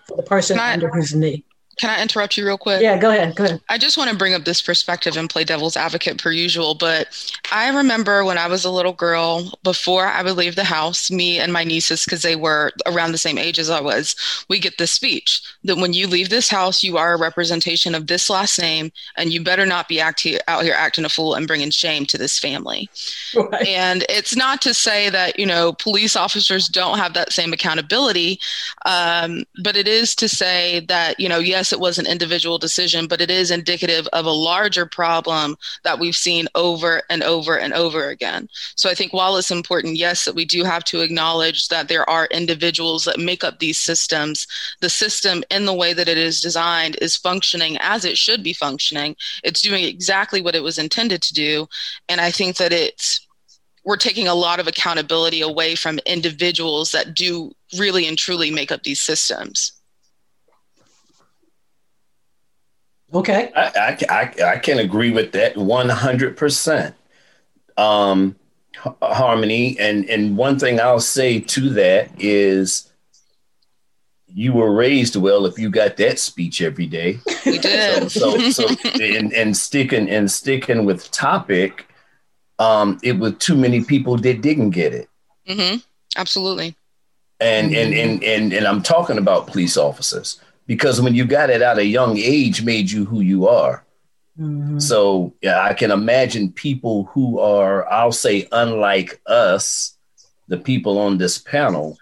for 0.08 0.18
the 0.18 0.24
person 0.24 0.60
I, 0.60 0.74
under 0.74 0.94
his 0.94 1.16
knee. 1.16 1.46
Can 1.80 1.90
I 1.90 2.02
interrupt 2.02 2.36
you 2.36 2.46
real 2.46 2.58
quick? 2.58 2.82
Yeah, 2.82 2.98
go 2.98 3.10
ahead. 3.10 3.36
Go 3.36 3.46
ahead. 3.46 3.62
I 3.70 3.78
just 3.78 3.98
want 3.98 4.10
to 4.10 4.18
bring 4.18 4.34
up 4.34 4.44
this 4.44 4.62
perspective 4.62 5.16
and 5.16 5.30
play 5.30 5.46
devil's 5.46 5.78
advocate 5.78 6.22
per 6.22 6.30
usual. 6.30 6.76
But 6.76 7.08
I 7.54 7.70
remember 7.70 8.26
when 8.26 8.38
I 8.38 8.48
was 8.48 8.66
a 8.66 8.70
little 8.70 8.92
girl, 8.92 9.58
before 9.64 10.06
I 10.06 10.22
would 10.22 10.36
leave 10.36 10.58
the 10.58 10.66
house, 10.66 11.10
me 11.10 11.40
and 11.40 11.54
my 11.54 11.64
nieces, 11.64 12.04
because 12.04 12.22
they 12.22 12.36
were 12.36 12.74
around 12.86 13.14
the 13.14 13.18
same 13.18 13.38
age 13.38 13.60
as 13.60 13.70
I 13.70 13.80
was, 13.80 14.14
we 14.50 14.60
get 14.60 14.78
this 14.78 14.92
speech 14.92 15.42
that 15.64 15.78
when 15.78 15.94
you 15.94 16.06
leave 16.06 16.28
this 16.28 16.50
house, 16.50 16.84
you 16.84 16.98
are 16.98 17.14
a 17.14 17.18
representation 17.18 17.96
of 17.96 18.08
this 18.08 18.30
last 18.30 18.60
name, 18.60 18.92
and 19.16 19.32
you 19.32 19.42
better 19.42 19.66
not 19.66 19.88
be 19.88 20.02
act- 20.02 20.28
out 20.50 20.64
here 20.64 20.76
acting 20.76 21.06
a 21.06 21.10
fool 21.10 21.34
and 21.34 21.48
bringing 21.48 21.70
shame 21.70 22.06
to 22.08 22.18
this 22.18 22.38
family. 22.38 22.90
Right. 23.34 23.68
And 23.68 24.06
it's 24.10 24.36
not 24.36 24.62
to 24.64 24.74
say 24.74 25.10
that, 25.12 25.40
you 25.40 25.46
know, 25.46 25.72
police 25.72 26.18
officers 26.18 26.68
don't 26.68 26.98
have 26.98 27.14
that 27.14 27.32
same 27.32 27.54
accountability, 27.54 28.38
um, 28.86 29.46
but 29.64 29.78
it 29.78 29.88
is 29.88 30.14
to 30.16 30.28
say 30.28 30.82
that, 30.90 31.22
you 31.22 31.30
know, 31.30 31.40
yes, 31.40 31.69
yes, 31.70 31.74
it 31.74 31.80
was 31.80 32.00
an 32.00 32.08
individual 32.08 32.58
decision, 32.58 33.08
but 33.08 33.22
it 33.22 33.30
is 33.30 33.52
indicative 33.52 34.08
of 34.14 34.26
a 34.26 34.32
larger 34.32 34.86
problem 34.86 35.56
that 35.84 36.00
we've 36.00 36.16
seen 36.16 36.48
over 36.56 37.02
and 37.10 37.22
over 37.24 37.60
and 37.60 37.74
over 37.74 38.10
again. 38.10 38.48
So 38.76 38.90
I 38.90 38.96
think 38.96 39.14
while 39.14 39.38
it's 39.38 39.52
important, 39.52 39.98
yes, 39.98 40.26
that 40.26 40.36
we 40.36 40.46
do 40.46 40.64
have 40.64 40.84
to 40.86 41.02
acknowledge 41.02 41.68
that 41.68 41.88
there 41.88 42.10
are 42.10 42.28
individuals 42.32 43.04
that 43.06 43.20
make 43.20 43.44
up 43.44 43.60
these 43.60 43.78
systems, 43.78 44.48
the 44.82 44.90
system 44.90 45.44
in 45.52 45.66
the 45.66 45.74
way 45.74 45.94
that 45.94 46.10
it 46.10 46.18
is 46.18 46.42
designed 46.42 46.98
is 47.02 47.16
functioning 47.16 47.78
as 47.82 48.04
it 48.04 48.18
should 48.18 48.44
be 48.44 48.54
functioning. 48.54 49.16
It's 49.44 49.62
doing 49.62 49.84
exactly 49.84 50.42
what 50.42 50.56
it 50.56 50.64
was 50.64 50.78
intended 50.78 51.22
to 51.22 51.34
do. 51.34 51.68
And 52.08 52.20
I 52.20 52.32
think 52.32 52.58
that 52.58 52.74
it's 52.74 53.28
we're 53.86 53.98
taking 53.98 54.28
a 54.28 54.36
lot 54.36 54.60
of 54.60 54.68
accountability 54.68 55.42
away 55.42 55.76
from 55.76 56.00
individuals 56.06 56.92
that 56.92 57.14
do 57.14 57.52
really 57.78 58.08
and 58.08 58.18
truly 58.18 58.52
make 58.52 58.72
up 58.72 58.84
these 58.84 59.00
systems. 59.00 59.79
Okay. 63.14 63.52
I, 63.56 63.98
I, 64.10 64.14
I, 64.14 64.52
I 64.54 64.58
can 64.60 64.80
agree 64.80 65.12
with 65.12 65.32
that 65.32 65.56
100%. 65.56 66.94
Um, 67.78 68.36
harmony. 69.02 69.78
And, 69.80 70.10
and 70.10 70.38
one 70.38 70.60
thing 70.60 70.80
I'll 70.80 71.00
say 71.00 71.40
to 71.40 71.70
that 71.72 72.12
is 72.18 72.90
you 74.28 74.54
were 74.54 74.72
raised 74.72 75.16
well 75.16 75.46
if 75.46 75.58
you 75.58 75.70
got 75.70 75.98
that 75.98 76.20
speech 76.20 76.62
every 76.62 76.86
day. 76.86 77.20
We 77.46 77.58
did. 77.58 78.12
So, 78.12 78.38
so, 78.52 78.68
so 78.68 78.90
and, 79.02 79.34
and 79.34 79.56
sticking 79.56 80.10
and 80.10 80.30
sticking 80.30 80.86
with 80.86 81.10
topic, 81.12 81.88
um, 82.60 83.00
it 83.04 83.14
was 83.14 83.34
too 83.40 83.56
many 83.56 83.84
people 83.84 84.18
that 84.18 84.42
didn't 84.42 84.72
get 84.72 84.94
it. 84.94 85.10
Mm-hmm. 85.48 85.78
Absolutely. 86.16 86.76
And, 87.40 87.72
mm-hmm. 87.72 87.80
and, 87.80 87.94
and, 87.94 88.24
and, 88.24 88.54
and 88.54 88.68
I'm 88.68 88.84
talking 88.84 89.18
about 89.18 89.48
police 89.48 89.78
officers 89.78 90.40
because 90.70 91.02
when 91.02 91.16
you 91.16 91.26
got 91.26 91.50
it 91.50 91.64
at 91.64 91.80
a 91.80 91.84
young 91.84 92.16
age 92.20 92.62
made 92.62 92.92
you 92.92 93.04
who 93.04 93.22
you 93.22 93.48
are. 93.48 93.84
Mm-hmm. 94.40 94.78
So 94.78 95.34
yeah, 95.42 95.64
I 95.64 95.74
can 95.74 95.90
imagine 95.90 96.52
people 96.52 97.06
who 97.06 97.40
are, 97.40 97.92
I'll 97.92 98.12
say, 98.12 98.48
unlike 98.52 99.20
us, 99.26 99.98
the 100.48 100.60
people 100.60 101.00
on 101.00 101.18
this 101.18 101.40
panel 101.40 101.98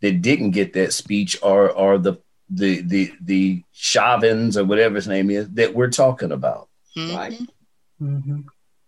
that 0.00 0.22
didn't 0.22 0.52
get 0.52 0.72
that 0.72 0.94
speech 0.94 1.36
are 1.42 1.76
are 1.76 1.98
the 1.98 2.14
the 2.48 2.80
the 2.80 3.12
the 3.20 3.62
Chauvins 3.72 4.56
or 4.56 4.64
whatever 4.64 4.94
his 4.94 5.06
name 5.06 5.28
is 5.28 5.46
that 5.50 5.74
we're 5.74 5.90
talking 5.90 6.32
about. 6.32 6.70
Mm-hmm. 6.96 7.16
Right. 7.16 7.40
Mm-hmm. 8.00 8.40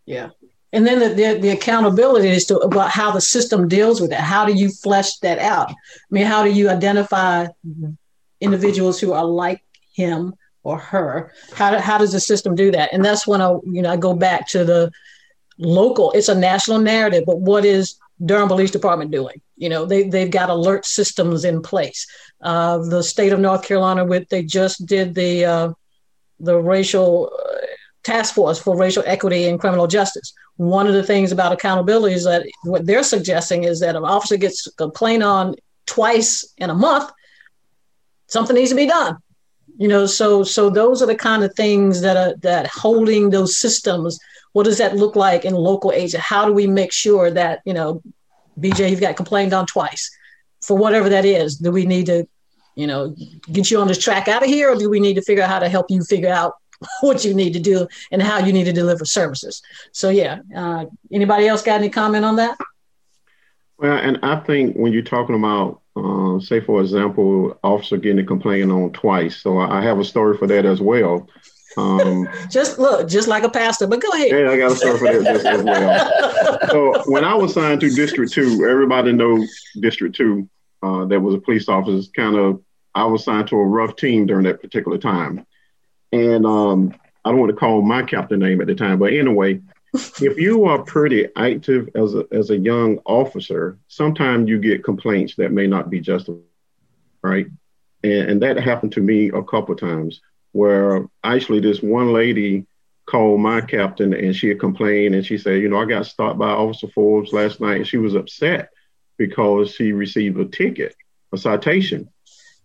Yeah. 0.06 0.30
And 0.72 0.87
then 0.87 0.98
the, 0.98 1.09
the, 1.09 1.38
the, 1.40 1.48
accountability 1.50 2.28
is 2.28 2.46
to 2.46 2.59
about 2.59 2.90
how 2.90 3.11
the 3.11 3.20
system 3.20 3.66
deals 3.66 4.00
with 4.00 4.12
it. 4.12 4.20
How 4.20 4.46
do 4.46 4.52
you 4.52 4.70
flesh 4.70 5.18
that 5.18 5.40
out? 5.40 5.68
I 5.68 5.74
mean, 6.11 6.26
how 6.26 6.44
do 6.44 6.50
you 6.50 6.70
identify 6.70 7.48
individuals 8.40 9.00
who 9.00 9.12
are 9.12 9.24
like 9.24 9.62
him 9.92 10.35
or 10.62 10.79
her. 10.79 11.33
How, 11.55 11.79
how 11.79 11.98
does 11.98 12.12
the 12.12 12.20
system 12.20 12.55
do 12.55 12.70
that? 12.72 12.92
And 12.92 13.05
that's 13.05 13.26
when 13.26 13.40
i 13.40 13.50
you 13.64 13.83
know 13.83 13.90
i 13.90 13.96
go 13.96 14.14
back 14.14 14.46
to 14.48 14.64
the 14.64 14.90
local 15.59 16.11
it's 16.12 16.29
a 16.29 16.35
national 16.35 16.79
narrative 16.79 17.24
but 17.26 17.38
what 17.38 17.66
is 17.66 17.96
durham 18.24 18.48
police 18.48 18.70
department 18.70 19.11
doing? 19.11 19.40
You 19.57 19.68
know 19.68 19.85
they, 19.85 20.09
they've 20.09 20.31
got 20.31 20.50
alert 20.50 20.87
systems 20.87 21.44
in 21.44 21.62
place. 21.62 22.07
Uh, 22.40 22.79
the 22.79 23.03
state 23.03 23.33
of 23.33 23.40
north 23.40 23.64
carolina 23.64 24.05
with 24.05 24.29
they 24.29 24.42
just 24.42 24.87
did 24.87 25.14
the 25.14 25.44
uh, 25.44 25.72
the 26.38 26.59
racial 26.59 27.31
uh, 27.33 27.57
task 28.03 28.35
force 28.35 28.59
for 28.59 28.79
racial 28.79 29.03
equity 29.07 29.46
and 29.46 29.60
criminal 29.60 29.87
justice. 29.87 30.33
One 30.56 30.87
of 30.87 30.94
the 30.94 31.02
things 31.02 31.33
about 31.33 31.52
accountability 31.52 32.15
is 32.15 32.25
that 32.25 32.46
what 32.65 32.87
they're 32.87 33.02
suggesting 33.02 33.65
is 33.65 33.81
that 33.81 33.96
an 33.96 34.04
officer 34.04 34.37
gets 34.37 34.67
complained 34.77 35.23
on 35.23 35.54
twice 35.87 36.44
in 36.58 36.71
a 36.71 36.75
month 36.75 37.10
something 38.31 38.56
needs 38.56 38.70
to 38.70 38.76
be 38.76 38.87
done. 38.87 39.18
You 39.76 39.88
know 39.88 40.06
so 40.06 40.42
so 40.42 40.68
those 40.68 41.02
are 41.02 41.06
the 41.06 41.14
kind 41.14 41.42
of 41.42 41.54
things 41.54 42.00
that 42.02 42.16
are 42.16 42.35
that 42.38 42.66
holding 42.66 43.31
those 43.31 43.56
systems. 43.56 44.18
What 44.52 44.64
does 44.64 44.78
that 44.78 44.96
look 44.96 45.16
like 45.16 45.44
in 45.44 45.54
local 45.54 45.92
agent? 45.92 46.22
How 46.22 46.44
do 46.44 46.52
we 46.52 46.66
make 46.66 46.92
sure 46.92 47.31
that 47.31 47.60
you 47.64 47.74
know 47.74 48.02
bj 48.58 48.90
you've 48.90 49.00
got 49.00 49.16
complained 49.16 49.52
on 49.52 49.66
twice? 49.66 50.10
For 50.60 50.76
whatever 50.76 51.08
that 51.08 51.24
is 51.24 51.56
do 51.56 51.70
we 51.70 51.87
need 51.87 52.06
to 52.06 52.28
you 52.74 52.87
know 52.87 53.14
get 53.50 53.70
you 53.70 53.81
on 53.81 53.88
this 53.88 54.02
track 54.02 54.28
out 54.28 54.42
of 54.42 54.48
here 54.48 54.70
or 54.70 54.76
do 54.76 54.90
we 54.90 55.00
need 55.00 55.14
to 55.14 55.22
figure 55.22 55.42
out 55.42 55.48
how 55.48 55.58
to 55.58 55.68
help 55.68 55.87
you 55.90 56.02
figure 56.04 56.28
out 56.28 56.54
what 57.00 57.24
you 57.24 57.33
need 57.33 57.54
to 57.54 57.60
do 57.60 57.88
and 58.12 58.20
how 58.20 58.38
you 58.38 58.52
need 58.52 58.64
to 58.64 58.72
deliver 58.72 59.06
services? 59.06 59.62
So 59.92 60.10
yeah 60.10 60.40
uh, 60.54 60.87
anybody 61.10 61.48
else 61.48 61.62
got 61.62 61.81
any 61.81 61.88
comment 61.88 62.24
on 62.26 62.37
that? 62.37 62.58
Well 63.78 63.96
and 63.96 64.18
i 64.22 64.37
think 64.40 64.76
when 64.76 64.92
you're 64.92 65.10
talking 65.16 65.37
about 65.37 65.79
uh, 65.97 66.41
say, 66.41 66.61
for 66.61 66.81
example, 66.81 67.59
officer 67.63 67.97
getting 67.97 68.21
a 68.21 68.27
complaint 68.27 68.71
on 68.71 68.93
twice. 68.93 69.37
So 69.37 69.59
I 69.59 69.83
have 69.83 69.99
a 69.99 70.05
story 70.05 70.37
for 70.37 70.47
that 70.47 70.65
as 70.65 70.81
well. 70.81 71.29
Um, 71.77 72.29
just 72.51 72.79
look, 72.79 73.09
just 73.09 73.29
like 73.29 73.43
a 73.43 73.49
pastor, 73.49 73.87
but 73.87 74.01
go 74.01 74.09
ahead. 74.11 74.31
Yeah, 74.31 74.51
I 74.51 74.57
got 74.57 74.71
to 74.71 74.77
start 74.77 74.99
for 74.99 75.13
that 75.13 75.25
just 75.25 75.47
as 75.47 75.63
well. 75.63 76.59
so 76.71 77.11
when 77.11 77.25
I 77.25 77.35
was 77.35 77.55
signed 77.55 77.81
to 77.81 77.91
District 77.91 78.33
Two, 78.33 78.67
everybody 78.69 79.13
knows 79.13 79.51
District 79.81 80.15
Two. 80.15 80.49
Uh, 80.83 81.05
that 81.07 81.21
was 81.21 81.35
a 81.35 81.38
police 81.38 81.69
officer. 81.69 82.11
Kind 82.17 82.37
of, 82.37 82.63
I 82.95 83.05
was 83.05 83.25
signed 83.25 83.49
to 83.49 83.57
a 83.57 83.65
rough 83.65 83.97
team 83.97 84.27
during 84.27 84.45
that 84.45 84.63
particular 84.63 84.99
time, 84.99 85.47
and 86.13 86.47
um, 86.47 86.95
I 87.25 87.31
don't 87.31 87.38
want 87.38 87.51
to 87.51 87.57
call 87.57 87.83
my 87.83 88.03
captain 88.03 88.41
name 88.41 88.61
at 88.61 88.67
the 88.67 88.75
time, 88.75 88.99
but 88.99 89.13
anyway, 89.13 89.61
if 89.93 90.38
you 90.38 90.67
are 90.67 90.83
pretty 90.83 91.29
active 91.37 91.88
as 91.95 92.15
a 92.15 92.27
as 92.33 92.51
a 92.51 92.57
young 92.57 92.99
officer, 93.05 93.79
sometimes 93.88 94.49
you 94.49 94.59
get 94.59 94.85
complaints 94.85 95.35
that 95.37 95.53
may 95.53 95.67
not 95.67 95.91
be 95.91 96.01
justified, 96.01 96.43
right? 97.23 97.47
And, 98.03 98.31
and 98.31 98.43
that 98.43 98.59
happened 98.59 98.93
to 98.93 99.01
me 99.01 99.29
a 99.29 99.43
couple 99.43 99.75
times 99.77 100.21
where 100.53 101.07
actually 101.23 101.61
this 101.61 101.83
one 101.83 102.13
lady 102.13 102.67
called 103.07 103.41
my 103.41 103.61
captain 103.61 104.15
and 104.15 104.35
she 104.35 104.49
had 104.49 104.61
complained 104.61 105.15
and 105.15 105.27
she 105.27 105.38
said, 105.38 105.61
you 105.61 105.69
know, 105.69 105.81
I 105.81 105.85
got 105.85 106.07
stopped 106.07 106.38
by 106.38 106.51
Officer 106.51 106.88
Forbes 106.88 107.33
last 107.33 107.61
night 107.61 107.79
and 107.79 107.87
she 107.87 107.97
was 107.97 108.15
upset 108.15 108.71
because 109.17 109.75
she 109.75 109.93
received 109.93 110.38
a 110.38 110.45
ticket, 110.45 110.95
a 111.33 111.38
citation. 111.38 112.09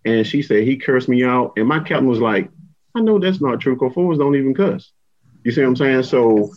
And 0.05 0.25
she 0.25 0.43
said 0.43 0.63
he 0.63 0.77
cursed 0.77 1.09
me 1.09 1.23
out. 1.23 1.53
And 1.57 1.67
my 1.67 1.79
captain 1.79 2.07
was 2.07 2.19
like, 2.19 2.49
I 2.93 3.01
know 3.01 3.19
that's 3.19 3.41
not 3.41 3.59
true 3.59 3.75
because 3.75 3.93
Forbes 3.93 4.19
don't 4.19 4.35
even 4.35 4.53
cuss. 4.53 4.91
You 5.43 5.51
see 5.51 5.61
what 5.61 5.69
I'm 5.69 5.75
saying? 5.75 6.03
So 6.03 6.53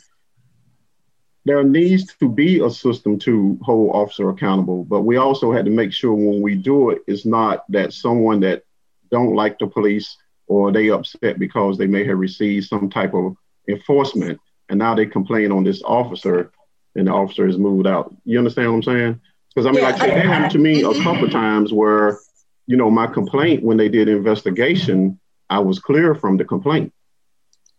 there 1.48 1.64
needs 1.64 2.14
to 2.14 2.28
be 2.28 2.60
a 2.60 2.70
system 2.70 3.18
to 3.20 3.58
hold 3.62 3.94
officer 3.94 4.28
accountable, 4.30 4.84
but 4.84 5.02
we 5.02 5.16
also 5.16 5.52
had 5.52 5.64
to 5.64 5.70
make 5.70 5.92
sure 5.92 6.12
when 6.12 6.42
we 6.42 6.54
do 6.54 6.90
it, 6.90 7.02
it's 7.06 7.24
not 7.24 7.64
that 7.70 7.92
someone 7.92 8.40
that 8.40 8.64
don't 9.10 9.34
like 9.34 9.58
the 9.58 9.66
police 9.66 10.16
or 10.46 10.72
they 10.72 10.90
upset 10.90 11.38
because 11.38 11.78
they 11.78 11.86
may 11.86 12.04
have 12.04 12.18
received 12.18 12.66
some 12.66 12.90
type 12.90 13.14
of 13.14 13.36
enforcement 13.68 14.40
and 14.68 14.78
now 14.78 14.94
they 14.94 15.06
complain 15.06 15.52
on 15.52 15.64
this 15.64 15.82
officer 15.82 16.52
and 16.94 17.06
the 17.06 17.12
officer 17.12 17.46
is 17.46 17.58
moved 17.58 17.86
out. 17.86 18.14
You 18.24 18.38
understand 18.38 18.68
what 18.68 18.76
I'm 18.76 18.82
saying? 18.82 19.20
Because 19.54 19.66
I 19.66 19.70
mean, 19.70 19.82
yeah, 19.82 19.90
like 19.90 19.98
that 19.98 20.26
happened 20.26 20.52
to 20.52 20.58
me 20.58 20.82
a 20.82 20.92
couple 21.02 21.12
mm-hmm. 21.12 21.30
times 21.30 21.72
where, 21.72 22.18
you 22.66 22.76
know, 22.76 22.90
my 22.90 23.06
complaint 23.06 23.62
when 23.62 23.76
they 23.76 23.88
did 23.88 24.08
investigation, 24.08 25.18
I 25.48 25.60
was 25.60 25.78
clear 25.78 26.14
from 26.14 26.36
the 26.36 26.44
complaint. 26.44 26.92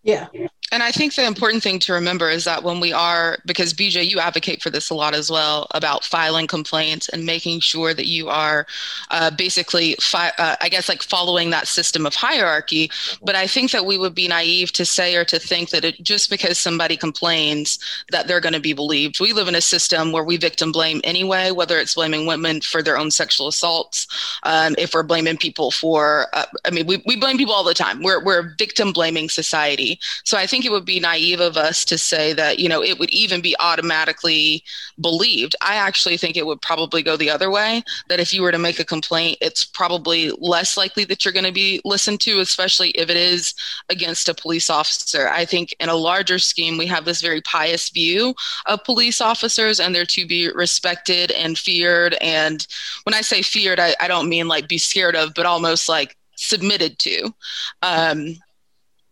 Yeah. 0.01 0.27
And 0.71 0.83
I 0.83 0.91
think 0.91 1.15
the 1.15 1.25
important 1.25 1.63
thing 1.63 1.79
to 1.79 1.93
remember 1.93 2.29
is 2.29 2.45
that 2.45 2.63
when 2.63 2.79
we 2.79 2.93
are, 2.93 3.37
because 3.45 3.73
BJ, 3.73 4.07
you 4.07 4.19
advocate 4.19 4.61
for 4.61 4.69
this 4.69 4.89
a 4.89 4.95
lot 4.95 5.15
as 5.15 5.31
well 5.31 5.67
about 5.71 6.03
filing 6.03 6.47
complaints 6.47 7.09
and 7.09 7.25
making 7.25 7.61
sure 7.61 7.93
that 7.93 8.05
you 8.05 8.29
are 8.29 8.67
uh, 9.09 9.31
basically, 9.31 9.95
fi- 9.99 10.33
uh, 10.37 10.55
I 10.61 10.69
guess, 10.69 10.87
like 10.87 11.01
following 11.01 11.49
that 11.49 11.67
system 11.67 12.05
of 12.05 12.13
hierarchy. 12.13 12.91
But 13.23 13.35
I 13.35 13.47
think 13.47 13.71
that 13.71 13.85
we 13.85 13.97
would 13.97 14.13
be 14.13 14.27
naive 14.27 14.71
to 14.73 14.85
say 14.85 15.15
or 15.15 15.25
to 15.25 15.39
think 15.39 15.71
that 15.71 15.83
it, 15.83 16.01
just 16.03 16.29
because 16.29 16.59
somebody 16.59 16.95
complains 16.95 17.79
that 18.11 18.27
they're 18.27 18.39
going 18.39 18.53
to 18.53 18.59
be 18.59 18.73
believed. 18.73 19.19
We 19.19 19.33
live 19.33 19.47
in 19.47 19.55
a 19.55 19.61
system 19.61 20.11
where 20.11 20.23
we 20.23 20.37
victim 20.37 20.71
blame 20.71 21.01
anyway, 21.03 21.51
whether 21.51 21.79
it's 21.79 21.95
blaming 21.95 22.27
women 22.27 22.61
for 22.61 22.83
their 22.83 22.97
own 22.97 23.11
sexual 23.11 23.47
assaults, 23.47 24.07
um, 24.43 24.75
if 24.77 24.93
we're 24.93 25.03
blaming 25.03 25.37
people 25.37 25.71
for, 25.71 26.27
uh, 26.33 26.45
I 26.65 26.69
mean, 26.69 26.85
we, 26.85 27.01
we 27.05 27.15
blame 27.15 27.37
people 27.37 27.53
all 27.53 27.63
the 27.63 27.73
time. 27.73 28.03
We're, 28.03 28.23
we're 28.23 28.39
a 28.39 28.55
victim 28.57 28.93
blaming 28.93 29.29
society. 29.29 29.99
So 30.23 30.37
I 30.37 30.45
think 30.45 30.58
think 30.59 30.65
it 30.65 30.73
would 30.73 30.83
be 30.83 30.99
naive 30.99 31.39
of 31.39 31.55
us 31.55 31.85
to 31.85 31.97
say 31.97 32.33
that, 32.33 32.59
you 32.59 32.67
know, 32.67 32.83
it 32.83 32.99
would 32.99 33.09
even 33.11 33.39
be 33.39 33.55
automatically 33.61 34.61
believed. 34.99 35.55
I 35.61 35.75
actually 35.75 36.17
think 36.17 36.35
it 36.35 36.45
would 36.45 36.61
probably 36.61 37.01
go 37.01 37.15
the 37.15 37.29
other 37.29 37.49
way, 37.49 37.81
that 38.09 38.19
if 38.19 38.33
you 38.33 38.41
were 38.41 38.51
to 38.51 38.59
make 38.59 38.77
a 38.77 38.83
complaint, 38.83 39.37
it's 39.39 39.63
probably 39.63 40.31
less 40.37 40.75
likely 40.75 41.05
that 41.05 41.23
you're 41.23 41.33
going 41.33 41.45
to 41.45 41.53
be 41.53 41.79
listened 41.85 42.19
to, 42.21 42.41
especially 42.41 42.89
if 42.89 43.09
it 43.09 43.15
is 43.15 43.53
against 43.87 44.27
a 44.27 44.33
police 44.33 44.69
officer. 44.69 45.29
I 45.29 45.45
think 45.45 45.73
in 45.79 45.87
a 45.87 45.95
larger 45.95 46.39
scheme, 46.39 46.77
we 46.77 46.87
have 46.87 47.05
this 47.05 47.21
very 47.21 47.39
pious 47.39 47.89
view 47.89 48.35
of 48.65 48.83
police 48.83 49.21
officers 49.21 49.79
and 49.79 49.95
they're 49.95 50.03
to 50.07 50.27
be 50.27 50.51
respected 50.51 51.31
and 51.31 51.57
feared. 51.57 52.17
And 52.19 52.67
when 53.03 53.13
I 53.13 53.21
say 53.21 53.43
feared, 53.43 53.79
I, 53.79 53.95
I 54.01 54.09
don't 54.09 54.27
mean 54.27 54.49
like 54.49 54.67
be 54.67 54.77
scared 54.77 55.15
of, 55.15 55.33
but 55.35 55.45
almost 55.45 55.87
like 55.87 56.17
submitted 56.35 56.99
to. 56.99 57.33
Um, 57.81 58.35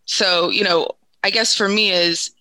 so, 0.03 0.49
you 0.49 0.63
know, 0.63 0.89
I 1.23 1.29
guess 1.29 1.55
for 1.55 1.67
me 1.67 1.91
is 1.91 2.31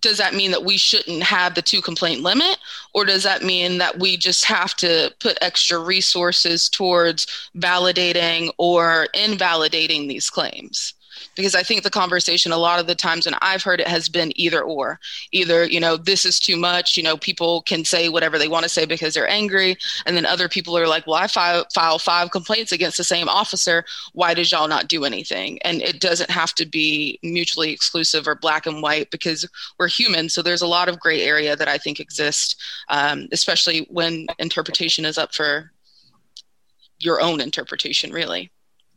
does 0.00 0.18
that 0.18 0.34
mean 0.34 0.50
that 0.50 0.64
we 0.64 0.76
shouldn't 0.76 1.22
have 1.22 1.54
the 1.54 1.62
two 1.62 1.80
complaint 1.80 2.22
limit? 2.22 2.58
Or 2.92 3.04
does 3.04 3.22
that 3.22 3.44
mean 3.44 3.78
that 3.78 4.00
we 4.00 4.16
just 4.16 4.44
have 4.44 4.74
to 4.76 5.14
put 5.20 5.38
extra 5.40 5.78
resources 5.78 6.68
towards 6.68 7.26
validating 7.56 8.50
or 8.58 9.06
invalidating 9.14 10.08
these 10.08 10.28
claims 10.28 10.94
because 11.34 11.54
I 11.54 11.62
think 11.62 11.82
the 11.82 11.90
conversation 11.90 12.52
a 12.52 12.56
lot 12.56 12.80
of 12.80 12.86
the 12.86 12.94
times 12.94 13.26
when 13.26 13.34
I've 13.42 13.62
heard 13.62 13.80
it 13.80 13.88
has 13.88 14.08
been 14.08 14.32
either 14.38 14.62
or. 14.62 15.00
Either, 15.32 15.64
you 15.64 15.80
know, 15.80 15.96
this 15.96 16.24
is 16.24 16.38
too 16.38 16.56
much, 16.56 16.96
you 16.96 17.02
know, 17.02 17.16
people 17.16 17.62
can 17.62 17.84
say 17.84 18.08
whatever 18.08 18.38
they 18.38 18.48
want 18.48 18.64
to 18.64 18.68
say 18.68 18.84
because 18.84 19.14
they're 19.14 19.28
angry. 19.28 19.76
And 20.06 20.16
then 20.16 20.26
other 20.26 20.48
people 20.48 20.76
are 20.76 20.86
like, 20.86 21.06
well, 21.06 21.16
I 21.16 21.26
file, 21.26 21.66
file 21.74 21.98
five 21.98 22.30
complaints 22.30 22.72
against 22.72 22.96
the 22.96 23.04
same 23.04 23.28
officer. 23.28 23.84
Why 24.12 24.34
did 24.34 24.50
y'all 24.50 24.68
not 24.68 24.88
do 24.88 25.04
anything? 25.04 25.60
And 25.62 25.80
it 25.82 26.00
doesn't 26.00 26.30
have 26.30 26.54
to 26.54 26.66
be 26.66 27.18
mutually 27.22 27.72
exclusive 27.72 28.26
or 28.26 28.34
black 28.34 28.66
and 28.66 28.82
white 28.82 29.10
because 29.10 29.48
we're 29.78 29.88
human. 29.88 30.28
So 30.28 30.42
there's 30.42 30.62
a 30.62 30.66
lot 30.66 30.88
of 30.88 31.00
gray 31.00 31.22
area 31.22 31.56
that 31.56 31.68
I 31.68 31.78
think 31.78 32.00
exists, 32.00 32.56
um, 32.88 33.28
especially 33.32 33.86
when 33.90 34.26
interpretation 34.38 35.04
is 35.04 35.18
up 35.18 35.34
for 35.34 35.72
your 36.98 37.20
own 37.20 37.40
interpretation, 37.40 38.12
really. 38.12 38.50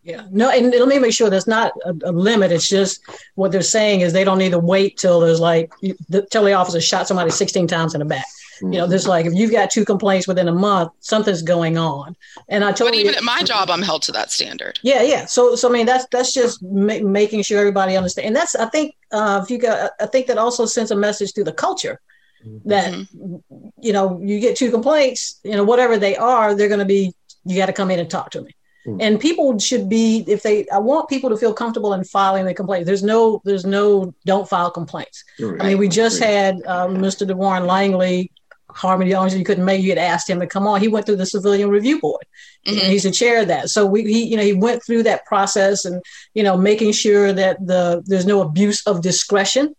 Yeah, 0.06 0.28
no, 0.30 0.52
and 0.52 0.70
let 0.70 0.88
me 0.88 1.00
make 1.00 1.14
sure 1.14 1.32
there's 1.32 1.48
not 1.48 1.74
a, 1.84 1.90
a, 2.04 2.12
limit. 2.12 2.52
It's 2.52 2.70
just 2.70 3.02
what 3.34 3.52
they're 3.52 3.64
saying 3.64 4.02
is 4.02 4.14
they 4.14 4.24
don't 4.24 4.38
need 4.38 4.52
to 4.52 4.60
wait 4.60 4.98
till 4.98 5.20
there's 5.20 5.40
like 5.40 5.74
the, 5.82 6.22
till 6.30 6.44
the 6.44 6.54
officer 6.54 6.80
shot 6.80 7.08
somebody 7.08 7.32
16 7.32 7.66
times 7.66 7.96
in 7.96 8.00
the 8.00 8.06
back. 8.06 8.26
Mm-hmm. 8.58 8.74
You 8.74 8.80
know, 8.80 8.88
there's 8.88 9.08
like 9.08 9.26
if 9.26 9.34
you've 9.34 9.52
got 9.52 9.72
two 9.72 9.84
complaints 9.84 10.28
within 10.28 10.48
a 10.48 10.54
month, 10.54 10.92
something's 11.00 11.42
going 11.42 11.80
on. 11.80 12.16
And 12.50 12.64
I 12.64 12.72
told 12.72 12.94
you 12.94 13.02
but 13.02 13.08
even 13.08 13.16
at 13.16 13.24
my 13.24 13.42
job, 13.42 13.72
I'm 13.72 13.82
held 13.82 14.04
to 14.04 14.12
that 14.12 14.30
standard. 14.30 14.80
Yeah, 14.84 15.02
yeah. 15.02 15.26
So, 15.26 15.56
so 15.56 15.70
I 15.70 15.72
mean, 15.72 15.88
that's 15.88 16.06
that's 16.12 16.32
just 16.32 16.62
ma- 16.62 17.00
making 17.00 17.42
sure 17.42 17.60
everybody 17.60 17.98
understands. 17.98 18.28
And 18.28 18.36
that's 18.36 18.56
I 18.56 18.68
think 18.68 18.96
uh, 19.12 19.42
if 19.44 19.50
you 19.50 19.58
got, 19.58 19.92
I 20.00 20.06
think 20.06 20.28
that 20.28 20.38
also 20.38 20.68
sends 20.68 20.92
a 20.92 20.96
message 20.96 21.34
to 21.34 21.44
the 21.44 21.52
culture 21.52 22.00
mm-hmm. 22.46 22.70
that 22.70 22.94
mm-hmm. 22.94 23.70
you 23.82 23.92
know 23.92 24.22
you 24.24 24.40
get 24.40 24.56
two 24.56 24.70
complaints, 24.70 25.40
you 25.44 25.54
know, 25.54 25.64
whatever 25.64 25.98
they 25.98 26.16
are, 26.16 26.54
they're 26.54 26.70
going 26.70 26.80
to 26.80 26.86
be. 26.86 27.12
You 27.48 27.58
got 27.58 27.68
to 27.68 27.74
come 27.74 27.90
in 27.90 28.00
and 28.00 28.10
talk 28.10 28.32
to 28.32 28.42
me. 28.42 28.56
Mm. 28.86 28.98
And 29.02 29.20
people 29.20 29.58
should 29.60 29.90
be, 29.90 30.24
if 30.28 30.44
they, 30.44 30.68
I 30.70 30.78
want 30.78 31.10
people 31.10 31.30
to 31.30 31.38
feel 31.38 31.54
comfortable 31.54 31.94
in 31.94 32.04
filing 32.04 32.46
their 32.46 32.54
complaints. 32.54 32.86
There's 32.86 33.04
no, 33.04 33.42
there's 33.46 33.66
no, 33.66 34.14
don't 34.26 34.48
file 34.48 34.72
complaints. 34.72 35.24
Right. 35.40 35.62
I 35.62 35.68
mean, 35.70 35.78
we 35.78 35.90
just 35.90 36.22
had 36.22 36.56
um, 36.66 36.98
Mr. 36.98 37.28
DeWarren 37.28 37.66
Langley, 37.66 38.32
Harmony, 38.70 39.12
the 39.12 39.38
you 39.38 39.46
couldn't 39.46 39.64
make, 39.64 39.82
you 39.82 39.90
had 39.90 39.98
asked 39.98 40.30
him 40.30 40.40
to 40.42 40.48
come 40.48 40.68
on. 40.68 40.82
He 40.82 40.90
went 40.90 41.06
through 41.06 41.16
the 41.16 41.26
Civilian 41.26 41.70
Review 41.70 42.00
Board. 42.00 42.26
Mm-hmm. 42.68 42.90
he's 42.90 43.04
the 43.04 43.12
chair 43.12 43.42
of 43.42 43.48
that. 43.48 43.70
So 43.70 43.86
we, 43.86 44.04
he, 44.04 44.26
you 44.26 44.36
know, 44.36 44.44
he 44.44 44.54
went 44.54 44.84
through 44.84 45.04
that 45.04 45.26
process 45.26 45.86
and, 45.86 46.02
you 46.34 46.44
know, 46.44 46.58
making 46.58 46.92
sure 46.92 47.32
that 47.32 47.66
the 47.66 48.04
there's 48.06 48.26
no 48.26 48.42
abuse 48.42 48.86
of 48.86 49.02
discretion 49.02 49.76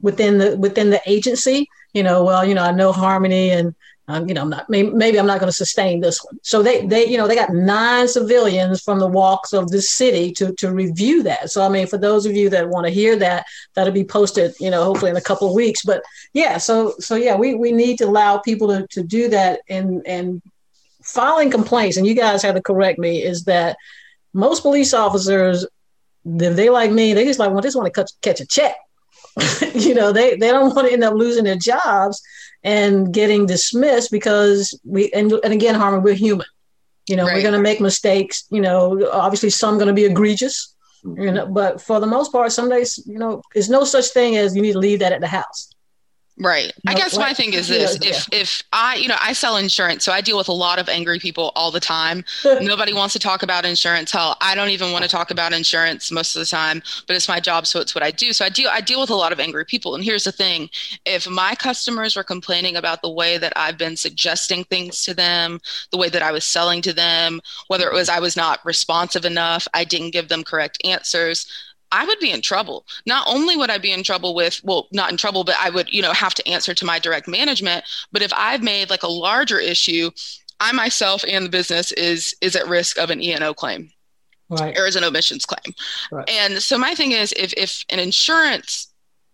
within 0.00 0.38
the 0.38 0.56
within 0.56 0.90
the 0.90 1.00
agency. 1.06 1.68
You 1.92 2.02
know, 2.02 2.24
well, 2.24 2.44
you 2.44 2.54
know, 2.54 2.62
I 2.62 2.72
know 2.72 2.90
Harmony 2.90 3.50
and 3.50 3.74
you 4.08 4.34
know, 4.34 4.42
I'm 4.42 4.50
not 4.50 4.68
maybe, 4.68 4.90
maybe 4.90 5.18
I'm 5.18 5.26
not 5.26 5.38
going 5.38 5.48
to 5.48 5.56
sustain 5.56 6.00
this 6.00 6.22
one. 6.24 6.38
So 6.42 6.62
they 6.62 6.84
they 6.86 7.06
you 7.06 7.16
know 7.16 7.28
they 7.28 7.36
got 7.36 7.50
nine 7.50 8.08
civilians 8.08 8.82
from 8.82 8.98
the 8.98 9.06
walks 9.06 9.52
of 9.52 9.70
the 9.70 9.80
city 9.80 10.32
to 10.32 10.52
to 10.54 10.72
review 10.72 11.22
that. 11.22 11.50
So 11.50 11.64
I 11.64 11.68
mean, 11.68 11.86
for 11.86 11.98
those 11.98 12.26
of 12.26 12.34
you 12.34 12.50
that 12.50 12.68
want 12.68 12.86
to 12.86 12.92
hear 12.92 13.16
that, 13.16 13.46
that'll 13.74 13.92
be 13.92 14.04
posted, 14.04 14.54
you 14.58 14.70
know, 14.70 14.84
hopefully 14.84 15.10
in 15.10 15.16
a 15.16 15.22
couple 15.22 15.48
of 15.48 15.54
weeks. 15.54 15.84
But 15.84 16.02
yeah, 16.32 16.58
so 16.58 16.94
so 16.98 17.14
yeah, 17.14 17.36
we 17.36 17.54
we 17.54 17.70
need 17.70 17.98
to 17.98 18.04
allow 18.04 18.38
people 18.38 18.68
to 18.68 18.86
to 18.88 19.02
do 19.02 19.28
that 19.28 19.60
and 19.68 20.04
and 20.06 20.42
filing 21.02 21.50
complaints. 21.50 21.96
And 21.96 22.06
you 22.06 22.14
guys 22.14 22.42
have 22.42 22.56
to 22.56 22.62
correct 22.62 22.98
me 22.98 23.22
is 23.22 23.44
that 23.44 23.76
most 24.34 24.62
police 24.62 24.94
officers, 24.94 25.64
they 26.24 26.70
like 26.70 26.90
me, 26.90 27.14
they 27.14 27.24
just 27.24 27.38
like 27.38 27.52
well, 27.52 27.62
just 27.62 27.76
want 27.76 27.92
to 27.94 28.06
catch 28.20 28.40
a 28.40 28.46
check. 28.46 28.74
you 29.74 29.94
know, 29.94 30.12
they 30.12 30.36
they 30.36 30.50
don't 30.50 30.74
want 30.74 30.88
to 30.88 30.92
end 30.92 31.04
up 31.04 31.14
losing 31.14 31.44
their 31.44 31.56
jobs 31.56 32.20
and 32.64 33.12
getting 33.12 33.46
dismissed 33.46 34.10
because 34.10 34.78
we 34.84 35.10
and, 35.12 35.32
and 35.44 35.52
again 35.52 35.74
harmon 35.74 36.02
we're 36.02 36.14
human. 36.14 36.46
You 37.08 37.16
know 37.16 37.26
right. 37.26 37.34
we're 37.34 37.42
going 37.42 37.54
to 37.54 37.60
make 37.60 37.80
mistakes. 37.80 38.44
You 38.50 38.60
know 38.60 39.08
obviously 39.12 39.50
some 39.50 39.76
going 39.76 39.88
to 39.88 39.94
be 39.94 40.04
egregious 40.04 40.72
you 41.04 41.10
mm-hmm. 41.10 41.34
know 41.34 41.46
but 41.46 41.80
for 41.80 42.00
the 42.00 42.06
most 42.06 42.30
part 42.30 42.52
some 42.52 42.68
days 42.68 43.02
you 43.06 43.18
know 43.18 43.42
there's 43.52 43.68
no 43.68 43.84
such 43.84 44.08
thing 44.08 44.36
as 44.36 44.54
you 44.54 44.62
need 44.62 44.72
to 44.72 44.78
leave 44.78 45.00
that 45.00 45.12
at 45.12 45.20
the 45.20 45.26
house 45.26 45.71
Right. 46.38 46.72
I 46.86 46.94
guess 46.94 47.14
like, 47.14 47.28
my 47.28 47.34
thing 47.34 47.52
is 47.52 47.68
this: 47.68 47.98
yeah, 48.00 48.08
if 48.10 48.28
yeah. 48.32 48.40
if 48.40 48.62
I, 48.72 48.96
you 48.96 49.06
know, 49.06 49.16
I 49.20 49.34
sell 49.34 49.58
insurance, 49.58 50.02
so 50.02 50.12
I 50.12 50.22
deal 50.22 50.38
with 50.38 50.48
a 50.48 50.52
lot 50.52 50.78
of 50.78 50.88
angry 50.88 51.18
people 51.18 51.52
all 51.54 51.70
the 51.70 51.78
time. 51.78 52.24
Nobody 52.44 52.94
wants 52.94 53.12
to 53.12 53.18
talk 53.18 53.42
about 53.42 53.66
insurance. 53.66 54.10
Hell, 54.10 54.36
I 54.40 54.54
don't 54.54 54.70
even 54.70 54.92
want 54.92 55.04
to 55.04 55.10
talk 55.10 55.30
about 55.30 55.52
insurance 55.52 56.10
most 56.10 56.34
of 56.34 56.40
the 56.40 56.46
time, 56.46 56.82
but 57.06 57.16
it's 57.16 57.28
my 57.28 57.38
job, 57.38 57.66
so 57.66 57.80
it's 57.80 57.94
what 57.94 58.02
I 58.02 58.10
do. 58.10 58.32
So 58.32 58.46
I 58.46 58.48
do 58.48 58.66
I 58.66 58.80
deal 58.80 59.00
with 59.00 59.10
a 59.10 59.14
lot 59.14 59.32
of 59.32 59.40
angry 59.40 59.66
people. 59.66 59.94
And 59.94 60.02
here's 60.02 60.24
the 60.24 60.32
thing: 60.32 60.70
if 61.04 61.28
my 61.28 61.54
customers 61.54 62.16
were 62.16 62.24
complaining 62.24 62.76
about 62.76 63.02
the 63.02 63.10
way 63.10 63.36
that 63.36 63.52
I've 63.54 63.76
been 63.76 63.96
suggesting 63.96 64.64
things 64.64 65.04
to 65.04 65.12
them, 65.12 65.60
the 65.90 65.98
way 65.98 66.08
that 66.08 66.22
I 66.22 66.32
was 66.32 66.44
selling 66.44 66.80
to 66.82 66.94
them, 66.94 67.42
whether 67.68 67.86
it 67.86 67.92
was 67.92 68.08
I 68.08 68.20
was 68.20 68.36
not 68.36 68.64
responsive 68.64 69.26
enough, 69.26 69.68
I 69.74 69.84
didn't 69.84 70.12
give 70.12 70.28
them 70.28 70.44
correct 70.44 70.78
answers 70.82 71.46
I 71.92 72.04
would 72.06 72.18
be 72.18 72.30
in 72.30 72.40
trouble. 72.40 72.86
Not 73.06 73.26
only 73.28 73.56
would 73.56 73.70
I 73.70 73.78
be 73.78 73.92
in 73.92 74.02
trouble 74.02 74.34
with, 74.34 74.60
well, 74.64 74.88
not 74.92 75.10
in 75.10 75.16
trouble, 75.16 75.44
but 75.44 75.56
I 75.60 75.70
would, 75.70 75.92
you 75.92 76.02
know, 76.02 76.12
have 76.12 76.34
to 76.34 76.48
answer 76.48 76.74
to 76.74 76.84
my 76.84 76.98
direct 76.98 77.28
management. 77.28 77.84
But 78.10 78.22
if 78.22 78.32
I've 78.34 78.62
made 78.62 78.90
like 78.90 79.02
a 79.02 79.08
larger 79.08 79.58
issue, 79.58 80.10
I 80.58 80.72
myself 80.72 81.22
and 81.28 81.44
the 81.44 81.50
business 81.50 81.92
is 81.92 82.34
is 82.40 82.56
at 82.56 82.66
risk 82.66 82.98
of 82.98 83.10
an 83.10 83.22
E&O 83.22 83.54
claim. 83.54 83.90
Right. 84.48 84.76
Or 84.76 84.86
as 84.86 84.96
an 84.96 85.04
omissions 85.04 85.46
claim. 85.46 85.74
Right. 86.10 86.28
And 86.28 86.62
so 86.62 86.76
my 86.76 86.94
thing 86.94 87.12
is 87.12 87.32
if 87.36 87.52
if 87.56 87.84
an 87.90 87.98
insurance 87.98 88.88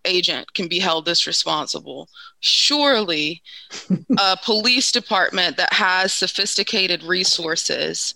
agent 0.05 0.53
can 0.53 0.67
be 0.67 0.79
held 0.79 1.05
this 1.05 1.27
responsible, 1.27 2.09
surely 2.39 3.41
a 4.17 4.37
police 4.43 4.91
department 4.91 5.57
that 5.57 5.73
has 5.73 6.13
sophisticated 6.13 7.03
resources 7.03 8.15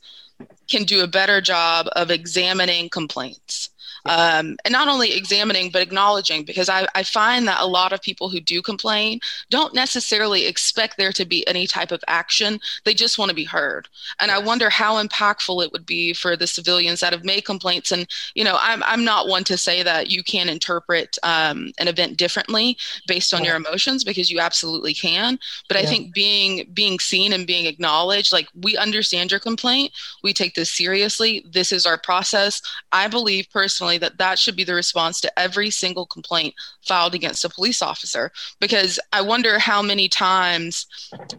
can 0.70 0.84
do 0.84 1.04
a 1.04 1.08
better 1.08 1.42
job 1.42 1.88
of 1.96 2.10
examining 2.10 2.90
complaints 2.90 3.70
um, 4.06 4.58
and 4.66 4.72
not 4.72 4.88
only 4.88 5.14
examining 5.14 5.70
but 5.72 5.82
acknowledging 5.82 6.44
because 6.44 6.70
I, 6.70 6.88
I 6.96 7.04
find 7.04 7.48
that 7.48 7.62
a 7.62 7.68
lot 7.68 7.94
of 7.94 8.02
people 8.02 8.30
who 8.30 8.40
do 8.40 8.62
complain 8.62 9.20
don't 9.50 9.74
necessarily 9.74 10.46
expect 10.46 10.98
there 10.98 11.12
to 11.14 11.26
be 11.26 11.48
any 11.48 11.68
type 11.68 11.92
of 11.92 12.04
action. 12.08 12.60
They 12.84 12.94
just 12.94 13.18
want 13.18 13.30
to 13.30 13.36
be 13.36 13.44
heard. 13.44 13.88
And 14.20 14.30
yes. 14.30 14.40
i 14.40 14.44
wonder 14.44 14.70
how 14.70 15.02
impactful 15.02 15.64
it 15.64 15.72
would 15.72 15.86
be 15.86 16.14
for 16.14 16.36
the 16.36 16.48
civilians 16.48 17.00
that 17.00 17.14
have 17.14 17.24
made 17.24 17.46
complaints. 17.46 17.92
And 17.92 18.08
you 18.36 18.44
know 18.44 18.58
i'm, 18.60 18.84
I'm 18.84 19.04
not 19.04 19.28
one 19.28 19.44
to 19.46 19.58
say 19.58 19.84
that 19.84 20.10
you 20.10 20.24
can 20.24 20.50
interpret 20.50 21.18
um, 21.24 21.72
an 21.78 21.88
event 21.88 22.18
differently 22.18 22.78
based 23.08 23.34
on 23.34 23.44
yeah. 23.44 23.50
your 23.50 23.58
emotions 23.58 24.04
because 24.04 24.30
you 24.30 24.40
absolutely 24.40 24.94
can. 24.94 25.40
But 25.68 25.78
yeah. 25.78 25.84
i 25.84 25.86
think 25.86 26.14
being 26.14 26.70
being 26.74 27.00
seen 27.00 27.34
and 27.34 27.48
being 27.48 27.66
acknowledged 27.66 28.34
like 28.34 28.48
we 28.62 28.78
understand 28.78 29.32
your 29.32 29.40
complaint. 29.40 29.92
We 30.24 30.34
take 30.34 30.56
this 30.56 30.70
seriously. 30.70 31.46
This 31.50 31.72
is 31.72 31.86
our 31.86 31.98
process. 31.98 32.62
I 32.92 33.08
believe 33.08 33.48
personally 33.52 33.93
that 33.98 34.18
that 34.18 34.40
should 34.40 34.56
be 34.56 34.64
the 34.64 34.74
response 34.74 35.22
to 35.22 35.40
every 35.40 35.70
single 35.70 36.06
complaint 36.06 36.56
filed 36.82 37.14
against 37.14 37.46
a 37.46 37.50
police 37.50 37.82
officer 37.82 38.32
because 38.60 39.00
I 39.12 39.22
wonder 39.22 39.60
how 39.60 39.82
many 39.82 40.10
times 40.10 40.88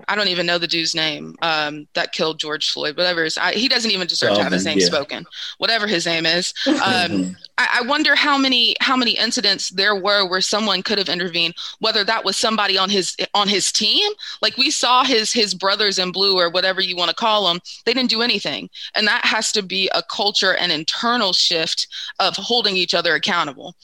I 0.09 0.17
don't 0.17 0.29
even 0.29 0.47
know 0.47 0.59
the 0.59 0.67
dude's 0.67 0.95
name 0.95 1.37
um, 1.43 1.87
that 1.95 2.13
killed 2.13 2.39
George 2.39 2.71
Floyd, 2.71 2.97
whatever 2.97 3.27
I, 3.41 3.53
he 3.53 3.69
doesn't 3.69 3.91
even 3.91 4.07
deserve 4.07 4.35
to 4.35 4.43
have 4.43 4.53
his 4.53 4.65
name 4.65 4.79
yeah. 4.79 4.87
spoken, 4.87 5.27
whatever 5.59 5.87
his 5.87 6.07
name 6.07 6.27
is. 6.27 6.53
Um, 6.85 7.37
I, 7.57 7.83
wonder 7.87 8.15
how 8.15 8.37
many 8.37 8.75
how 8.81 8.97
many 8.97 9.13
incidents 9.13 9.71
there 9.71 9.95
were 9.95 10.29
where 10.29 10.41
someone 10.41 10.83
could 10.83 10.99
have 10.99 11.09
intervened, 11.09 11.55
whether 11.79 12.03
that 12.05 12.25
was 12.25 12.37
somebody 12.37 12.77
on 12.77 12.91
his 12.91 13.17
on 13.33 13.49
his 13.49 13.71
team, 13.71 14.11
like 14.43 14.57
we 14.57 14.71
saw 14.71 15.05
his 15.05 15.33
his 15.33 15.55
brothers 15.55 15.99
in 15.99 16.13
blue 16.13 16.37
or 16.39 16.51
whatever 16.51 16.81
you 16.81 16.97
want 16.97 17.11
to 17.11 17.15
call 17.15 17.47
them, 17.47 17.61
they 17.85 17.95
didn't 17.95 18.11
do 18.11 18.23
anything, 18.23 18.69
and 18.95 19.07
that 19.07 19.25
has 19.25 19.53
to 19.53 19.63
be 19.63 19.89
a 19.95 20.03
culture 20.03 20.55
and 20.55 20.73
internal 20.73 21.33
shift 21.33 21.87
of 22.19 22.37
holding 22.37 22.77
each 22.77 22.95
other 22.95 23.15
accountable 23.15 23.75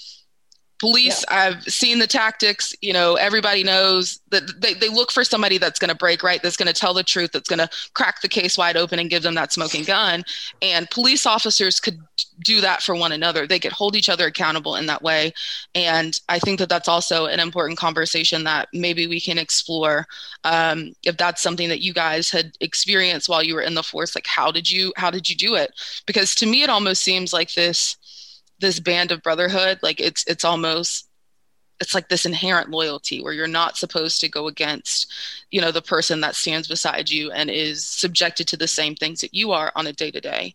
police 0.80 1.24
yeah. 1.30 1.36
i've 1.36 1.62
seen 1.64 1.98
the 1.98 2.06
tactics 2.06 2.74
you 2.80 2.92
know 2.92 3.14
everybody 3.14 3.62
knows 3.62 4.20
that 4.30 4.60
they, 4.60 4.74
they 4.74 4.88
look 4.88 5.10
for 5.10 5.24
somebody 5.24 5.58
that's 5.58 5.78
going 5.78 5.90
to 5.90 5.94
break 5.94 6.20
right? 6.22 6.42
That's 6.42 6.56
going 6.56 6.72
to 6.72 6.78
tell 6.78 6.94
the 6.94 7.02
truth 7.02 7.32
that's 7.32 7.48
going 7.48 7.58
to 7.58 7.68
crack 7.94 8.20
the 8.22 8.28
case 8.28 8.56
wide 8.56 8.76
open 8.76 8.98
and 8.98 9.10
give 9.10 9.22
them 9.22 9.34
that 9.34 9.52
smoking 9.52 9.84
gun. 9.84 10.24
And 10.62 10.90
police 10.90 11.26
officers 11.26 11.80
could 11.80 12.00
do 12.44 12.60
that 12.60 12.82
for 12.82 12.94
one 12.94 13.12
another. 13.12 13.46
They 13.46 13.58
could 13.58 13.72
hold 13.72 13.96
each 13.96 14.08
other 14.08 14.26
accountable 14.26 14.76
in 14.76 14.86
that 14.86 15.02
way. 15.02 15.32
And 15.74 16.18
i 16.28 16.38
think 16.38 16.58
that 16.58 16.68
that's 16.68 16.88
also 16.88 17.26
an 17.26 17.40
important 17.40 17.78
conversation 17.78 18.44
that 18.44 18.68
maybe 18.72 19.06
we 19.06 19.20
can 19.20 19.38
explore 19.38 20.06
um, 20.44 20.92
if 21.04 21.16
that's 21.16 21.42
something 21.42 21.68
that 21.68 21.82
you 21.82 21.92
guys 21.92 22.30
had 22.30 22.56
experienced 22.60 23.28
while 23.28 23.42
you 23.42 23.54
were 23.54 23.62
in 23.62 23.74
the 23.74 23.82
force 23.82 24.14
like 24.14 24.26
how 24.26 24.50
did 24.50 24.70
you 24.70 24.92
how 24.96 25.10
did 25.10 25.28
you 25.28 25.36
do 25.36 25.54
it? 25.54 25.72
Because 26.06 26.34
to 26.36 26.46
me 26.46 26.62
it 26.62 26.70
almost 26.70 27.02
seems 27.02 27.32
like 27.32 27.52
this 27.54 27.96
this 28.60 28.80
band 28.80 29.10
of 29.10 29.22
brotherhood 29.22 29.78
like 29.82 30.00
it's 30.00 30.24
it's 30.26 30.44
almost 30.44 31.06
it's 31.80 31.94
like 31.94 32.08
this 32.10 32.26
inherent 32.26 32.68
loyalty 32.68 33.22
where 33.22 33.32
you're 33.32 33.46
not 33.46 33.76
supposed 33.76 34.20
to 34.20 34.28
go 34.28 34.46
against 34.48 35.10
you 35.50 35.60
know 35.60 35.72
the 35.72 35.82
person 35.82 36.20
that 36.20 36.34
stands 36.34 36.68
beside 36.68 37.08
you 37.08 37.30
and 37.30 37.50
is 37.50 37.84
subjected 37.84 38.46
to 38.46 38.56
the 38.56 38.68
same 38.68 38.94
things 38.94 39.20
that 39.20 39.34
you 39.34 39.50
are 39.50 39.72
on 39.74 39.86
a 39.86 39.92
day 39.92 40.10
to 40.10 40.20
day 40.20 40.54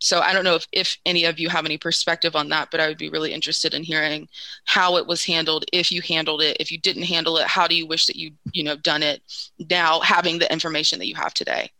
so 0.00 0.20
i 0.20 0.32
don't 0.32 0.44
know 0.44 0.54
if, 0.54 0.66
if 0.72 0.98
any 1.04 1.24
of 1.24 1.38
you 1.38 1.48
have 1.48 1.66
any 1.66 1.78
perspective 1.78 2.34
on 2.34 2.48
that 2.48 2.70
but 2.70 2.80
i 2.80 2.88
would 2.88 2.98
be 2.98 3.10
really 3.10 3.32
interested 3.32 3.74
in 3.74 3.82
hearing 3.82 4.28
how 4.64 4.96
it 4.96 5.06
was 5.06 5.24
handled 5.24 5.64
if 5.72 5.92
you 5.92 6.00
handled 6.02 6.42
it. 6.42 6.56
If 6.60 6.72
you 6.72 6.78
didn't 6.78 7.02
handle 7.02 7.36
it 7.36 7.46
how 7.46 7.66
do 7.66 7.74
you 7.74 7.86
wish 7.86 8.06
that 8.06 8.16
you 8.16 8.32
you 8.52 8.64
know 8.64 8.76
done 8.76 9.02
it 9.02 9.22
now 9.70 10.00
having 10.00 10.38
the 10.38 10.50
information 10.50 10.98
that 10.98 11.06
you 11.06 11.14
have 11.16 11.34
today 11.34 11.70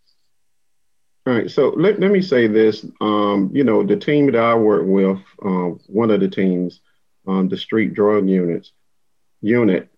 all 1.27 1.35
right. 1.35 1.51
So 1.51 1.71
let, 1.71 2.01
let 2.01 2.11
me 2.11 2.23
say 2.23 2.47
this. 2.47 2.85
Um, 3.01 3.51
you 3.53 3.65
know, 3.65 3.83
the 3.83 3.97
team 3.97 4.27
that 4.33 4.37
I 4.43 4.55
work 4.55 4.83
with, 4.87 5.19
uh, 5.45 5.77
one 5.87 6.11
of 6.11 6.21
the 6.21 6.29
teams, 6.29 6.81
um, 7.27 7.49
the 7.49 7.57
street 7.57 7.95
drug 7.95 8.29
units 8.29 8.73
unit, 9.43 9.89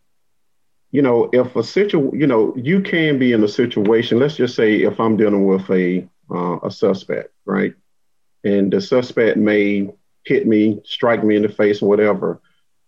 you 0.90 1.02
know, 1.02 1.30
if 1.32 1.56
a 1.56 1.64
situ, 1.64 2.10
you 2.14 2.26
know, 2.26 2.54
you 2.56 2.80
can 2.82 3.18
be 3.18 3.32
in 3.32 3.42
a 3.42 3.48
situation. 3.48 4.18
Let's 4.18 4.36
just 4.36 4.54
say 4.54 4.82
if 4.82 5.00
I'm 5.00 5.16
dealing 5.16 5.46
with 5.46 5.68
a 5.70 6.08
uh, 6.30 6.58
a 6.62 6.70
suspect, 6.70 7.32
right, 7.44 7.74
and 8.44 8.72
the 8.72 8.80
suspect 8.80 9.36
may 9.38 9.90
hit 10.24 10.46
me, 10.46 10.80
strike 10.84 11.24
me 11.24 11.36
in 11.36 11.42
the 11.42 11.48
face, 11.48 11.82
whatever. 11.82 12.40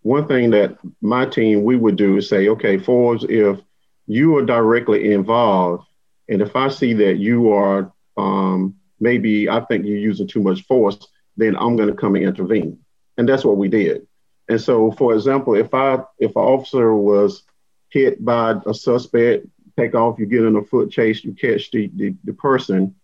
One 0.03 0.28
thing 0.28 0.51
that 0.51 0.78
my 1.01 1.24
team 1.24 1.64
we 1.64 1.76
would 1.76 1.97
do 1.97 2.18
is 2.18 2.28
say, 2.28 2.49
okay, 2.49 2.78
Forbes, 2.78 3.24
if 3.28 3.59
you 4.07 4.37
are 4.37 4.45
directly 4.45 5.12
involved, 5.12 5.85
and 6.28 6.43
if 6.43 6.55
I 6.57 6.68
see 6.68 6.93
that 6.95 7.16
you 7.16 7.53
are 7.53 7.91
um, 8.17 8.77
maybe 9.01 9.49
I 9.49 9.61
think 9.61 9.87
you're 9.87 9.99
using 9.99 10.27
too 10.27 10.43
much 10.43 10.62
force, 10.62 11.07
then 11.37 11.57
I'm 11.57 11.77
going 11.77 11.89
to 11.89 11.95
come 11.95 12.15
and 12.15 12.25
intervene. 12.25 12.79
And 13.17 13.29
that's 13.29 13.45
what 13.45 13.57
we 13.57 13.69
did. 13.69 14.07
And 14.49 14.61
so, 14.61 14.93
for 14.93 15.15
example, 15.15 15.55
if 15.55 15.73
I 15.73 16.01
if 16.19 16.33
an 16.33 16.43
officer 16.43 16.95
was 16.95 17.45
hit 17.89 18.23
by 18.25 18.57
a 18.67 18.75
suspect, 18.75 19.47
take 19.79 19.95
off, 19.95 20.19
you 20.19 20.27
get 20.27 20.45
in 20.45 20.57
a 20.57 20.62
foot 20.62 20.91
chase, 20.91 21.25
you 21.25 21.33
catch 21.33 21.71
the, 21.71 21.91
the, 21.95 22.15
the 22.25 22.33
person. 22.33 22.95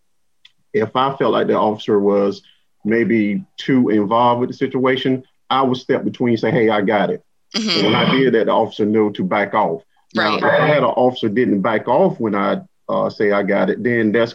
If 0.72 0.94
I 0.94 1.16
felt 1.16 1.32
like 1.32 1.46
the 1.46 1.58
officer 1.58 1.98
was 1.98 2.42
maybe 2.84 3.44
too 3.56 3.88
involved 3.88 4.40
with 4.40 4.50
the 4.50 4.56
situation, 4.56 5.24
I 5.48 5.62
would 5.62 5.78
step 5.78 6.04
between 6.04 6.34
and 6.34 6.40
say, 6.40 6.50
hey, 6.50 6.68
I 6.68 6.82
got 6.82 7.10
it. 7.10 7.24
Mm-hmm. 7.54 7.84
when 7.84 7.94
I 7.96 8.08
did 8.12 8.34
that, 8.34 8.46
the 8.46 8.52
officer 8.52 8.86
knew 8.86 9.12
to 9.12 9.24
back 9.24 9.54
off. 9.54 9.82
Right. 10.14 10.40
Now, 10.40 10.46
if 10.46 10.60
I 10.60 10.66
had 10.66 10.78
an 10.78 10.84
officer 10.84 11.28
didn't 11.28 11.62
back 11.62 11.88
off 11.88 12.20
when 12.20 12.34
I 12.34 12.62
uh, 12.88 13.10
say 13.10 13.32
I 13.32 13.42
got 13.42 13.70
it, 13.70 13.82
then 13.82 14.12
that's 14.12 14.34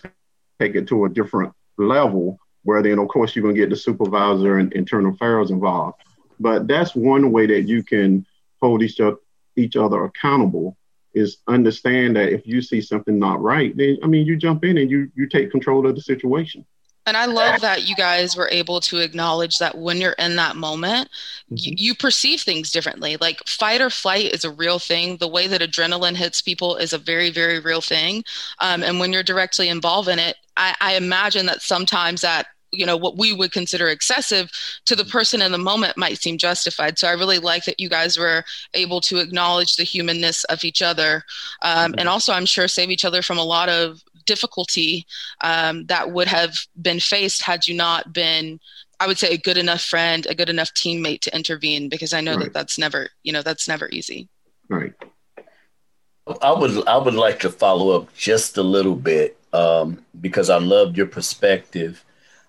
take 0.60 0.76
it 0.76 0.88
to 0.88 1.06
a 1.06 1.10
different 1.10 1.54
level 1.78 2.40
where 2.64 2.82
then 2.82 3.00
of 3.00 3.08
course 3.08 3.36
you're 3.36 3.44
going 3.44 3.56
to 3.56 3.62
get 3.62 3.70
the 3.70 3.76
supervisor 3.76 4.58
and 4.58 4.74
internal 4.74 5.14
affairs 5.14 5.52
involved. 5.52 5.98
But 6.40 6.68
that's 6.68 6.96
one 6.96 7.32
way 7.32 7.46
that 7.48 7.62
you 7.62 7.84
can 7.84 8.26
hold 8.62 8.82
each 8.84 9.00
other 9.00 9.18
each 9.58 9.76
other 9.76 10.04
accountable 10.04 10.78
is 11.14 11.38
understand 11.48 12.18
that 12.18 12.34
if 12.34 12.46
you 12.46 12.62
see 12.62 12.82
something 12.82 13.18
not 13.18 13.42
right 13.42 13.76
then 13.78 13.98
i 14.04 14.08
mean 14.08 14.26
you 14.26 14.36
jump 14.36 14.66
in 14.66 14.78
and 14.78 14.92
you 14.92 15.10
you 15.16 15.28
take 15.28 15.50
control 15.50 15.88
of 15.88 15.96
the 15.96 16.02
situation 16.02 16.66
and 17.06 17.16
I 17.16 17.26
love 17.26 17.62
that 17.62 17.88
you 17.88 17.96
guys 17.96 18.36
were 18.36 18.50
able 18.52 18.80
to 18.82 18.98
acknowledge 18.98 19.60
that 19.60 19.78
when 19.78 19.98
you're 19.98 20.14
in 20.14 20.36
that 20.38 20.56
moment, 20.56 21.10
mm-hmm. 21.46 21.56
you, 21.58 21.74
you 21.78 21.96
perceive 21.96 22.42
things 22.42 22.72
differently. 22.72 23.18
Like 23.18 23.46
fight 23.48 23.82
or 23.82 23.90
flight 23.90 24.34
is 24.34 24.44
a 24.44 24.52
real 24.52 24.80
thing. 24.80 25.18
The 25.18 25.28
way 25.28 25.48
that 25.48 25.62
adrenaline 25.62 26.16
hits 26.16 26.42
people 26.42 26.76
is 26.78 26.94
a 26.94 26.98
very, 26.98 27.30
very 27.30 27.60
real 27.60 27.82
thing. 27.82 28.24
Um, 28.60 28.82
and 28.82 29.00
when 29.00 29.14
you're 29.14 29.24
directly 29.24 29.70
involved 29.70 30.10
in 30.10 30.18
it, 30.18 30.38
I, 30.58 30.76
I 30.82 30.96
imagine 30.96 31.46
that 31.46 31.62
sometimes 31.62 32.22
that 32.22 32.48
you 32.72 32.86
know 32.86 32.98
what 32.98 33.18
we 33.18 33.32
would 33.32 33.52
consider 33.52 33.88
excessive 33.88 34.52
to 34.86 34.96
the 34.96 35.06
person 35.06 35.42
in 35.42 35.52
the 35.52 35.58
moment 35.58 35.98
might 35.98 36.18
seem 36.18 36.38
justified 36.38 36.98
so 36.98 37.08
i 37.08 37.14
really 37.14 37.40
like 37.40 37.64
that 37.64 37.80
you 37.80 37.88
guys 37.88 38.18
were 38.18 38.44
able 38.74 39.00
to 39.00 39.20
acknowledge 39.20 39.78
the 39.78 39.84
humanness 39.84 40.44
of 40.46 40.64
each 40.66 40.82
other 40.82 41.24
um, 41.62 41.92
mm-hmm. 41.92 42.00
and 42.00 42.10
also 42.10 42.34
i'm 42.34 42.46
sure 42.46 42.68
save 42.68 42.90
each 42.90 43.06
other 43.06 43.22
from 43.22 43.38
a 43.38 43.44
lot 43.44 43.70
of 43.70 44.04
difficulty 44.26 45.06
um, 45.44 45.86
that 45.86 46.12
would 46.12 46.28
have 46.28 46.56
been 46.82 47.00
faced 47.00 47.42
had 47.42 47.68
you 47.68 47.76
not 47.76 48.14
been 48.14 48.60
i 49.00 49.08
would 49.08 49.18
say 49.18 49.30
a 49.34 49.38
good 49.38 49.58
enough 49.58 49.82
friend 49.82 50.26
a 50.30 50.36
good 50.36 50.50
enough 50.50 50.74
teammate 50.74 51.22
to 51.22 51.36
intervene 51.36 51.90
because 51.90 52.14
i 52.14 52.22
know 52.22 52.36
right. 52.36 52.46
that 52.46 52.54
that's 52.54 52.78
never 52.78 53.10
you 53.24 53.32
know 53.32 53.42
that's 53.42 53.68
never 53.68 53.90
easy. 53.90 54.30
Right. 54.70 54.94
I 56.42 56.52
would 56.52 56.88
i 56.88 56.98
would 56.98 57.14
like 57.14 57.40
to 57.42 57.50
follow 57.50 57.96
up 57.96 58.14
just 58.16 58.58
a 58.58 58.64
little 58.64 58.96
bit 58.96 59.38
um, 59.54 60.04
because 60.20 60.50
i 60.50 60.58
loved 60.58 60.98
your 60.98 61.08
perspective. 61.08 62.04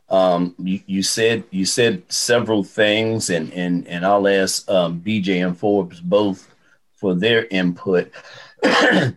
Um, 0.09 0.55
you, 0.59 0.81
you, 0.87 1.03
said 1.03 1.43
you 1.51 1.64
said 1.66 2.05
several 2.12 2.62
things 2.62 3.29
and 3.29 3.53
and 3.53 3.89
and 3.89 4.07
i'll 4.07 4.29
ask 4.29 4.70
um, 4.70 5.01
bj 5.01 5.45
and 5.45 5.59
forbes 5.59 6.01
both 6.01 6.49
for 6.95 7.14
their 7.14 7.47
input. 7.51 8.12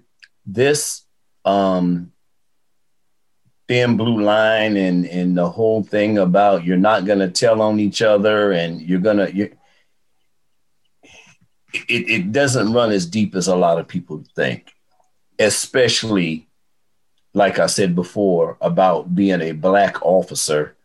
This 0.51 1.03
um, 1.45 2.11
thin 3.69 3.95
blue 3.95 4.19
line 4.19 4.75
and 4.77 5.05
and 5.05 5.37
the 5.37 5.47
whole 5.47 5.83
thing 5.83 6.17
about 6.17 6.65
you're 6.65 6.75
not 6.75 7.05
going 7.05 7.19
to 7.19 7.29
tell 7.29 7.61
on 7.61 7.79
each 7.79 8.01
other 8.01 8.51
and 8.51 8.81
you're 8.81 8.99
going 8.99 9.17
to 9.17 9.31
you 9.33 9.55
it, 11.87 12.09
it 12.09 12.31
doesn't 12.31 12.73
run 12.73 12.91
as 12.91 13.05
deep 13.05 13.35
as 13.35 13.47
a 13.47 13.55
lot 13.55 13.77
of 13.77 13.87
people 13.87 14.23
think 14.35 14.73
especially 15.37 16.47
like 17.35 17.59
i 17.59 17.67
said 17.67 17.93
before 17.93 18.57
about 18.59 19.13
being 19.13 19.39
a 19.39 19.51
black 19.51 20.03
officer. 20.03 20.75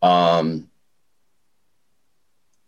Um 0.00 0.70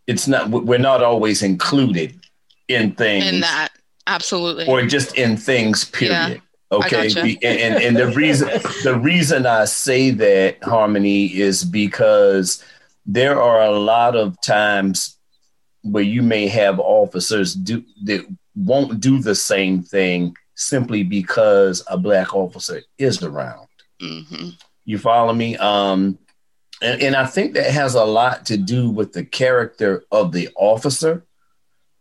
it's 0.05 0.27
not 0.27 0.49
we're 0.49 0.79
not 0.79 1.01
always 1.01 1.41
included 1.43 2.19
in 2.67 2.93
things 2.93 3.25
in 3.25 3.39
that 3.39 3.69
absolutely. 4.05 4.67
or 4.67 4.85
just 4.85 5.17
in 5.17 5.37
things 5.37 5.85
period. 5.85 6.11
Yeah, 6.11 6.37
okay 6.71 7.07
gotcha. 7.09 7.37
And, 7.43 7.83
and 7.83 7.97
the 7.97 8.07
reason 8.07 8.47
the 8.83 8.99
reason 8.99 9.45
i 9.45 9.65
say 9.65 10.11
that 10.11 10.63
harmony 10.63 11.25
is 11.25 11.63
because 11.63 12.63
there 13.05 13.41
are 13.41 13.61
a 13.61 13.71
lot 13.71 14.15
of 14.15 14.39
times 14.41 15.17
where 15.83 16.03
you 16.03 16.21
may 16.21 16.47
have 16.47 16.79
officers 16.79 17.53
do 17.53 17.83
that 18.03 18.25
won't 18.55 18.99
do 18.99 19.19
the 19.19 19.35
same 19.35 19.81
thing 19.81 20.35
simply 20.55 21.03
because 21.03 21.83
a 21.87 21.97
black 21.97 22.35
officer 22.35 22.81
is 22.97 23.23
around 23.23 23.67
hmm 23.99 24.49
you 24.85 24.97
follow 24.97 25.33
me? 25.33 25.57
Um, 25.57 26.17
and, 26.81 27.01
and 27.01 27.15
I 27.15 27.25
think 27.25 27.53
that 27.53 27.71
has 27.71 27.95
a 27.95 28.03
lot 28.03 28.45
to 28.47 28.57
do 28.57 28.89
with 28.89 29.13
the 29.13 29.23
character 29.23 30.03
of 30.11 30.31
the 30.31 30.49
officer, 30.55 31.25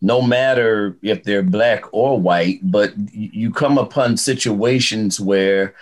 no 0.00 0.22
matter 0.22 0.96
if 1.02 1.24
they're 1.24 1.42
black 1.42 1.84
or 1.92 2.18
white. 2.18 2.60
But 2.62 2.94
you 3.12 3.50
come 3.52 3.78
upon 3.78 4.16
situations 4.16 5.20
where 5.20 5.74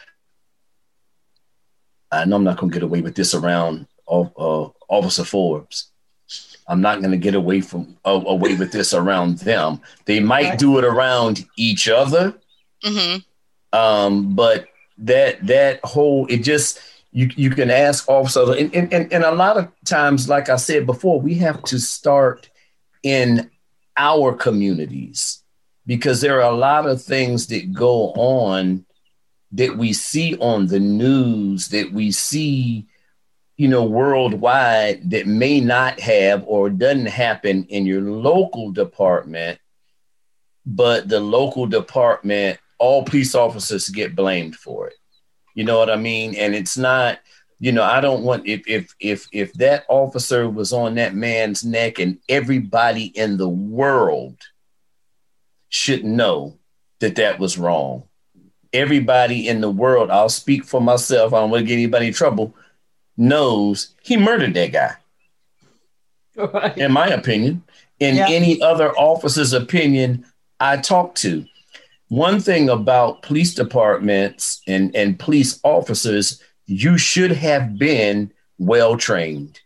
I 2.10 2.24
know 2.24 2.36
I'm 2.36 2.44
not 2.44 2.58
going 2.58 2.70
to 2.70 2.74
get 2.74 2.82
away 2.82 3.00
with 3.00 3.14
this 3.14 3.34
around 3.34 3.86
uh, 4.08 4.68
Officer 4.88 5.24
Forbes. 5.24 5.90
I'm 6.66 6.80
not 6.80 7.00
going 7.00 7.12
to 7.12 7.16
get 7.16 7.34
away 7.34 7.60
from 7.62 7.96
uh, 8.04 8.20
away 8.26 8.54
with 8.54 8.72
this 8.72 8.92
around 8.92 9.38
them. 9.38 9.80
They 10.04 10.20
might 10.20 10.58
do 10.58 10.78
it 10.78 10.84
around 10.84 11.46
each 11.56 11.88
other, 11.88 12.34
hmm 12.82 13.16
um, 13.72 14.34
but 14.34 14.66
that 14.98 15.46
that 15.46 15.80
whole 15.84 16.26
it 16.26 16.38
just 16.38 16.80
you 17.12 17.30
you 17.36 17.50
can 17.50 17.70
ask 17.70 18.08
officers 18.08 18.48
and, 18.50 18.74
and, 18.74 18.92
and, 18.92 19.12
and 19.12 19.24
a 19.24 19.30
lot 19.30 19.56
of 19.56 19.68
times 19.84 20.28
like 20.28 20.48
i 20.48 20.56
said 20.56 20.86
before 20.86 21.20
we 21.20 21.34
have 21.34 21.62
to 21.62 21.78
start 21.78 22.50
in 23.04 23.48
our 23.98 24.32
communities 24.32 25.42
because 25.86 26.20
there 26.20 26.40
are 26.40 26.50
a 26.50 26.56
lot 26.56 26.86
of 26.86 27.02
things 27.02 27.46
that 27.48 27.72
go 27.72 28.12
on 28.12 28.84
that 29.52 29.76
we 29.76 29.92
see 29.92 30.36
on 30.38 30.66
the 30.66 30.80
news 30.80 31.68
that 31.68 31.92
we 31.92 32.10
see 32.12 32.86
you 33.56 33.68
know 33.68 33.84
worldwide 33.84 35.10
that 35.10 35.26
may 35.26 35.60
not 35.60 35.98
have 35.98 36.44
or 36.46 36.70
doesn't 36.70 37.06
happen 37.06 37.64
in 37.64 37.84
your 37.86 38.02
local 38.02 38.70
department 38.70 39.58
but 40.64 41.08
the 41.08 41.18
local 41.18 41.66
department 41.66 42.58
all 42.78 43.02
police 43.02 43.34
officers 43.34 43.88
get 43.88 44.14
blamed 44.14 44.54
for 44.56 44.88
it. 44.88 44.94
You 45.54 45.64
know 45.64 45.78
what 45.78 45.90
i 45.90 45.96
mean? 45.96 46.34
And 46.36 46.54
it's 46.54 46.76
not 46.76 47.18
you 47.60 47.72
know 47.72 47.82
i 47.82 48.00
don't 48.00 48.22
want 48.22 48.46
if 48.46 48.62
if 48.68 48.94
if 49.00 49.26
if 49.32 49.52
that 49.54 49.84
officer 49.88 50.48
was 50.48 50.72
on 50.72 50.94
that 50.94 51.14
man's 51.14 51.64
neck 51.64 51.98
and 51.98 52.18
everybody 52.28 53.06
in 53.06 53.36
the 53.36 53.48
world 53.48 54.36
should 55.68 56.04
know 56.04 56.56
that 57.00 57.16
that 57.16 57.38
was 57.38 57.58
wrong 57.58 58.02
everybody 58.72 59.48
in 59.48 59.60
the 59.60 59.70
world 59.70 60.10
i'll 60.10 60.28
speak 60.28 60.64
for 60.64 60.80
myself 60.80 61.32
i 61.34 61.40
don't 61.40 61.50
want 61.50 61.62
to 61.62 61.66
get 61.66 61.74
anybody 61.74 62.08
in 62.08 62.12
trouble 62.14 62.54
knows 63.16 63.94
he 64.02 64.16
murdered 64.16 64.54
that 64.54 64.72
guy 64.72 64.94
Right. 66.36 66.78
in 66.78 66.92
my 66.92 67.08
opinion, 67.08 67.64
in 67.98 68.14
Yeah. 68.14 68.28
any 68.28 68.62
other 68.62 68.96
officer's 68.96 69.52
opinion 69.52 70.24
I 70.60 70.76
talk 70.76 71.16
to. 71.16 71.44
One 72.10 72.38
thing 72.40 72.68
about 72.68 73.22
police 73.22 73.54
departments 73.54 74.62
and, 74.68 74.94
and 74.94 75.18
police 75.18 75.58
officers, 75.64 76.40
you 76.68 76.96
should 76.96 77.32
have 77.32 77.78
been 77.78 78.32
well 78.58 78.96
trained. 78.96 79.60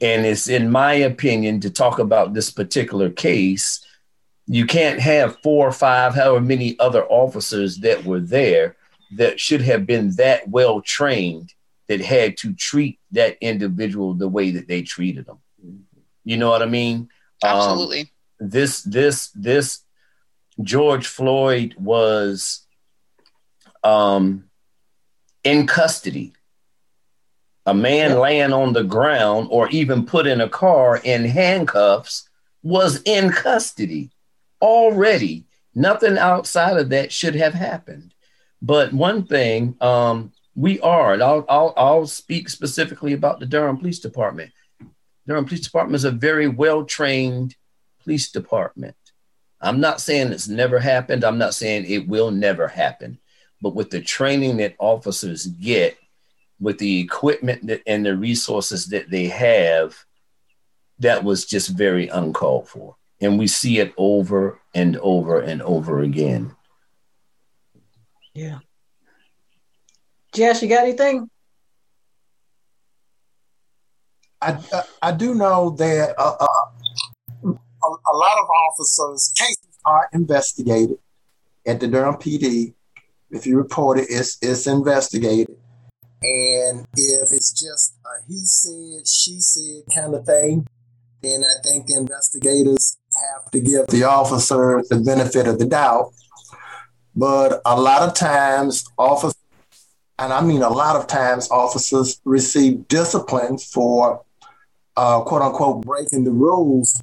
And 0.00 0.26
it's 0.26 0.48
in 0.48 0.70
my 0.70 0.92
opinion 0.92 1.60
to 1.60 1.70
talk 1.70 1.98
about 1.98 2.34
this 2.34 2.50
particular 2.50 3.08
case. 3.08 3.84
You 4.46 4.66
can't 4.66 5.00
have 5.00 5.40
four 5.42 5.66
or 5.66 5.72
five, 5.72 6.14
however 6.14 6.40
many 6.40 6.78
other 6.78 7.04
officers 7.06 7.78
that 7.78 8.04
were 8.04 8.20
there 8.20 8.76
that 9.12 9.40
should 9.40 9.62
have 9.62 9.86
been 9.86 10.10
that 10.16 10.48
well 10.48 10.82
trained 10.82 11.54
that 11.86 12.00
had 12.00 12.36
to 12.38 12.52
treat 12.52 12.98
that 13.12 13.38
individual 13.40 14.12
the 14.12 14.28
way 14.28 14.50
that 14.50 14.68
they 14.68 14.82
treated 14.82 15.24
them. 15.24 15.38
You 16.24 16.36
know 16.36 16.50
what 16.50 16.62
I 16.62 16.66
mean? 16.66 17.08
Um, 17.42 17.56
absolutely 17.56 18.10
this 18.50 18.82
this 18.82 19.28
this 19.30 19.80
George 20.62 21.06
Floyd 21.06 21.74
was 21.78 22.66
um 23.82 24.44
in 25.44 25.66
custody. 25.66 26.32
A 27.66 27.74
man 27.74 28.10
Yeah. 28.10 28.18
laying 28.18 28.52
on 28.52 28.72
the 28.72 28.84
ground 28.84 29.48
or 29.50 29.68
even 29.70 30.04
put 30.04 30.26
in 30.26 30.40
a 30.40 30.48
car 30.48 30.98
in 30.98 31.24
handcuffs 31.24 32.28
was 32.62 33.00
in 33.02 33.30
custody 33.30 34.10
already. 34.60 35.44
Nothing 35.74 36.18
outside 36.18 36.76
of 36.76 36.90
that 36.90 37.12
should 37.12 37.34
have 37.34 37.54
happened. 37.54 38.14
But 38.60 38.92
one 38.92 39.26
thing, 39.26 39.76
um, 39.80 40.32
we 40.54 40.78
are, 40.80 41.12
and 41.14 41.22
I'll, 41.22 41.44
I'll, 41.48 41.74
I'll 41.76 42.06
speak 42.06 42.48
specifically 42.48 43.12
about 43.12 43.40
the 43.40 43.46
Durham 43.46 43.76
Police 43.76 43.98
Department. 43.98 44.52
Durham 45.26 45.44
Police 45.46 45.62
Department 45.62 45.96
is 45.96 46.04
a 46.04 46.10
very 46.10 46.48
well 46.48 46.84
trained 46.84 47.56
police 48.02 48.30
department. 48.30 48.94
I'm 49.60 49.80
not 49.80 50.00
saying 50.00 50.30
it's 50.30 50.48
never 50.48 50.78
happened. 50.78 51.24
I'm 51.24 51.38
not 51.38 51.54
saying 51.54 51.86
it 51.86 52.06
will 52.06 52.30
never 52.30 52.68
happen. 52.68 53.18
But 53.64 53.74
with 53.74 53.88
the 53.88 54.02
training 54.02 54.58
that 54.58 54.74
officers 54.78 55.46
get, 55.46 55.96
with 56.60 56.76
the 56.76 57.00
equipment 57.00 57.66
that, 57.68 57.80
and 57.86 58.04
the 58.04 58.14
resources 58.14 58.88
that 58.88 59.08
they 59.08 59.28
have, 59.28 59.96
that 60.98 61.24
was 61.24 61.46
just 61.46 61.70
very 61.70 62.08
uncalled 62.08 62.68
for. 62.68 62.96
And 63.22 63.38
we 63.38 63.46
see 63.46 63.78
it 63.78 63.94
over 63.96 64.60
and 64.74 64.98
over 64.98 65.40
and 65.40 65.62
over 65.62 66.02
again. 66.02 66.54
Yeah. 68.34 68.58
Jess, 70.34 70.60
you 70.60 70.68
got 70.68 70.84
anything? 70.84 71.30
I, 74.42 74.58
I, 74.74 74.82
I 75.00 75.12
do 75.12 75.34
know 75.34 75.70
that 75.78 76.14
uh, 76.18 76.36
uh, 76.38 76.46
a, 77.42 77.48
a 77.48 78.14
lot 78.14 78.38
of 78.38 78.46
officers' 78.68 79.32
cases 79.34 79.78
are 79.86 80.10
investigated 80.12 80.98
at 81.66 81.80
the 81.80 81.88
Durham 81.88 82.16
PD. 82.16 82.74
If 83.34 83.46
you 83.46 83.56
report 83.56 83.98
it, 83.98 84.06
it's, 84.08 84.38
it's 84.40 84.68
investigated. 84.68 85.56
And 86.22 86.86
if 86.96 87.32
it's 87.32 87.50
just 87.50 87.96
a 88.06 88.24
he 88.28 88.38
said, 88.44 89.08
she 89.08 89.40
said 89.40 89.82
kind 89.92 90.14
of 90.14 90.24
thing, 90.24 90.68
then 91.20 91.42
I 91.42 91.60
think 91.66 91.88
the 91.88 91.96
investigators 91.96 92.96
have 93.10 93.50
to 93.50 93.60
give 93.60 93.88
the 93.88 94.04
officer 94.04 94.82
the 94.88 95.00
benefit 95.00 95.48
of 95.48 95.58
the 95.58 95.66
doubt. 95.66 96.12
But 97.16 97.60
a 97.66 97.78
lot 97.78 98.02
of 98.02 98.14
times, 98.14 98.84
officers, 98.96 99.34
and 100.18 100.32
I 100.32 100.40
mean 100.40 100.62
a 100.62 100.70
lot 100.70 100.94
of 100.94 101.08
times, 101.08 101.50
officers 101.50 102.20
receive 102.24 102.86
discipline 102.86 103.58
for 103.58 104.22
uh, 104.96 105.22
quote 105.22 105.42
unquote 105.42 105.84
breaking 105.84 106.22
the 106.22 106.30
rules, 106.30 107.02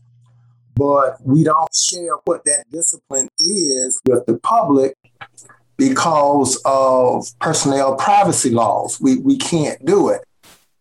but 0.76 1.18
we 1.26 1.44
don't 1.44 1.76
share 1.76 2.16
what 2.24 2.46
that 2.46 2.64
discipline 2.72 3.28
is 3.38 4.00
with 4.06 4.26
the 4.28 4.38
public 4.40 4.96
because 5.82 6.62
of 6.64 7.28
personnel 7.40 7.96
privacy 7.96 8.52
laws. 8.52 9.02
We, 9.02 9.18
we 9.18 9.36
can't 9.36 9.84
do 9.84 10.10
it. 10.10 10.22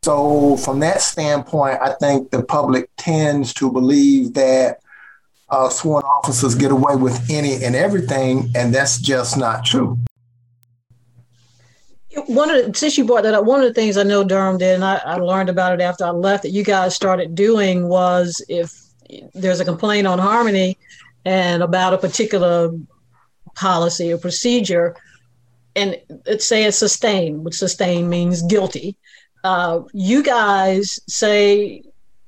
So, 0.02 0.58
from 0.58 0.80
that 0.80 1.00
standpoint, 1.00 1.78
I 1.80 1.94
think 1.94 2.30
the 2.30 2.42
public 2.42 2.90
tends 2.98 3.54
to 3.54 3.72
believe 3.72 4.34
that 4.34 4.80
uh, 5.48 5.70
sworn 5.70 6.02
officers 6.04 6.54
get 6.54 6.70
away 6.70 6.96
with 6.96 7.30
any 7.30 7.64
and 7.64 7.74
everything, 7.74 8.50
and 8.54 8.74
that's 8.74 9.00
just 9.00 9.38
not 9.38 9.64
true. 9.64 9.98
One 12.26 12.50
of 12.50 12.66
the, 12.66 12.74
since 12.74 12.98
you 12.98 13.06
brought 13.06 13.22
that 13.22 13.32
up, 13.32 13.46
one 13.46 13.60
of 13.60 13.66
the 13.66 13.74
things 13.74 13.96
I 13.96 14.02
know 14.02 14.22
Durham 14.22 14.58
did, 14.58 14.74
and 14.74 14.84
I, 14.84 15.00
I 15.06 15.16
learned 15.16 15.48
about 15.48 15.72
it 15.72 15.80
after 15.80 16.04
I 16.04 16.10
left, 16.10 16.42
that 16.42 16.50
you 16.50 16.62
guys 16.62 16.94
started 16.94 17.34
doing 17.34 17.88
was 17.88 18.44
if 18.50 18.78
there's 19.32 19.60
a 19.60 19.64
complaint 19.64 20.06
on 20.06 20.18
Harmony 20.18 20.76
and 21.24 21.62
about 21.62 21.94
a 21.94 21.98
particular 21.98 22.70
policy 23.54 24.12
or 24.12 24.18
procedure, 24.18 24.96
and 25.76 25.96
let's 26.26 26.44
say 26.44 26.64
it's 26.64 26.78
sustained, 26.78 27.44
which 27.44 27.54
sustained 27.54 28.10
means 28.10 28.42
guilty. 28.42 28.96
Uh, 29.44 29.80
you 29.92 30.22
guys 30.22 30.98
say 31.08 31.82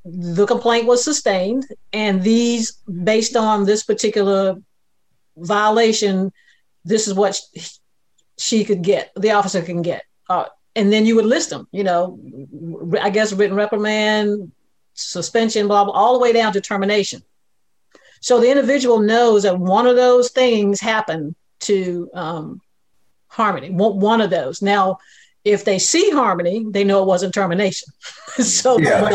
the 0.05 0.47
complaint 0.47 0.87
was 0.87 1.05
sustained, 1.05 1.67
and 1.93 2.23
these, 2.23 2.73
based 3.05 3.37
on 3.37 3.65
this 3.65 3.83
particular 3.85 4.57
violation, 5.37 6.33
this 6.85 7.07
is 7.07 7.15
what 7.15 7.41
she 8.39 8.65
could 8.65 8.83
get, 8.83 9.13
the 9.17 9.31
officer 9.31 9.63
can 9.63 9.83
get. 9.83 10.03
Uh, 10.29 10.45
and 10.75 10.93
then 10.93 11.05
you 11.05 11.15
would 11.17 11.27
list 11.27 11.51
them, 11.51 11.69
you 11.71 11.85
know, 11.85 12.19
I 13.01 13.11
guess 13.11 13.33
written 13.33 13.57
reprimand, 13.57 14.53
suspension, 14.95 15.69
blah, 15.69 15.85
blah, 15.85 15.95
all 15.95 16.15
the 16.15 16.19
way 16.19 16.33
down 16.33 16.53
to 16.55 16.61
termination. 16.61 17.23
So 18.23 18.41
the 18.41 18.51
individual 18.51 19.01
knows 19.01 19.43
that 19.43 19.59
one 19.59 19.87
of 19.87 19.97
those 19.97 20.31
things 20.31 20.81
happened 20.81 21.35
to 21.61 22.09
um, 22.15 22.61
Harmony, 23.33 23.71
one 23.71 24.21
of 24.21 24.29
those. 24.29 24.61
Now, 24.61 24.99
if 25.43 25.65
they 25.65 25.79
see 25.79 26.11
harmony, 26.11 26.67
they 26.69 26.85
know 26.85 27.01
it 27.03 27.07
wasn't 27.07 27.33
termination. 27.33 27.89
so, 28.29 28.79
yeah. 28.79 29.09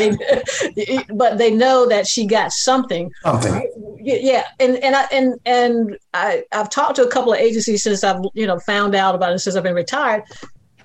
they, 0.76 1.04
but 1.14 1.38
they 1.38 1.52
know 1.52 1.88
that 1.88 2.08
she 2.08 2.26
got 2.26 2.52
something. 2.52 3.12
Something. 3.22 4.00
Yeah, 4.02 4.48
and 4.60 4.78
and 4.78 4.96
I 4.96 5.04
and 5.12 5.36
and 5.46 5.98
I 6.16 6.44
I've 6.52 6.72
talked 6.72 6.96
to 6.96 7.04
a 7.04 7.12
couple 7.12 7.32
of 7.32 7.40
agencies 7.40 7.84
since 7.84 8.04
I've 8.04 8.22
you 8.34 8.48
know 8.48 8.58
found 8.58 8.96
out 8.96 9.14
about 9.14 9.34
it 9.34 9.40
since 9.40 9.56
I've 9.56 9.62
been 9.62 9.76
retired, 9.76 10.24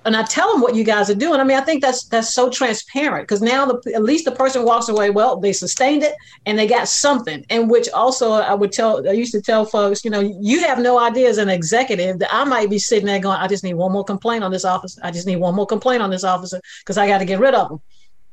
and 0.05 0.15
I 0.15 0.23
tell 0.23 0.51
them 0.51 0.61
what 0.61 0.75
you 0.75 0.83
guys 0.83 1.09
are 1.09 1.15
doing. 1.15 1.39
I 1.39 1.43
mean, 1.43 1.57
I 1.57 1.61
think 1.61 1.81
that's 1.81 2.05
that's 2.05 2.33
so 2.33 2.49
transparent 2.49 3.27
because 3.27 3.41
now 3.41 3.65
the, 3.65 3.93
at 3.93 4.03
least 4.03 4.25
the 4.25 4.31
person 4.31 4.65
walks 4.65 4.89
away. 4.89 5.09
Well, 5.09 5.37
they 5.37 5.53
sustained 5.53 6.03
it 6.03 6.13
and 6.45 6.57
they 6.57 6.67
got 6.67 6.87
something. 6.87 7.45
And 7.49 7.69
which 7.69 7.89
also 7.89 8.33
I 8.33 8.53
would 8.53 8.71
tell. 8.71 9.07
I 9.07 9.13
used 9.13 9.31
to 9.33 9.41
tell 9.41 9.65
folks, 9.65 10.03
you 10.03 10.11
know, 10.11 10.19
you 10.19 10.61
have 10.61 10.79
no 10.79 10.99
idea 10.99 11.29
as 11.29 11.37
an 11.37 11.49
executive 11.49 12.19
that 12.19 12.33
I 12.33 12.43
might 12.43 12.69
be 12.69 12.79
sitting 12.79 13.05
there 13.05 13.19
going, 13.19 13.37
I 13.37 13.47
just 13.47 13.63
need 13.63 13.75
one 13.75 13.91
more 13.91 14.03
complaint 14.03 14.43
on 14.43 14.51
this 14.51 14.65
officer. 14.65 14.99
I 15.03 15.11
just 15.11 15.27
need 15.27 15.37
one 15.37 15.55
more 15.55 15.67
complaint 15.67 16.01
on 16.01 16.09
this 16.09 16.23
officer 16.23 16.59
because 16.79 16.97
I 16.97 17.07
got 17.07 17.19
to 17.19 17.25
get 17.25 17.39
rid 17.39 17.53
of 17.53 17.69
them. 17.69 17.81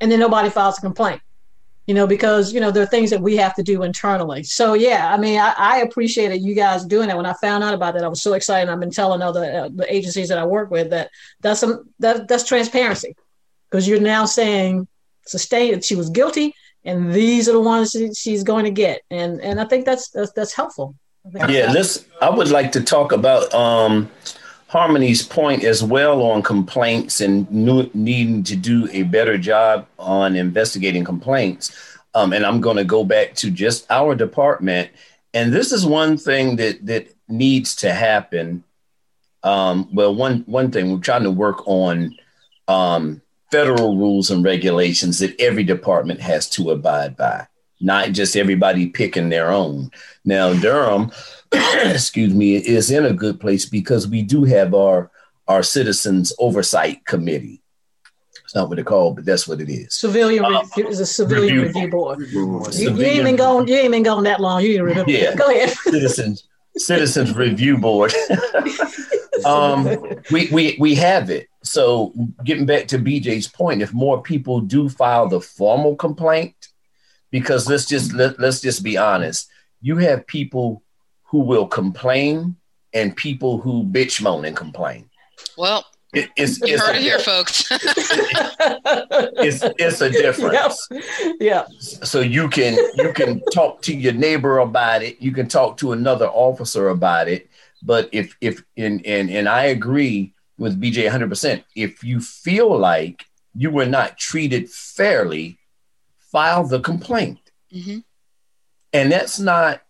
And 0.00 0.10
then 0.10 0.20
nobody 0.20 0.50
files 0.50 0.78
a 0.78 0.80
complaint 0.80 1.20
you 1.90 1.94
know, 1.94 2.06
because, 2.06 2.52
you 2.52 2.60
know, 2.60 2.70
there 2.70 2.84
are 2.84 2.86
things 2.94 3.10
that 3.10 3.20
we 3.20 3.36
have 3.36 3.52
to 3.56 3.64
do 3.64 3.82
internally. 3.82 4.44
So, 4.44 4.74
yeah, 4.74 5.12
I 5.12 5.16
mean, 5.16 5.40
I, 5.40 5.52
I 5.58 5.78
appreciated 5.78 6.40
you 6.40 6.54
guys 6.54 6.84
doing 6.84 7.08
that. 7.08 7.16
When 7.16 7.26
I 7.26 7.32
found 7.40 7.64
out 7.64 7.74
about 7.74 7.94
that, 7.94 8.04
I 8.04 8.06
was 8.06 8.22
so 8.22 8.34
excited. 8.34 8.70
I've 8.70 8.78
been 8.78 8.92
telling 8.92 9.22
other 9.22 9.42
uh, 9.42 9.68
the 9.74 9.92
agencies 9.92 10.28
that 10.28 10.38
I 10.38 10.46
work 10.46 10.70
with 10.70 10.90
that 10.90 11.10
that's 11.40 11.58
some 11.58 11.90
that 11.98 12.28
that's 12.28 12.44
transparency 12.44 13.16
because 13.68 13.88
you're 13.88 14.00
now 14.00 14.24
saying 14.24 14.86
sustained 15.26 15.78
that 15.78 15.84
she 15.84 15.96
was 15.96 16.10
guilty 16.10 16.54
and 16.84 17.12
these 17.12 17.48
are 17.48 17.54
the 17.54 17.60
ones 17.60 17.96
she's 18.16 18.44
going 18.44 18.64
to 18.64 18.70
get 18.70 19.02
and 19.10 19.40
and 19.40 19.60
i 19.60 19.64
think 19.64 19.84
that's 19.84 20.08
that's, 20.10 20.32
that's 20.32 20.54
helpful 20.54 20.94
yeah 21.48 21.70
let's 21.72 22.06
i 22.22 22.30
would 22.30 22.50
like 22.50 22.72
to 22.72 22.80
talk 22.80 23.12
about 23.12 23.52
um 23.54 24.10
Harmony's 24.70 25.26
point 25.26 25.64
as 25.64 25.82
well 25.82 26.22
on 26.22 26.42
complaints 26.42 27.20
and 27.20 27.50
new, 27.50 27.90
needing 27.92 28.44
to 28.44 28.54
do 28.54 28.88
a 28.92 29.02
better 29.02 29.36
job 29.36 29.88
on 29.98 30.36
investigating 30.36 31.04
complaints. 31.04 31.98
Um, 32.14 32.32
and 32.32 32.46
I'm 32.46 32.60
going 32.60 32.76
to 32.76 32.84
go 32.84 33.02
back 33.02 33.34
to 33.36 33.50
just 33.50 33.90
our 33.90 34.14
department. 34.14 34.90
And 35.34 35.52
this 35.52 35.72
is 35.72 35.84
one 35.84 36.16
thing 36.16 36.54
that 36.56 36.86
that 36.86 37.12
needs 37.28 37.74
to 37.76 37.92
happen. 37.92 38.62
Um, 39.42 39.88
well, 39.92 40.14
one 40.14 40.44
one 40.46 40.70
thing 40.70 40.92
we're 40.92 41.00
trying 41.00 41.24
to 41.24 41.32
work 41.32 41.66
on 41.66 42.16
um, 42.68 43.22
federal 43.50 43.96
rules 43.96 44.30
and 44.30 44.44
regulations 44.44 45.18
that 45.18 45.34
every 45.40 45.64
department 45.64 46.20
has 46.20 46.48
to 46.50 46.70
abide 46.70 47.16
by, 47.16 47.48
not 47.80 48.12
just 48.12 48.36
everybody 48.36 48.88
picking 48.88 49.28
their 49.28 49.50
own. 49.50 49.90
Now, 50.24 50.52
Durham 50.52 51.10
excuse 51.52 52.32
me, 52.32 52.56
is 52.56 52.90
in 52.90 53.04
a 53.04 53.12
good 53.12 53.40
place 53.40 53.66
because 53.66 54.06
we 54.06 54.22
do 54.22 54.44
have 54.44 54.74
our 54.74 55.10
our 55.48 55.62
citizens 55.62 56.32
oversight 56.38 57.04
committee. 57.06 57.60
It's 58.44 58.54
not 58.54 58.68
what 58.68 58.76
they 58.76 58.82
call, 58.82 59.14
but 59.14 59.24
that's 59.24 59.46
what 59.46 59.60
it 59.60 59.68
is. 59.68 59.94
Civilian 59.94 60.44
uh, 60.44 60.62
review 60.62 60.88
is 60.88 61.00
a 61.00 61.06
civilian 61.06 61.56
review, 61.56 61.66
review 61.66 61.90
board. 61.90 62.20
You, 62.30 62.94
you, 62.94 63.02
ain't 63.02 63.24
been 63.24 63.36
going. 63.36 63.68
You 63.68 63.76
ain't 63.76 63.92
been 63.92 64.02
going 64.02 64.24
that 64.24 64.40
long. 64.40 64.62
You 64.62 64.82
remember? 64.84 65.10
Yeah. 65.10 65.34
Go 65.34 65.50
ahead. 65.50 65.70
citizens 65.84 66.48
Citizens 66.76 67.34
Review 67.34 67.78
Board. 67.78 68.12
um, 69.44 69.84
we 70.30 70.48
we 70.52 70.76
we 70.78 70.94
have 70.94 71.30
it. 71.30 71.48
So 71.62 72.12
getting 72.44 72.66
back 72.66 72.88
to 72.88 72.98
BJ's 72.98 73.48
point, 73.48 73.82
if 73.82 73.92
more 73.92 74.22
people 74.22 74.60
do 74.60 74.88
file 74.88 75.28
the 75.28 75.40
formal 75.40 75.96
complaint, 75.96 76.69
because 77.30 77.68
let's 77.68 77.86
just 77.86 78.12
let, 78.12 78.38
let's 78.38 78.60
just 78.60 78.82
be 78.82 78.96
honest, 78.96 79.48
you 79.80 79.96
have 79.98 80.26
people 80.26 80.82
who 81.24 81.40
will 81.40 81.66
complain 81.66 82.56
and 82.92 83.16
people 83.16 83.58
who 83.58 83.84
bitch 83.84 84.20
moan 84.20 84.44
and 84.44 84.56
complain. 84.56 85.08
Well, 85.56 85.84
it, 86.12 86.28
it's, 86.36 86.60
it's 86.62 86.82
heard 86.82 86.96
it 86.96 87.02
here, 87.02 87.20
folks. 87.20 87.68
it's 87.70 89.62
it's 89.78 90.00
a 90.00 90.10
difference. 90.10 90.88
Yep. 90.90 91.36
Yeah. 91.38 91.66
So 91.80 92.18
you 92.20 92.48
can 92.48 92.76
you 92.96 93.12
can 93.12 93.40
talk 93.52 93.80
to 93.82 93.94
your 93.94 94.12
neighbor 94.12 94.58
about 94.58 95.04
it. 95.04 95.22
You 95.22 95.30
can 95.30 95.46
talk 95.46 95.76
to 95.78 95.92
another 95.92 96.26
officer 96.26 96.88
about 96.88 97.28
it. 97.28 97.48
But 97.80 98.08
if 98.10 98.36
if 98.40 98.64
and 98.76 99.06
and 99.06 99.30
and 99.30 99.48
I 99.48 99.66
agree 99.66 100.34
with 100.58 100.80
BJ 100.80 101.04
100. 101.04 101.28
percent 101.28 101.64
If 101.76 102.02
you 102.02 102.20
feel 102.20 102.76
like 102.76 103.24
you 103.54 103.70
were 103.70 103.86
not 103.86 104.18
treated 104.18 104.68
fairly, 104.68 105.59
file 106.30 106.64
the 106.64 106.80
complaint. 106.80 107.38
Mm-hmm. 107.72 107.98
And 108.92 109.12
that's 109.12 109.38
not 109.38 109.82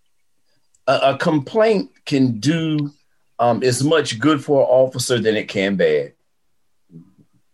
a, 0.86 1.14
a 1.14 1.18
complaint 1.18 1.91
can 2.05 2.41
do 2.41 2.93
um, 3.38 3.62
as 3.62 3.82
much 3.82 4.18
good 4.18 4.45
for 4.45 4.62
an 4.62 4.68
officer 4.68 5.18
than 5.18 5.36
it 5.36 5.49
can 5.49 5.76
bad 5.76 6.12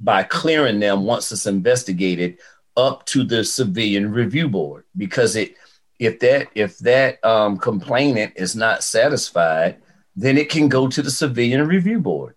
by 0.01 0.22
clearing 0.22 0.80
them 0.80 1.05
once 1.05 1.32
it's 1.32 1.47
investigated 1.47 2.39
up 2.76 3.07
to 3.07 3.24
the 3.24 3.45
civilian 3.45 4.11
review 4.12 4.49
board 4.49 4.84
because 4.97 5.37
it 5.37 5.55
if 5.99 6.18
that 6.20 6.49
if 6.55 6.76
that 6.78 7.24
um, 7.24 7.57
complainant 7.57 8.32
is 8.37 8.55
not 8.55 8.82
satisfied 8.82 9.78
then 10.14 10.37
it 10.37 10.51
can 10.51 10.68
go 10.68 10.87
to 10.87 11.01
the 11.01 11.11
civilian 11.11 11.66
review 11.66 11.99
board 11.99 12.34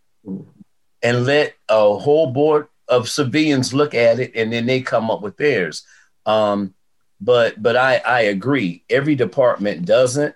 and 1.04 1.26
let 1.26 1.56
a 1.68 1.98
whole 1.98 2.32
board 2.32 2.68
of 2.88 3.10
civilians 3.10 3.74
look 3.74 3.94
at 3.94 4.20
it 4.20 4.32
and 4.36 4.54
then 4.54 4.66
they 4.66 4.82
come 4.82 5.12
up 5.12 5.22
with 5.22 5.36
theirs 5.36 5.86
um, 6.26 6.74
but 7.22 7.62
but 7.62 7.76
I, 7.76 7.98
I 7.98 8.22
agree. 8.22 8.84
Every 8.90 9.16
department 9.16 9.86
doesn't 9.86 10.36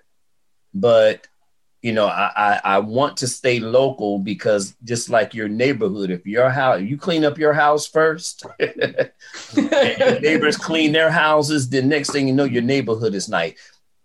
but 0.74 1.26
you 1.80 1.92
know 1.92 2.06
I, 2.06 2.32
I, 2.36 2.60
I 2.64 2.78
want 2.80 3.18
to 3.18 3.28
stay 3.28 3.60
local 3.60 4.18
because 4.18 4.74
just 4.84 5.08
like 5.08 5.32
your 5.32 5.48
neighborhood 5.48 6.10
if 6.10 6.26
your 6.26 6.50
house 6.50 6.82
you 6.82 6.98
clean 6.98 7.24
up 7.24 7.38
your 7.38 7.52
house 7.52 7.86
first 7.86 8.44
your 8.58 10.20
neighbors 10.20 10.56
clean 10.56 10.92
their 10.92 11.10
houses 11.10 11.68
the 11.68 11.80
next 11.80 12.10
thing 12.10 12.26
you 12.26 12.34
know 12.34 12.44
your 12.44 12.62
neighborhood 12.62 13.14
is 13.14 13.28
nice 13.28 13.54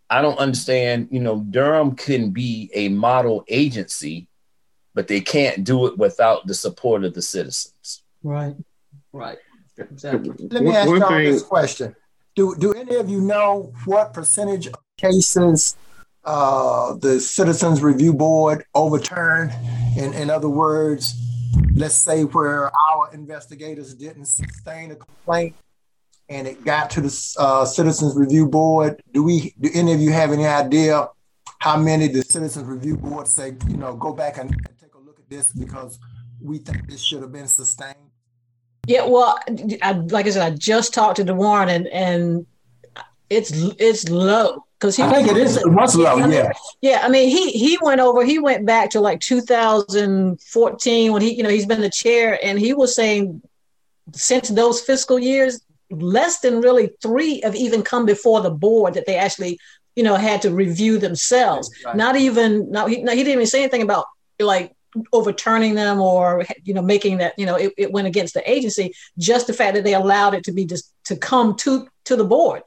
i 0.10 0.22
don't 0.22 0.38
understand 0.38 1.08
you 1.12 1.20
know 1.20 1.40
durham 1.50 1.96
can 1.96 2.30
be 2.30 2.70
a 2.74 2.90
model 2.90 3.44
agency 3.48 4.28
but 4.94 5.08
they 5.08 5.22
can't 5.22 5.64
do 5.64 5.88
it 5.88 5.98
without 5.98 6.46
the 6.46 6.54
support 6.54 7.06
of 7.06 7.14
the 7.14 7.22
citizens. 7.22 8.04
Right. 8.22 8.56
Right 9.14 9.38
exactly 9.80 10.32
let 10.50 10.64
me 10.64 10.76
ask 10.76 10.90
y'all 10.90 11.10
this 11.10 11.44
question 11.44 11.96
do, 12.36 12.56
do 12.58 12.74
any 12.74 12.96
of 12.96 13.10
you 13.10 13.22
know 13.22 13.74
what 13.86 14.14
percentage 14.14 14.68
of 14.68 14.76
cases 14.98 15.76
uh, 16.26 16.94
the 16.96 17.20
Citizens 17.20 17.82
Review 17.82 18.14
Board 18.14 18.64
overturned. 18.76 19.52
In, 19.98 20.14
in 20.14 20.30
other 20.30 20.50
words, 20.50 21.16
let's 21.74 21.96
say 21.96 22.24
where 22.24 22.66
our 22.66 23.14
investigators 23.14 23.94
didn't 23.96 24.26
sustain 24.26 24.92
a 24.92 24.96
complaint 24.96 25.56
and 26.30 26.48
it 26.48 26.64
got 26.64 26.90
to 26.92 27.02
the 27.02 27.36
uh, 27.40 27.66
Citizens 27.66 28.16
Review 28.16 28.48
Board. 28.48 29.02
Do 29.14 29.24
we? 29.24 29.56
Do 29.60 29.70
any 29.74 29.94
of 29.94 30.00
you 30.00 30.12
have 30.12 30.32
any 30.32 30.46
idea 30.46 31.08
how 31.60 31.78
many 31.78 32.08
the 32.08 32.22
Citizens 32.22 32.66
Review 32.66 32.96
Board 32.96 33.28
say, 33.28 33.56
you 33.68 33.78
know, 33.78 33.96
go 33.96 34.14
back 34.14 34.38
and, 34.38 34.52
and 34.52 34.80
take 34.80 34.94
a 34.94 35.00
look 35.00 35.20
at 35.20 35.30
this 35.30 35.52
because 35.52 36.00
we 36.40 36.60
think 36.60 36.88
this 36.88 37.02
should 37.02 37.22
have 37.22 37.32
been 37.32 37.48
sustained? 37.48 37.96
Yeah, 38.90 39.06
well, 39.06 39.38
I, 39.84 39.92
like 39.92 40.26
I 40.26 40.32
said, 40.32 40.52
I 40.52 40.56
just 40.56 40.96
talked 40.96 41.18
to 41.18 41.24
DeWarren 41.24 41.70
and 41.70 41.88
and 41.90 42.48
it's 43.30 43.52
it's 43.78 44.10
low 44.10 44.66
because 44.80 44.96
he. 44.96 45.04
I 45.04 45.14
think 45.14 45.28
it 45.28 45.38
is. 45.38 45.58
It 45.58 45.72
was 45.72 45.96
low. 45.96 46.18
Yeah. 46.18 46.28
Yeah. 46.28 46.52
yeah. 46.82 47.02
I 47.04 47.08
mean, 47.08 47.30
he 47.30 47.52
he 47.52 47.78
went 47.84 48.02
over. 48.02 48.26
He 48.26 48.40
went 48.40 48.66
back 48.66 48.90
to 48.92 49.00
like 49.00 49.20
2014 49.20 51.14
when 51.14 51.22
he, 51.22 51.36
you 51.36 51.44
know, 51.44 51.50
he's 51.50 51.68
been 51.68 51.82
the 51.82 51.90
chair, 51.92 52.40
and 52.44 52.58
he 52.58 52.74
was 52.74 52.96
saying 52.96 53.44
since 54.16 54.50
those 54.50 54.82
fiscal 54.82 55.20
years, 55.20 55.62
less 55.92 56.40
than 56.40 56.60
really 56.60 56.90
three 57.00 57.42
have 57.42 57.54
even 57.56 57.84
come 57.84 58.08
before 58.08 58.42
the 58.42 58.50
board 58.50 58.96
that 58.96 59.06
they 59.06 59.18
actually, 59.18 59.60
you 59.96 60.02
know, 60.02 60.16
had 60.16 60.42
to 60.42 60.50
review 60.50 60.98
themselves. 60.98 61.70
Right. 61.86 61.96
Not 61.96 62.16
even. 62.16 62.72
No, 62.72 62.88
he, 62.88 62.96
he 62.96 63.06
didn't 63.06 63.28
even 63.28 63.46
say 63.46 63.62
anything 63.62 63.84
about 63.84 64.08
like 64.40 64.74
overturning 65.14 65.76
them 65.76 66.00
or 66.02 66.46
you 66.64 66.74
know 66.74 66.82
making 66.82 67.18
that 67.18 67.38
you 67.38 67.46
know 67.46 67.56
it, 67.56 67.74
it 67.78 67.92
went 67.92 68.08
against 68.08 68.34
the 68.34 68.50
agency 68.50 68.94
just 69.18 69.48
the 69.48 69.54
fact 69.54 69.76
that 69.76 69.84
they 69.84 69.94
allowed 69.94 70.34
it 70.34 70.44
to 70.44 70.52
be 70.52 70.66
just 70.66 70.94
to 71.04 71.16
come 71.16 71.56
to 71.56 71.88
to 72.06 72.16
the 72.16 72.24
board 72.24 72.64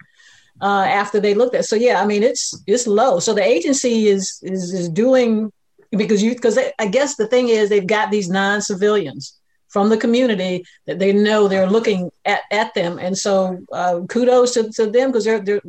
uh, 0.60 0.84
after 0.84 1.18
they 1.20 1.34
looked 1.34 1.54
at. 1.54 1.64
So 1.64 1.76
yeah, 1.76 2.00
I 2.00 2.06
mean 2.06 2.22
it's 2.22 2.60
it's 2.66 2.86
low. 2.86 3.18
So 3.18 3.34
the 3.34 3.42
agency 3.42 4.08
is 4.08 4.38
is 4.42 4.72
is 4.72 4.88
doing 4.88 5.52
because 5.90 6.22
you 6.22 6.34
because 6.34 6.58
I 6.78 6.86
guess 6.86 7.16
the 7.16 7.26
thing 7.26 7.48
is 7.48 7.68
they've 7.68 7.86
got 7.86 8.10
these 8.10 8.28
non 8.28 8.62
civilians 8.62 9.38
from 9.68 9.88
the 9.88 9.96
community 9.96 10.64
that 10.86 10.98
they 10.98 11.12
know 11.12 11.48
they're 11.48 11.68
looking 11.68 12.10
at, 12.26 12.42
at 12.50 12.74
them, 12.74 12.98
and 12.98 13.16
so 13.16 13.58
uh, 13.72 14.00
kudos 14.08 14.52
to, 14.54 14.70
to 14.72 14.86
them 14.86 15.10
because 15.10 15.24
they're 15.24 15.40
they're 15.40 15.60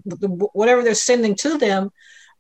whatever 0.54 0.84
they're 0.84 0.96
sending 0.96 1.36
to 1.36 1.58
them. 1.58 1.92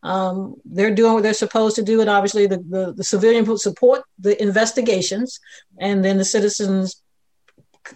Um, 0.04 0.56
they're 0.66 0.94
doing 0.94 1.14
what 1.14 1.24
they're 1.24 1.34
supposed 1.34 1.76
to 1.78 1.84
do, 1.84 2.02
and 2.02 2.10
obviously 2.10 2.46
the, 2.46 2.58
the, 2.58 2.94
the 2.94 3.04
civilian 3.04 3.58
support 3.58 4.04
the 4.20 4.42
investigations, 4.42 5.40
and 5.80 6.04
then 6.04 6.18
the 6.18 6.26
citizens 6.26 7.02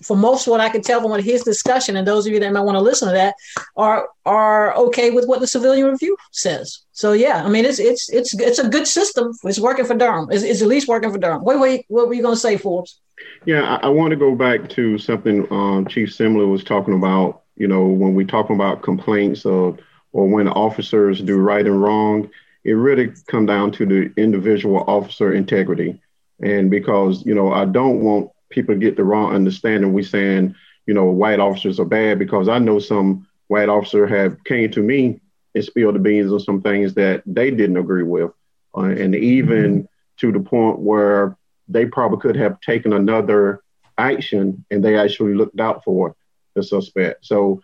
for 0.01 0.17
most 0.17 0.47
of 0.47 0.51
what 0.51 0.59
I 0.59 0.69
could 0.69 0.83
tell 0.83 1.01
from 1.01 1.11
what 1.11 1.23
his 1.23 1.43
discussion, 1.43 1.95
and 1.95 2.07
those 2.07 2.27
of 2.27 2.33
you 2.33 2.39
that 2.39 2.51
might 2.51 2.61
want 2.61 2.75
to 2.75 2.81
listen 2.81 3.07
to 3.07 3.13
that, 3.13 3.35
are 3.75 4.09
are 4.25 4.75
okay 4.75 5.11
with 5.11 5.27
what 5.27 5.39
the 5.39 5.47
civilian 5.47 5.87
review 5.87 6.17
says. 6.31 6.79
So 6.91 7.13
yeah, 7.13 7.43
I 7.43 7.49
mean 7.49 7.65
it's 7.65 7.79
it's 7.79 8.09
it's 8.09 8.37
it's 8.39 8.59
a 8.59 8.69
good 8.69 8.87
system. 8.87 9.31
It's 9.43 9.59
working 9.59 9.85
for 9.85 9.95
Durham. 9.95 10.27
It's, 10.31 10.43
it's 10.43 10.61
at 10.61 10.67
least 10.67 10.87
working 10.87 11.11
for 11.11 11.17
Durham. 11.17 11.43
Wait, 11.43 11.59
wait, 11.59 11.85
what 11.87 12.07
were 12.07 12.13
you 12.13 12.21
going 12.21 12.35
to 12.35 12.39
say, 12.39 12.57
Forbes? 12.57 12.99
Yeah, 13.45 13.63
I, 13.63 13.87
I 13.87 13.89
want 13.89 14.11
to 14.11 14.17
go 14.17 14.35
back 14.35 14.69
to 14.71 14.97
something 14.97 15.47
um, 15.51 15.87
Chief 15.87 16.09
Simler 16.09 16.49
was 16.49 16.63
talking 16.63 16.93
about. 16.93 17.43
You 17.55 17.67
know, 17.67 17.87
when 17.87 18.13
we 18.13 18.23
talk 18.23 18.51
about 18.51 18.83
complaints 18.83 19.45
of 19.45 19.79
or 20.17 20.25
when 20.27 20.47
officers 20.47 21.21
do 21.21 21.37
right 21.37 21.67
and 21.67 21.79
wrong, 21.79 22.27
it 22.63 22.71
really 22.71 23.13
come 23.27 23.45
down 23.45 23.71
to 23.71 23.85
the 23.85 24.11
individual 24.17 24.83
officer 24.87 25.31
integrity. 25.31 26.01
And 26.41 26.71
because 26.71 27.23
you 27.23 27.35
know, 27.35 27.53
I 27.53 27.65
don't 27.65 28.01
want 28.01 28.31
people 28.49 28.73
to 28.73 28.79
get 28.79 28.97
the 28.97 29.03
wrong 29.03 29.35
understanding. 29.35 29.93
We 29.93 30.01
saying 30.01 30.55
you 30.87 30.95
know 30.95 31.05
white 31.05 31.39
officers 31.39 31.79
are 31.79 31.85
bad 31.85 32.17
because 32.17 32.49
I 32.49 32.57
know 32.57 32.79
some 32.79 33.27
white 33.47 33.69
officer 33.69 34.07
have 34.07 34.43
came 34.43 34.71
to 34.71 34.81
me 34.81 35.19
and 35.53 35.63
spilled 35.63 35.93
the 35.93 35.99
beans 35.99 36.31
on 36.31 36.39
some 36.39 36.63
things 36.63 36.95
that 36.95 37.21
they 37.27 37.51
didn't 37.51 37.77
agree 37.77 38.01
with, 38.01 38.31
uh, 38.75 38.85
and 38.85 39.13
even 39.13 39.83
mm-hmm. 39.83 39.85
to 40.17 40.31
the 40.31 40.39
point 40.39 40.79
where 40.79 41.37
they 41.67 41.85
probably 41.85 42.19
could 42.19 42.35
have 42.35 42.59
taken 42.61 42.91
another 42.91 43.61
action 43.99 44.65
and 44.71 44.83
they 44.83 44.97
actually 44.97 45.35
looked 45.35 45.59
out 45.59 45.83
for 45.83 46.15
the 46.55 46.63
suspect. 46.63 47.23
So 47.23 47.61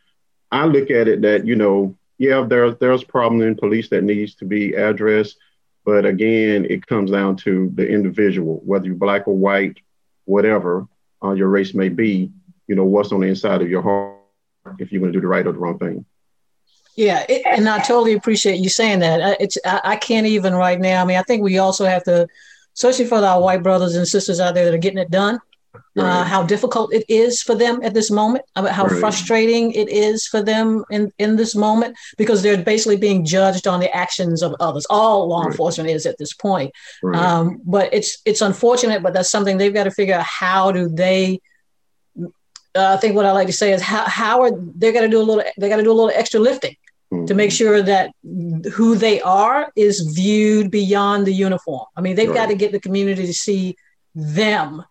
I 0.52 0.66
look 0.66 0.92
at 0.92 1.08
it 1.08 1.24
that, 1.24 1.48
you 1.48 1.56
know, 1.56 1.98
yeah, 2.24 2.46
there's 2.48 2.78
there's 2.80 3.04
problem 3.04 3.42
in 3.42 3.56
police 3.56 3.90
that 3.90 4.06
needs 4.06 4.36
to 4.36 4.46
be 4.46 4.74
addressed. 4.74 5.38
But 5.86 6.06
again, 6.06 6.66
it 6.70 6.88
comes 6.88 7.12
down 7.12 7.36
to 7.38 7.70
the 7.76 7.86
individual, 7.86 8.62
whether 8.64 8.86
you're 8.86 8.96
black 8.96 9.28
or 9.28 9.36
white, 9.36 9.80
whatever 10.24 10.88
uh, 11.22 11.34
your 11.34 11.50
race 11.50 11.74
may 11.74 11.90
be, 11.90 12.32
you 12.68 12.76
know, 12.76 12.86
what's 12.86 13.12
on 13.12 13.20
the 13.20 13.28
inside 13.28 13.62
of 13.62 13.70
your 13.70 13.82
heart 13.82 14.16
if 14.80 14.94
you're 14.94 15.02
going 15.02 15.12
to 15.12 15.18
do 15.18 15.22
the 15.22 15.28
right 15.28 15.46
or 15.46 15.52
the 15.52 15.60
wrong 15.60 15.78
thing. 15.78 16.06
Yeah, 16.96 17.26
it, 17.28 17.42
and 17.46 17.68
I 17.68 17.80
totally 17.80 18.14
appreciate 18.14 18.62
you 18.62 18.70
saying 18.70 19.00
that. 19.00 19.42
It's 19.42 19.58
I, 19.66 19.82
I, 19.84 19.96
can't 19.98 20.28
even 20.28 20.54
right 20.54 20.80
now. 20.80 21.02
I 21.02 21.06
mean, 21.06 21.18
I 21.18 21.24
think 21.24 21.44
we 21.44 21.58
also 21.58 21.84
have 21.84 22.06
to 22.06 22.26
especially 22.74 23.06
for 23.06 23.18
our 23.18 23.42
white 23.42 23.64
brothers 23.64 23.96
and 23.96 24.08
sisters 24.08 24.40
out 24.40 24.56
there 24.56 24.64
that 24.66 24.74
are 24.74 24.78
getting 24.78 25.00
it 25.00 25.12
done. 25.12 25.42
Uh, 25.96 26.02
right. 26.02 26.22
Uh, 26.22 26.24
how 26.24 26.42
difficult 26.42 26.92
it 26.92 27.06
is 27.08 27.44
for 27.44 27.54
them 27.54 27.80
at 27.84 27.94
this 27.94 28.10
moment, 28.10 28.44
how 28.56 28.64
right. 28.64 29.00
frustrating 29.00 29.72
it 29.74 29.88
is 29.90 30.26
for 30.26 30.42
them 30.42 30.84
in, 30.90 31.12
in 31.20 31.36
this 31.36 31.54
moment, 31.54 31.96
because 32.18 32.42
they're 32.42 32.64
basically 32.64 32.98
being 32.98 33.24
judged 33.24 33.68
on 33.68 33.80
the 33.80 33.96
actions 33.96 34.42
of 34.42 34.56
others. 34.60 34.88
All 34.90 35.28
law 35.28 35.42
right. 35.42 35.52
enforcement 35.52 35.90
is 35.92 36.08
at 36.08 36.18
this 36.18 36.34
point. 36.34 36.72
Um, 37.14 37.62
but 37.64 37.94
it's 37.94 38.18
it's 38.26 38.42
unfortunate, 38.42 39.04
but 39.04 39.14
that's 39.14 39.30
something 39.30 39.58
they've 39.58 39.74
got 39.74 39.84
to 39.84 39.92
figure 39.92 40.16
out. 40.16 40.26
How 40.26 40.72
do 40.72 40.90
they? 40.90 41.40
Uh, 42.76 42.96
I 42.96 42.98
think 42.98 43.16
what 43.16 43.28
I 43.28 43.32
like 43.32 43.48
to 43.48 43.54
say 43.54 43.72
is 43.72 43.82
how 43.82 44.04
how 44.06 44.42
are 44.42 44.52
they 44.52 44.92
got 44.92 45.02
to 45.02 45.08
do 45.08 45.20
a 45.20 45.22
little 45.22 45.44
they 45.60 45.70
got 45.70 45.78
to 45.78 45.84
do 45.84 45.92
a 45.92 45.94
little 45.94 46.12
extra 46.16 46.40
lifting 46.40 46.76
to 47.28 47.34
make 47.34 47.52
sure 47.52 47.82
that 47.82 48.12
who 48.74 48.96
they 48.96 49.22
are 49.22 49.72
is 49.76 50.00
viewed 50.16 50.72
beyond 50.72 51.28
the 51.28 51.34
uniform. 51.34 51.86
I 51.96 52.02
mean, 52.02 52.16
they've 52.16 52.34
got 52.34 52.48
to 52.48 52.56
get 52.56 52.72
the 52.72 52.80
community 52.80 53.28
to 53.28 53.34
see 53.34 53.76
them, 54.16 54.84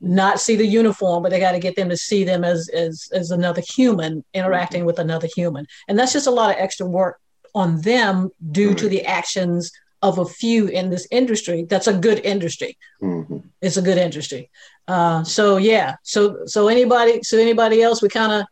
not 0.00 0.40
see 0.40 0.56
the 0.56 0.66
uniform, 0.66 1.22
but 1.22 1.30
they 1.30 1.40
got 1.40 1.52
to 1.52 1.58
get 1.58 1.76
them 1.76 1.88
to 1.88 1.96
see 1.96 2.24
them 2.24 2.44
as 2.44 2.68
as 2.68 3.08
as 3.12 3.30
another 3.30 3.62
human 3.68 4.24
interacting 4.34 4.80
mm-hmm. 4.80 4.86
with 4.86 4.98
another 4.98 5.28
human. 5.34 5.66
And 5.88 5.98
that's 5.98 6.12
just 6.12 6.26
a 6.26 6.30
lot 6.30 6.50
of 6.50 6.56
extra 6.58 6.86
work 6.86 7.20
on 7.54 7.80
them 7.82 8.30
due 8.50 8.68
right. 8.68 8.78
to 8.78 8.88
the 8.88 9.04
actions 9.04 9.70
of 10.02 10.18
a 10.18 10.24
few 10.24 10.66
in 10.66 10.90
this 10.90 11.06
industry. 11.10 11.64
That's 11.68 11.86
a 11.86 11.94
good 11.94 12.20
industry. 12.24 12.76
Mm-hmm. 13.02 13.38
It's 13.62 13.76
a 13.76 13.82
good 13.82 13.98
industry. 13.98 14.50
Uh, 14.86 15.24
so 15.24 15.56
yeah. 15.56 15.96
So 16.02 16.44
so 16.46 16.68
anybody 16.68 17.22
so 17.22 17.38
anybody 17.38 17.82
else 17.82 18.02
we 18.02 18.08
kind 18.08 18.32
of 18.32 18.46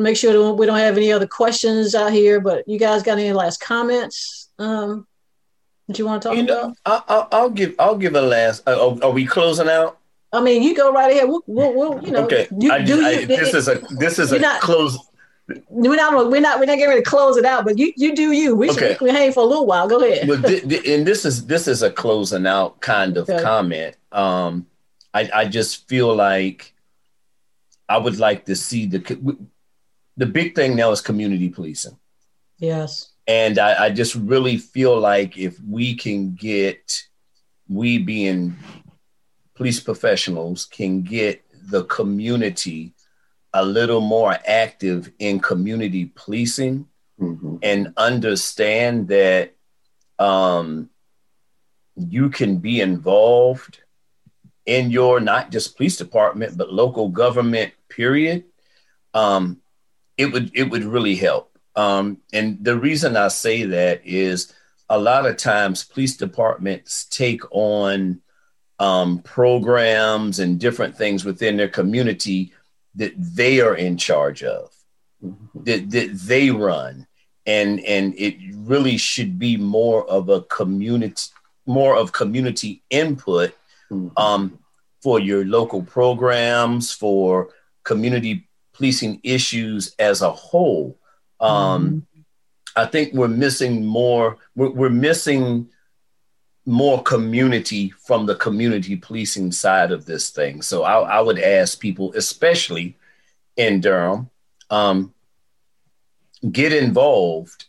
make 0.00 0.16
sure 0.16 0.32
that 0.32 0.54
we 0.54 0.66
don't 0.66 0.78
have 0.78 0.96
any 0.96 1.12
other 1.12 1.26
questions 1.26 1.94
out 1.94 2.12
here. 2.12 2.40
But 2.40 2.66
you 2.68 2.78
guys 2.78 3.02
got 3.02 3.18
any 3.18 3.32
last 3.32 3.60
comments 3.60 4.50
um, 4.58 5.06
that 5.88 5.98
you 5.98 6.06
want 6.06 6.22
to 6.22 6.28
talk 6.28 6.36
you 6.36 6.44
know, 6.44 6.74
about? 6.84 7.04
I'll, 7.08 7.28
I'll, 7.32 7.50
give 7.50 7.74
I'll 7.78 7.96
give 7.96 8.14
a 8.14 8.22
last. 8.22 8.66
Uh, 8.66 8.90
are, 8.90 9.04
are, 9.04 9.10
we 9.10 9.26
closing 9.26 9.68
out? 9.68 9.98
I 10.32 10.40
mean, 10.40 10.62
you 10.62 10.74
go 10.74 10.92
right 10.92 11.10
ahead. 11.12 11.28
We'll, 11.28 11.42
we'll, 11.46 11.74
we'll 11.74 12.04
you 12.04 12.10
know. 12.10 12.24
Okay. 12.24 12.48
You, 12.58 12.72
I, 12.72 12.82
do 12.82 13.04
I, 13.04 13.10
you, 13.10 13.26
this 13.26 13.48
it, 13.48 13.54
is 13.54 13.68
a 13.68 13.74
this 13.98 14.18
is 14.18 14.32
a 14.32 14.38
not, 14.38 14.60
close. 14.60 14.98
We're 15.68 15.96
not 15.96 16.28
we're 16.28 16.40
not 16.40 16.58
we're 16.58 16.66
not 16.66 16.76
getting 16.76 16.88
ready 16.88 17.02
to 17.02 17.08
close 17.08 17.36
it 17.36 17.44
out, 17.44 17.64
but 17.64 17.78
you 17.78 17.92
you 17.96 18.14
do 18.14 18.32
you. 18.32 18.56
We 18.56 18.70
okay. 18.70 18.92
should 18.92 19.00
we 19.00 19.10
hang 19.10 19.32
for 19.32 19.40
a 19.40 19.46
little 19.46 19.66
while. 19.66 19.88
Go 19.88 20.02
ahead. 20.04 20.28
well, 20.28 20.42
th- 20.42 20.68
th- 20.68 20.86
and 20.88 21.06
this 21.06 21.24
is 21.24 21.46
this 21.46 21.68
is 21.68 21.82
a 21.82 21.90
closing 21.90 22.46
out 22.46 22.80
kind 22.80 23.16
of 23.16 23.30
okay. 23.30 23.42
comment. 23.42 23.96
Um, 24.10 24.66
I 25.14 25.30
I 25.32 25.44
just 25.46 25.88
feel 25.88 26.14
like 26.14 26.74
I 27.88 27.98
would 27.98 28.18
like 28.18 28.46
to 28.46 28.56
see 28.56 28.86
the 28.86 29.38
the 30.16 30.26
big 30.26 30.54
thing 30.54 30.74
now 30.74 30.90
is 30.90 31.00
community 31.00 31.48
policing. 31.48 31.96
Yes. 32.58 33.10
And 33.28 33.58
I, 33.58 33.86
I 33.86 33.90
just 33.90 34.14
really 34.14 34.56
feel 34.56 34.98
like 34.98 35.36
if 35.36 35.58
we 35.60 35.94
can 35.94 36.34
get, 36.34 37.02
we 37.68 37.98
being 37.98 38.56
police 39.56 39.80
professionals, 39.80 40.66
can 40.66 41.02
get 41.02 41.42
the 41.70 41.84
community 41.84 42.92
a 43.52 43.64
little 43.64 44.00
more 44.00 44.36
active 44.46 45.10
in 45.18 45.40
community 45.40 46.12
policing 46.14 46.86
mm-hmm. 47.20 47.56
and 47.62 47.92
understand 47.96 49.08
that 49.08 49.54
um, 50.18 50.90
you 51.96 52.28
can 52.28 52.58
be 52.58 52.80
involved 52.80 53.80
in 54.66 54.90
your 54.90 55.20
not 55.20 55.50
just 55.50 55.76
police 55.76 55.96
department 55.96 56.58
but 56.58 56.72
local 56.72 57.08
government 57.08 57.72
period 57.88 58.44
um, 59.16 59.60
it 60.18 60.32
would 60.32 60.50
it 60.54 60.64
would 60.64 60.84
really 60.84 61.16
help. 61.16 61.58
Um, 61.74 62.18
and 62.32 62.62
the 62.62 62.78
reason 62.78 63.16
I 63.16 63.28
say 63.28 63.64
that 63.64 64.02
is 64.04 64.52
a 64.88 64.98
lot 64.98 65.26
of 65.26 65.36
times 65.36 65.84
police 65.84 66.16
departments 66.16 67.04
take 67.06 67.42
on 67.50 68.20
um, 68.78 69.20
programs 69.20 70.38
and 70.38 70.60
different 70.60 70.96
things 70.96 71.24
within 71.24 71.56
their 71.56 71.68
community 71.68 72.52
that 72.94 73.12
they 73.16 73.60
are 73.60 73.74
in 73.74 73.96
charge 73.96 74.42
of, 74.42 74.72
mm-hmm. 75.22 75.64
that, 75.64 75.90
that 75.90 76.14
they 76.14 76.50
run. 76.50 77.06
And, 77.46 77.80
and 77.80 78.14
it 78.18 78.36
really 78.54 78.96
should 78.96 79.38
be 79.38 79.56
more 79.56 80.08
of 80.08 80.28
a 80.28 80.42
community, 80.42 81.30
more 81.64 81.96
of 81.96 82.12
community 82.12 82.82
input 82.90 83.54
mm-hmm. 83.90 84.08
um, 84.18 84.58
for 85.02 85.20
your 85.20 85.44
local 85.44 85.82
programs, 85.82 86.92
for 86.92 87.50
community 87.84 88.48
policing 88.72 89.20
issues 89.22 89.94
as 89.98 90.22
a 90.22 90.30
whole. 90.30 90.98
Um, 91.40 91.86
mm-hmm. 91.86 92.20
I 92.76 92.86
think 92.86 93.14
we're 93.14 93.28
missing 93.28 93.84
more. 93.84 94.38
We're, 94.54 94.70
we're, 94.70 94.90
missing 94.90 95.70
more 96.66 97.00
community 97.04 97.90
from 97.90 98.26
the 98.26 98.34
community 98.34 98.96
policing 98.96 99.52
side 99.52 99.92
of 99.92 100.04
this 100.04 100.30
thing. 100.30 100.60
So 100.62 100.82
I, 100.82 101.18
I 101.18 101.20
would 101.20 101.38
ask 101.38 101.78
people, 101.78 102.12
especially 102.14 102.96
in 103.56 103.80
Durham, 103.80 104.30
um, 104.68 105.14
get 106.50 106.72
involved 106.72 107.66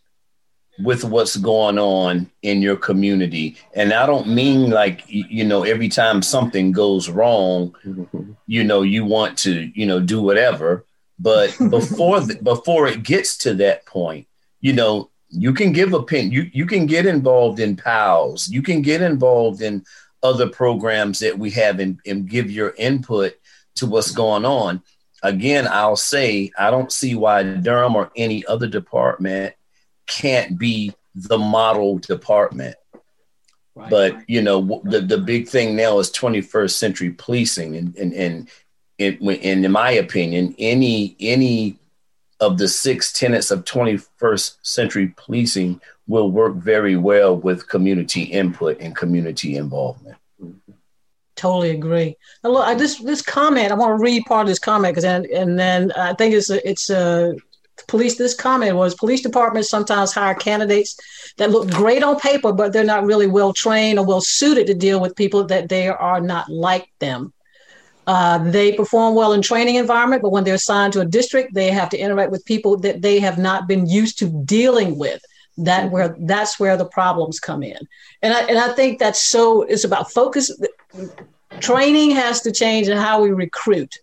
with 0.79 1.03
what's 1.03 1.37
going 1.37 1.79
on 1.79 2.29
in 2.41 2.61
your 2.61 2.75
community. 2.75 3.57
And 3.73 3.93
I 3.93 4.05
don't 4.05 4.27
mean 4.27 4.69
like, 4.69 5.03
you 5.07 5.43
know, 5.43 5.63
every 5.63 5.89
time 5.89 6.21
something 6.21 6.71
goes 6.71 7.09
wrong, 7.09 7.75
mm-hmm. 7.85 8.31
you 8.45 8.63
know, 8.63 8.81
you 8.81 9.05
want 9.05 9.37
to, 9.39 9.71
you 9.73 9.85
know, 9.85 9.99
do 9.99 10.21
whatever. 10.21 10.85
But 11.19 11.55
before 11.69 12.19
the, 12.19 12.35
before 12.35 12.87
it 12.87 13.03
gets 13.03 13.37
to 13.39 13.55
that 13.55 13.85
point, 13.85 14.27
you 14.59 14.73
know, 14.73 15.09
you 15.29 15.53
can 15.53 15.71
give 15.71 15.93
opinion. 15.93 16.31
You 16.31 16.49
you 16.53 16.65
can 16.65 16.85
get 16.85 17.05
involved 17.05 17.59
in 17.59 17.75
PALs. 17.75 18.47
You 18.49 18.61
can 18.61 18.81
get 18.81 19.01
involved 19.01 19.61
in 19.61 19.85
other 20.23 20.49
programs 20.49 21.19
that 21.19 21.37
we 21.37 21.51
have 21.51 21.79
and, 21.79 21.99
and 22.05 22.29
give 22.29 22.49
your 22.49 22.73
input 22.77 23.35
to 23.75 23.85
what's 23.85 24.11
going 24.11 24.45
on. 24.45 24.81
Again, 25.23 25.67
I'll 25.69 25.95
say 25.95 26.51
I 26.57 26.71
don't 26.71 26.91
see 26.91 27.15
why 27.15 27.43
Durham 27.43 27.95
or 27.95 28.11
any 28.15 28.45
other 28.45 28.67
department 28.67 29.53
can't 30.05 30.57
be 30.57 30.93
the 31.13 31.37
model 31.37 31.97
department. 31.99 32.75
Right. 33.75 33.89
But 33.89 34.29
you 34.29 34.41
know 34.41 34.81
the, 34.83 35.01
the 35.01 35.17
big 35.17 35.47
thing 35.47 35.75
now 35.75 35.99
is 35.99 36.11
21st 36.11 36.71
century 36.71 37.11
policing 37.11 37.75
and, 37.75 37.95
and, 37.95 38.13
and 38.13 38.49
in, 38.97 39.17
in 39.63 39.71
my 39.71 39.91
opinion, 39.91 40.55
any 40.57 41.15
any 41.19 41.77
of 42.39 42.57
the 42.57 42.67
six 42.67 43.11
tenets 43.11 43.51
of 43.51 43.65
21st 43.65 44.57
century 44.61 45.13
policing 45.17 45.81
will 46.07 46.31
work 46.31 46.55
very 46.55 46.95
well 46.95 47.35
with 47.35 47.67
community 47.67 48.23
input 48.23 48.79
and 48.79 48.95
community 48.95 49.57
involvement. 49.57 50.17
Totally 51.35 51.69
agree. 51.69 52.17
Now, 52.43 52.49
look, 52.51 52.67
I, 52.67 52.73
this 52.73 52.97
this 52.97 53.21
comment, 53.21 53.71
I 53.71 53.75
want 53.75 53.97
to 53.97 54.03
read 54.03 54.25
part 54.25 54.41
of 54.41 54.47
this 54.47 54.57
comment 54.57 54.93
because 54.93 55.03
and, 55.03 55.25
and 55.27 55.57
then 55.57 55.91
I 55.91 56.13
think 56.13 56.33
it's 56.33 56.49
a, 56.49 56.67
it's 56.67 56.89
a 56.89 57.35
police. 57.87 58.17
This 58.17 58.33
comment 58.33 58.75
was 58.75 58.95
police 58.95 59.21
departments 59.21 59.69
sometimes 59.69 60.11
hire 60.11 60.33
candidates 60.33 60.97
that 61.37 61.51
look 61.51 61.69
great 61.69 62.01
on 62.01 62.19
paper, 62.19 62.51
but 62.51 62.73
they're 62.73 62.83
not 62.83 63.05
really 63.05 63.27
well 63.27 63.53
trained 63.53 63.99
or 63.99 64.05
well 64.05 64.21
suited 64.21 64.65
to 64.65 64.73
deal 64.73 64.99
with 64.99 65.15
people 65.15 65.43
that 65.45 65.69
they 65.69 65.87
are 65.87 66.19
not 66.19 66.49
like 66.49 66.89
them. 66.99 67.33
Uh, 68.07 68.37
they 68.51 68.71
perform 68.71 69.15
well 69.15 69.33
in 69.33 69.41
training 69.41 69.75
environment, 69.75 70.21
but 70.21 70.31
when 70.31 70.45
they're 70.45 70.55
assigned 70.55 70.93
to 70.93 71.01
a 71.01 71.05
district, 71.05 71.53
they 71.53 71.69
have 71.69 71.89
to 71.89 71.97
interact 71.97 72.31
with 72.31 72.45
people 72.45 72.77
that 72.77 73.01
they 73.01 73.19
have 73.19 73.37
not 73.37 73.67
been 73.67 73.85
used 73.85 74.17
to 74.17 74.27
dealing 74.45 74.97
with. 74.97 75.21
That 75.57 75.85
mm-hmm. 75.85 75.93
where 75.93 76.15
that's 76.19 76.59
where 76.59 76.77
the 76.77 76.85
problems 76.85 77.39
come 77.39 77.63
in, 77.63 77.77
and 78.21 78.33
I 78.33 78.41
and 78.43 78.57
I 78.59 78.69
think 78.73 78.99
that's 78.99 79.23
so. 79.23 79.63
It's 79.63 79.83
about 79.83 80.11
focus. 80.11 80.51
training 81.59 82.11
has 82.11 82.41
to 82.41 82.51
change 82.51 82.87
in 82.87 82.97
how 82.97 83.21
we 83.23 83.31
recruit. 83.31 83.97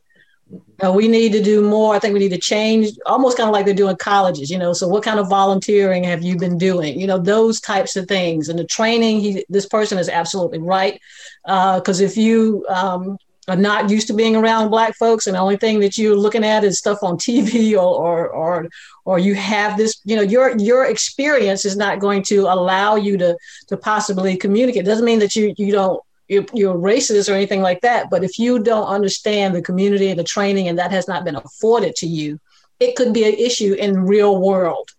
Uh, 0.85 0.93
we 0.93 1.07
need 1.07 1.33
to 1.33 1.43
do 1.43 1.63
more. 1.63 1.95
I 1.95 2.01
think 2.01 2.13
we 2.13 2.19
need 2.19 2.33
to 2.33 2.39
change, 2.39 2.89
almost 3.07 3.37
kind 3.37 3.49
of 3.49 3.53
like 3.53 3.65
they're 3.65 3.75
doing 3.75 3.97
colleges, 3.97 4.51
you 4.51 4.59
know. 4.59 4.73
So, 4.73 4.89
what 4.89 5.05
kind 5.05 5.21
of 5.21 5.29
volunteering 5.29 6.03
have 6.05 6.23
you 6.23 6.37
been 6.37 6.59
doing? 6.59 7.01
You 7.01 7.07
know, 7.07 7.19
those 7.19 7.61
types 7.61 7.97
of 7.97 8.09
things. 8.09 8.49
And 8.49 8.59
the 8.59 8.65
training, 8.65 9.21
he, 9.21 9.47
this 9.49 9.67
person 9.67 9.97
is 9.97 10.09
absolutely 10.09 10.59
right. 10.59 11.01
Because 11.45 12.03
uh, 12.03 12.05
if 12.05 12.17
you 12.17 12.67
um, 12.69 13.17
are 13.49 13.57
not 13.57 13.91
used 13.91 14.07
to 14.07 14.15
being 14.15 14.37
around 14.37 14.71
Black 14.71 14.95
folks, 14.97 15.27
and 15.27 15.37
the 15.37 15.41
only 15.41 15.57
thing 15.57 15.81
that 15.81 15.99
you're 15.99 16.17
looking 16.17 16.45
at 16.45 16.65
is 16.65 16.79
stuff 16.79 17.03
on 17.03 17.17
TV, 17.19 17.73
or 17.73 17.79
or 17.79 18.29
or, 18.29 18.69
or 19.05 19.19
you 19.19 19.35
have 19.35 19.77
this, 19.77 20.01
you 20.05 20.17
know, 20.17 20.23
your 20.23 20.57
your 20.59 20.87
experience 20.87 21.65
is 21.65 21.77
not 21.77 22.01
going 22.01 22.23
to 22.25 22.41
allow 22.41 22.97
you 22.97 23.17
to 23.19 23.37
to 23.69 23.77
possibly 23.77 24.37
communicate. 24.37 24.83
It 24.83 24.87
doesn't 24.87 25.05
mean 25.05 25.19
that 25.21 25.37
you 25.37 25.55
you 25.57 25.73
don't 25.73 26.03
you're, 26.29 26.47
you're 26.55 26.75
racist 26.75 27.31
or 27.31 27.35
anything 27.35 27.61
like 27.61 27.81
that. 27.83 28.09
But 28.11 28.25
if 28.25 28.39
you 28.39 28.63
don't 28.63 28.87
understand 28.87 29.55
the 29.55 29.63
community 29.63 30.11
and 30.11 30.19
the 30.19 30.25
training, 30.25 30.69
and 30.69 30.79
that 30.79 30.91
has 30.91 31.07
not 31.07 31.25
been 31.25 31.37
afforded 31.37 31.95
to 31.97 32.07
you, 32.07 32.41
it 32.81 32.97
could 32.97 33.13
be 33.13 33.25
an 33.25 33.35
issue 33.35 33.75
in 33.75 34.07
real 34.07 34.41
world. 34.41 34.91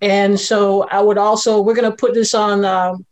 And 0.00 0.38
so 0.38 0.82
I 0.82 1.00
would 1.00 1.18
also 1.18 1.60
we're 1.60 1.74
going 1.74 1.90
to 1.90 1.96
put 1.96 2.14
this 2.14 2.34
on 2.34 2.64
um, 2.64 3.06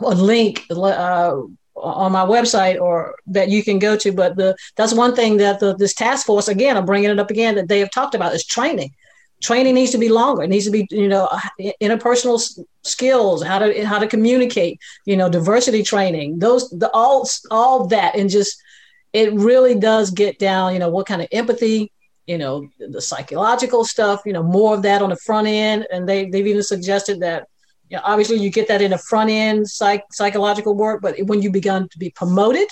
a 0.00 0.14
link 0.14 0.64
uh, 0.70 1.42
on 1.80 2.12
my 2.12 2.24
website 2.24 2.80
or 2.80 3.16
that 3.26 3.48
you 3.48 3.62
can 3.62 3.78
go 3.78 3.96
to. 3.96 4.12
But 4.12 4.36
the 4.36 4.56
that's 4.76 4.92
one 4.92 5.14
thing 5.14 5.36
that 5.38 5.60
the, 5.60 5.74
this 5.76 5.94
task 5.94 6.26
force 6.26 6.48
again, 6.48 6.76
I'm 6.76 6.86
bringing 6.86 7.10
it 7.10 7.18
up 7.18 7.30
again 7.30 7.54
that 7.56 7.68
they 7.68 7.80
have 7.80 7.90
talked 7.90 8.14
about 8.14 8.34
is 8.34 8.44
training 8.44 8.94
training 9.40 9.74
needs 9.74 9.92
to 9.92 9.98
be 9.98 10.08
longer. 10.08 10.42
It 10.42 10.50
needs 10.50 10.66
to 10.66 10.70
be, 10.70 10.86
you 10.90 11.08
know, 11.08 11.26
uh, 11.30 11.40
interpersonal 11.80 12.40
skills, 12.82 13.42
how 13.42 13.58
to 13.58 13.84
how 13.84 13.98
to 13.98 14.06
communicate, 14.06 14.78
you 15.04 15.16
know, 15.16 15.28
diversity 15.28 15.82
training, 15.82 16.38
those 16.38 16.68
the 16.70 16.90
all 16.92 17.28
all 17.50 17.86
that, 17.88 18.16
and 18.16 18.30
just 18.30 18.60
it 19.12 19.32
really 19.32 19.74
does 19.74 20.10
get 20.10 20.38
down, 20.38 20.72
you 20.72 20.78
know, 20.78 20.88
what 20.88 21.06
kind 21.06 21.22
of 21.22 21.28
empathy, 21.32 21.90
you 22.26 22.38
know, 22.38 22.68
the 22.78 23.00
psychological 23.00 23.84
stuff, 23.84 24.22
you 24.24 24.32
know, 24.32 24.42
more 24.42 24.74
of 24.74 24.82
that 24.82 25.02
on 25.02 25.10
the 25.10 25.16
front 25.16 25.48
end, 25.48 25.86
and 25.90 26.08
they 26.08 26.28
they've 26.28 26.46
even 26.46 26.62
suggested 26.62 27.20
that. 27.20 27.48
You 27.90 27.96
know, 27.98 28.02
obviously, 28.04 28.38
you 28.38 28.50
get 28.50 28.68
that 28.68 28.80
in 28.80 28.92
a 28.92 28.98
front 28.98 29.30
end 29.30 29.68
psych, 29.68 30.04
psychological 30.12 30.74
work, 30.74 31.02
but 31.02 31.16
when 31.26 31.42
you 31.42 31.50
begun 31.50 31.88
to 31.88 31.98
be 31.98 32.10
promoted, 32.10 32.68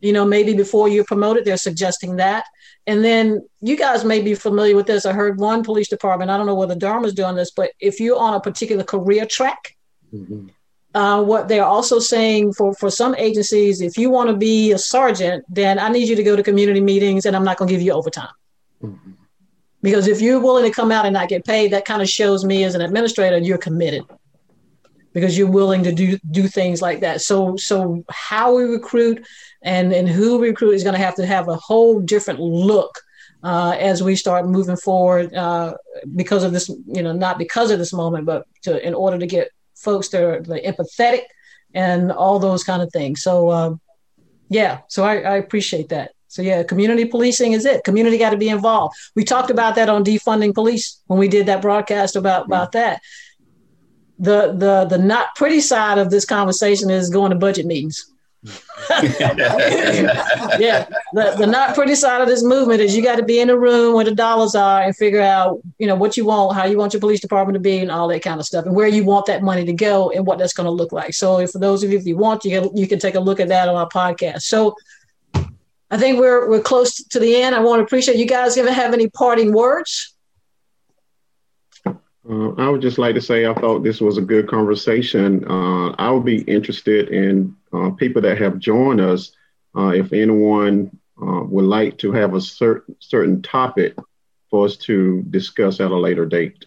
you 0.00 0.12
know, 0.12 0.24
maybe 0.24 0.54
before 0.54 0.88
you're 0.88 1.04
promoted, 1.04 1.44
they're 1.44 1.56
suggesting 1.56 2.16
that 2.16 2.44
and 2.88 3.04
then 3.04 3.46
you 3.60 3.76
guys 3.76 4.02
may 4.02 4.22
be 4.22 4.34
familiar 4.34 4.74
with 4.74 4.86
this. 4.86 5.04
I 5.04 5.12
heard 5.12 5.38
one 5.38 5.62
police 5.62 5.88
department, 5.88 6.30
I 6.30 6.38
don't 6.38 6.46
know 6.46 6.54
whether 6.54 6.74
Durham 6.74 7.04
is 7.04 7.12
doing 7.12 7.36
this, 7.36 7.50
but 7.50 7.70
if 7.80 8.00
you're 8.00 8.18
on 8.18 8.32
a 8.32 8.40
particular 8.40 8.82
career 8.82 9.26
track, 9.26 9.76
mm-hmm. 10.12 10.46
uh, 10.94 11.22
what 11.22 11.48
they're 11.48 11.66
also 11.66 11.98
saying 11.98 12.54
for, 12.54 12.72
for 12.72 12.90
some 12.90 13.14
agencies, 13.16 13.82
if 13.82 13.98
you 13.98 14.08
want 14.08 14.30
to 14.30 14.36
be 14.36 14.72
a 14.72 14.78
sergeant, 14.78 15.44
then 15.50 15.78
I 15.78 15.90
need 15.90 16.08
you 16.08 16.16
to 16.16 16.22
go 16.22 16.34
to 16.34 16.42
community 16.42 16.80
meetings 16.80 17.26
and 17.26 17.36
I'm 17.36 17.44
not 17.44 17.58
going 17.58 17.68
to 17.68 17.74
give 17.74 17.82
you 17.82 17.92
overtime. 17.92 18.32
Mm-hmm. 18.82 19.10
Because 19.82 20.08
if 20.08 20.22
you're 20.22 20.40
willing 20.40 20.64
to 20.64 20.74
come 20.74 20.90
out 20.90 21.04
and 21.04 21.12
not 21.12 21.28
get 21.28 21.44
paid, 21.44 21.72
that 21.72 21.84
kind 21.84 22.00
of 22.00 22.08
shows 22.08 22.42
me 22.42 22.64
as 22.64 22.74
an 22.74 22.80
administrator 22.80 23.36
you're 23.36 23.58
committed 23.58 24.02
because 25.12 25.36
you're 25.36 25.50
willing 25.50 25.82
to 25.84 25.92
do 25.92 26.18
do 26.30 26.46
things 26.46 26.82
like 26.82 27.00
that. 27.00 27.20
So 27.20 27.56
so 27.56 28.04
how 28.10 28.56
we 28.56 28.64
recruit 28.64 29.26
and 29.62 29.92
and 29.92 30.08
who 30.08 30.38
we 30.38 30.48
recruit 30.48 30.72
is 30.72 30.82
going 30.82 30.94
to 30.94 31.04
have 31.04 31.16
to 31.16 31.26
have 31.26 31.48
a 31.48 31.56
whole 31.56 32.00
different 32.00 32.40
look 32.40 32.98
uh, 33.42 33.76
as 33.78 34.02
we 34.02 34.16
start 34.16 34.46
moving 34.46 34.76
forward 34.76 35.32
uh, 35.34 35.74
because 36.16 36.42
of 36.44 36.52
this, 36.52 36.68
you 36.68 37.02
know, 37.02 37.12
not 37.12 37.38
because 37.38 37.70
of 37.70 37.78
this 37.78 37.92
moment, 37.92 38.26
but 38.26 38.46
to 38.62 38.86
in 38.86 38.94
order 38.94 39.18
to 39.18 39.26
get 39.26 39.50
folks 39.76 40.08
that 40.08 40.22
are 40.22 40.40
empathetic 40.40 41.22
and 41.74 42.10
all 42.10 42.38
those 42.38 42.64
kind 42.64 42.82
of 42.82 42.90
things. 42.92 43.22
So 43.22 43.48
uh, 43.48 43.74
yeah, 44.48 44.80
so 44.88 45.04
I, 45.04 45.16
I 45.18 45.36
appreciate 45.36 45.90
that. 45.90 46.12
So 46.30 46.42
yeah, 46.42 46.62
community 46.62 47.06
policing 47.06 47.52
is 47.52 47.64
it. 47.64 47.84
Community 47.84 48.18
got 48.18 48.30
to 48.30 48.36
be 48.36 48.50
involved. 48.50 48.94
We 49.14 49.24
talked 49.24 49.50
about 49.50 49.76
that 49.76 49.88
on 49.88 50.04
defunding 50.04 50.52
police 50.52 51.00
when 51.06 51.18
we 51.18 51.28
did 51.28 51.46
that 51.46 51.62
broadcast 51.62 52.16
about 52.16 52.46
about 52.46 52.72
that 52.72 53.00
the 54.18 54.52
the 54.52 54.84
the 54.84 54.98
not 54.98 55.34
pretty 55.36 55.60
side 55.60 55.98
of 55.98 56.10
this 56.10 56.24
conversation 56.24 56.90
is 56.90 57.10
going 57.10 57.30
to 57.30 57.36
budget 57.36 57.66
meetings. 57.66 58.12
yeah, 58.90 60.86
the, 61.12 61.34
the 61.38 61.46
not 61.46 61.74
pretty 61.74 61.96
side 61.96 62.20
of 62.20 62.28
this 62.28 62.42
movement 62.44 62.80
is 62.80 62.96
you 62.96 63.02
got 63.02 63.16
to 63.16 63.24
be 63.24 63.40
in 63.40 63.48
the 63.48 63.58
room 63.58 63.94
where 63.94 64.04
the 64.04 64.14
dollars 64.14 64.54
are 64.54 64.82
and 64.82 64.96
figure 64.96 65.20
out, 65.20 65.60
you 65.78 65.86
know, 65.86 65.96
what 65.96 66.16
you 66.16 66.24
want, 66.24 66.54
how 66.56 66.64
you 66.64 66.78
want 66.78 66.92
your 66.92 67.00
police 67.00 67.20
department 67.20 67.54
to 67.54 67.60
be, 67.60 67.78
and 67.78 67.90
all 67.90 68.06
that 68.06 68.22
kind 68.22 68.38
of 68.38 68.46
stuff, 68.46 68.64
and 68.64 68.76
where 68.76 68.86
you 68.86 69.04
want 69.04 69.26
that 69.26 69.42
money 69.42 69.64
to 69.64 69.72
go 69.72 70.10
and 70.10 70.24
what 70.24 70.38
that's 70.38 70.52
going 70.52 70.66
to 70.66 70.70
look 70.70 70.92
like. 70.92 71.14
So, 71.14 71.40
if 71.40 71.50
for 71.50 71.58
those 71.58 71.82
of 71.82 71.90
you, 71.90 71.98
if 71.98 72.06
you 72.06 72.16
want, 72.16 72.44
you 72.44 72.60
can, 72.60 72.76
you 72.76 72.86
can 72.86 73.00
take 73.00 73.16
a 73.16 73.20
look 73.20 73.40
at 73.40 73.48
that 73.48 73.68
on 73.68 73.74
our 73.74 73.88
podcast. 73.88 74.42
So, 74.42 74.76
I 75.90 75.96
think 75.96 76.20
we're 76.20 76.48
we're 76.48 76.60
close 76.60 77.02
to 77.02 77.18
the 77.18 77.36
end. 77.36 77.54
I 77.54 77.60
want 77.60 77.80
to 77.80 77.84
appreciate 77.84 78.18
you 78.18 78.26
guys. 78.26 78.56
Ever 78.56 78.72
have 78.72 78.92
any 78.92 79.08
parting 79.08 79.52
words? 79.52 80.14
Uh, 82.28 82.50
I 82.58 82.68
would 82.68 82.82
just 82.82 82.98
like 82.98 83.14
to 83.14 83.22
say 83.22 83.46
I 83.46 83.54
thought 83.54 83.82
this 83.82 84.00
was 84.00 84.18
a 84.18 84.22
good 84.22 84.48
conversation. 84.48 85.44
Uh, 85.48 85.90
I 85.92 86.10
would 86.10 86.24
be 86.24 86.42
interested 86.42 87.08
in 87.08 87.56
uh, 87.72 87.90
people 87.90 88.20
that 88.22 88.38
have 88.38 88.58
joined 88.58 89.00
us. 89.00 89.32
Uh, 89.76 89.88
if 89.88 90.12
anyone 90.12 90.90
uh, 91.20 91.42
would 91.42 91.64
like 91.64 91.96
to 91.98 92.12
have 92.12 92.34
a 92.34 92.40
certain 92.40 92.96
certain 93.00 93.42
topic 93.42 93.94
for 94.50 94.66
us 94.66 94.76
to 94.76 95.22
discuss 95.30 95.80
at 95.80 95.90
a 95.90 95.96
later 95.96 96.26
date. 96.26 96.66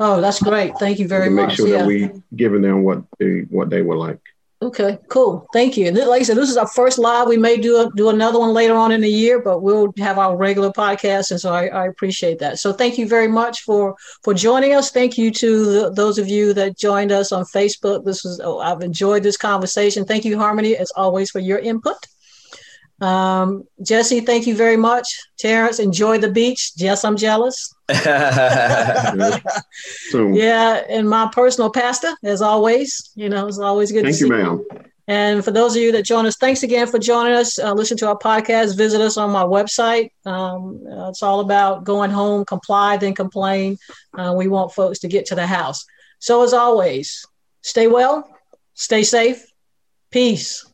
Oh, 0.00 0.20
that's 0.20 0.42
great! 0.42 0.76
Thank 0.78 0.98
you 0.98 1.08
very 1.08 1.30
much. 1.30 1.48
Make 1.48 1.56
sure 1.56 1.68
yeah. 1.68 1.78
that 1.78 1.86
we 1.86 2.10
giving 2.34 2.62
them 2.62 2.82
what 2.82 3.02
they 3.18 3.40
what 3.50 3.70
they 3.70 3.82
would 3.82 3.98
like. 3.98 4.20
Okay, 4.62 4.96
cool. 5.08 5.44
Thank 5.52 5.76
you. 5.76 5.88
And 5.88 5.96
like 5.96 6.20
I 6.20 6.22
said, 6.22 6.36
this 6.36 6.48
is 6.48 6.56
our 6.56 6.68
first 6.68 6.96
live. 6.96 7.26
We 7.26 7.36
may 7.36 7.56
do 7.56 7.80
a, 7.80 7.90
do 7.96 8.10
another 8.10 8.38
one 8.38 8.52
later 8.52 8.74
on 8.74 8.92
in 8.92 9.00
the 9.00 9.10
year, 9.10 9.42
but 9.42 9.58
we'll 9.58 9.92
have 9.98 10.18
our 10.18 10.36
regular 10.36 10.70
podcast, 10.70 11.32
and 11.32 11.40
so 11.40 11.52
I, 11.52 11.66
I 11.66 11.86
appreciate 11.88 12.38
that. 12.38 12.60
So 12.60 12.72
thank 12.72 12.96
you 12.96 13.08
very 13.08 13.26
much 13.26 13.62
for 13.62 13.96
for 14.22 14.34
joining 14.34 14.72
us. 14.72 14.92
Thank 14.92 15.18
you 15.18 15.32
to 15.32 15.64
the, 15.64 15.90
those 15.90 16.16
of 16.16 16.28
you 16.28 16.54
that 16.54 16.78
joined 16.78 17.10
us 17.10 17.32
on 17.32 17.44
Facebook. 17.46 18.04
This 18.04 18.22
was 18.22 18.40
oh, 18.44 18.60
I've 18.60 18.82
enjoyed 18.82 19.24
this 19.24 19.36
conversation. 19.36 20.04
Thank 20.04 20.24
you, 20.24 20.38
Harmony, 20.38 20.76
as 20.76 20.92
always, 20.94 21.32
for 21.32 21.40
your 21.40 21.58
input. 21.58 21.96
Um, 23.02 23.64
Jesse, 23.82 24.20
thank 24.20 24.46
you 24.46 24.54
very 24.54 24.76
much. 24.76 25.18
Terrence, 25.36 25.80
enjoy 25.80 26.18
the 26.18 26.30
beach. 26.30 26.70
Yes, 26.76 27.04
I'm 27.04 27.16
jealous. 27.16 27.74
so, 27.90 27.98
yeah, 30.32 30.84
and 30.88 31.10
my 31.10 31.28
personal 31.32 31.68
pastor, 31.68 32.14
as 32.22 32.40
always, 32.40 33.10
you 33.16 33.28
know, 33.28 33.48
it's 33.48 33.58
always 33.58 33.90
good 33.90 34.04
thank 34.04 34.16
to 34.16 34.20
you, 34.20 34.26
see 34.26 34.30
ma'am. 34.30 34.64
you. 34.70 34.80
And 35.08 35.44
for 35.44 35.50
those 35.50 35.74
of 35.74 35.82
you 35.82 35.90
that 35.92 36.04
join 36.04 36.26
us, 36.26 36.36
thanks 36.36 36.62
again 36.62 36.86
for 36.86 37.00
joining 37.00 37.32
us. 37.32 37.58
Uh, 37.58 37.72
listen 37.72 37.96
to 37.98 38.08
our 38.08 38.16
podcast. 38.16 38.76
Visit 38.76 39.00
us 39.00 39.16
on 39.16 39.30
my 39.30 39.42
website. 39.42 40.10
Um, 40.24 40.80
uh, 40.88 41.08
it's 41.08 41.24
all 41.24 41.40
about 41.40 41.82
going 41.82 42.12
home, 42.12 42.44
comply, 42.44 42.98
then 42.98 43.14
complain. 43.14 43.78
Uh, 44.16 44.32
we 44.36 44.46
want 44.46 44.72
folks 44.72 45.00
to 45.00 45.08
get 45.08 45.26
to 45.26 45.34
the 45.34 45.46
house. 45.46 45.84
So, 46.20 46.44
as 46.44 46.52
always, 46.52 47.26
stay 47.62 47.88
well, 47.88 48.28
stay 48.74 49.02
safe, 49.02 49.44
peace. 50.12 50.64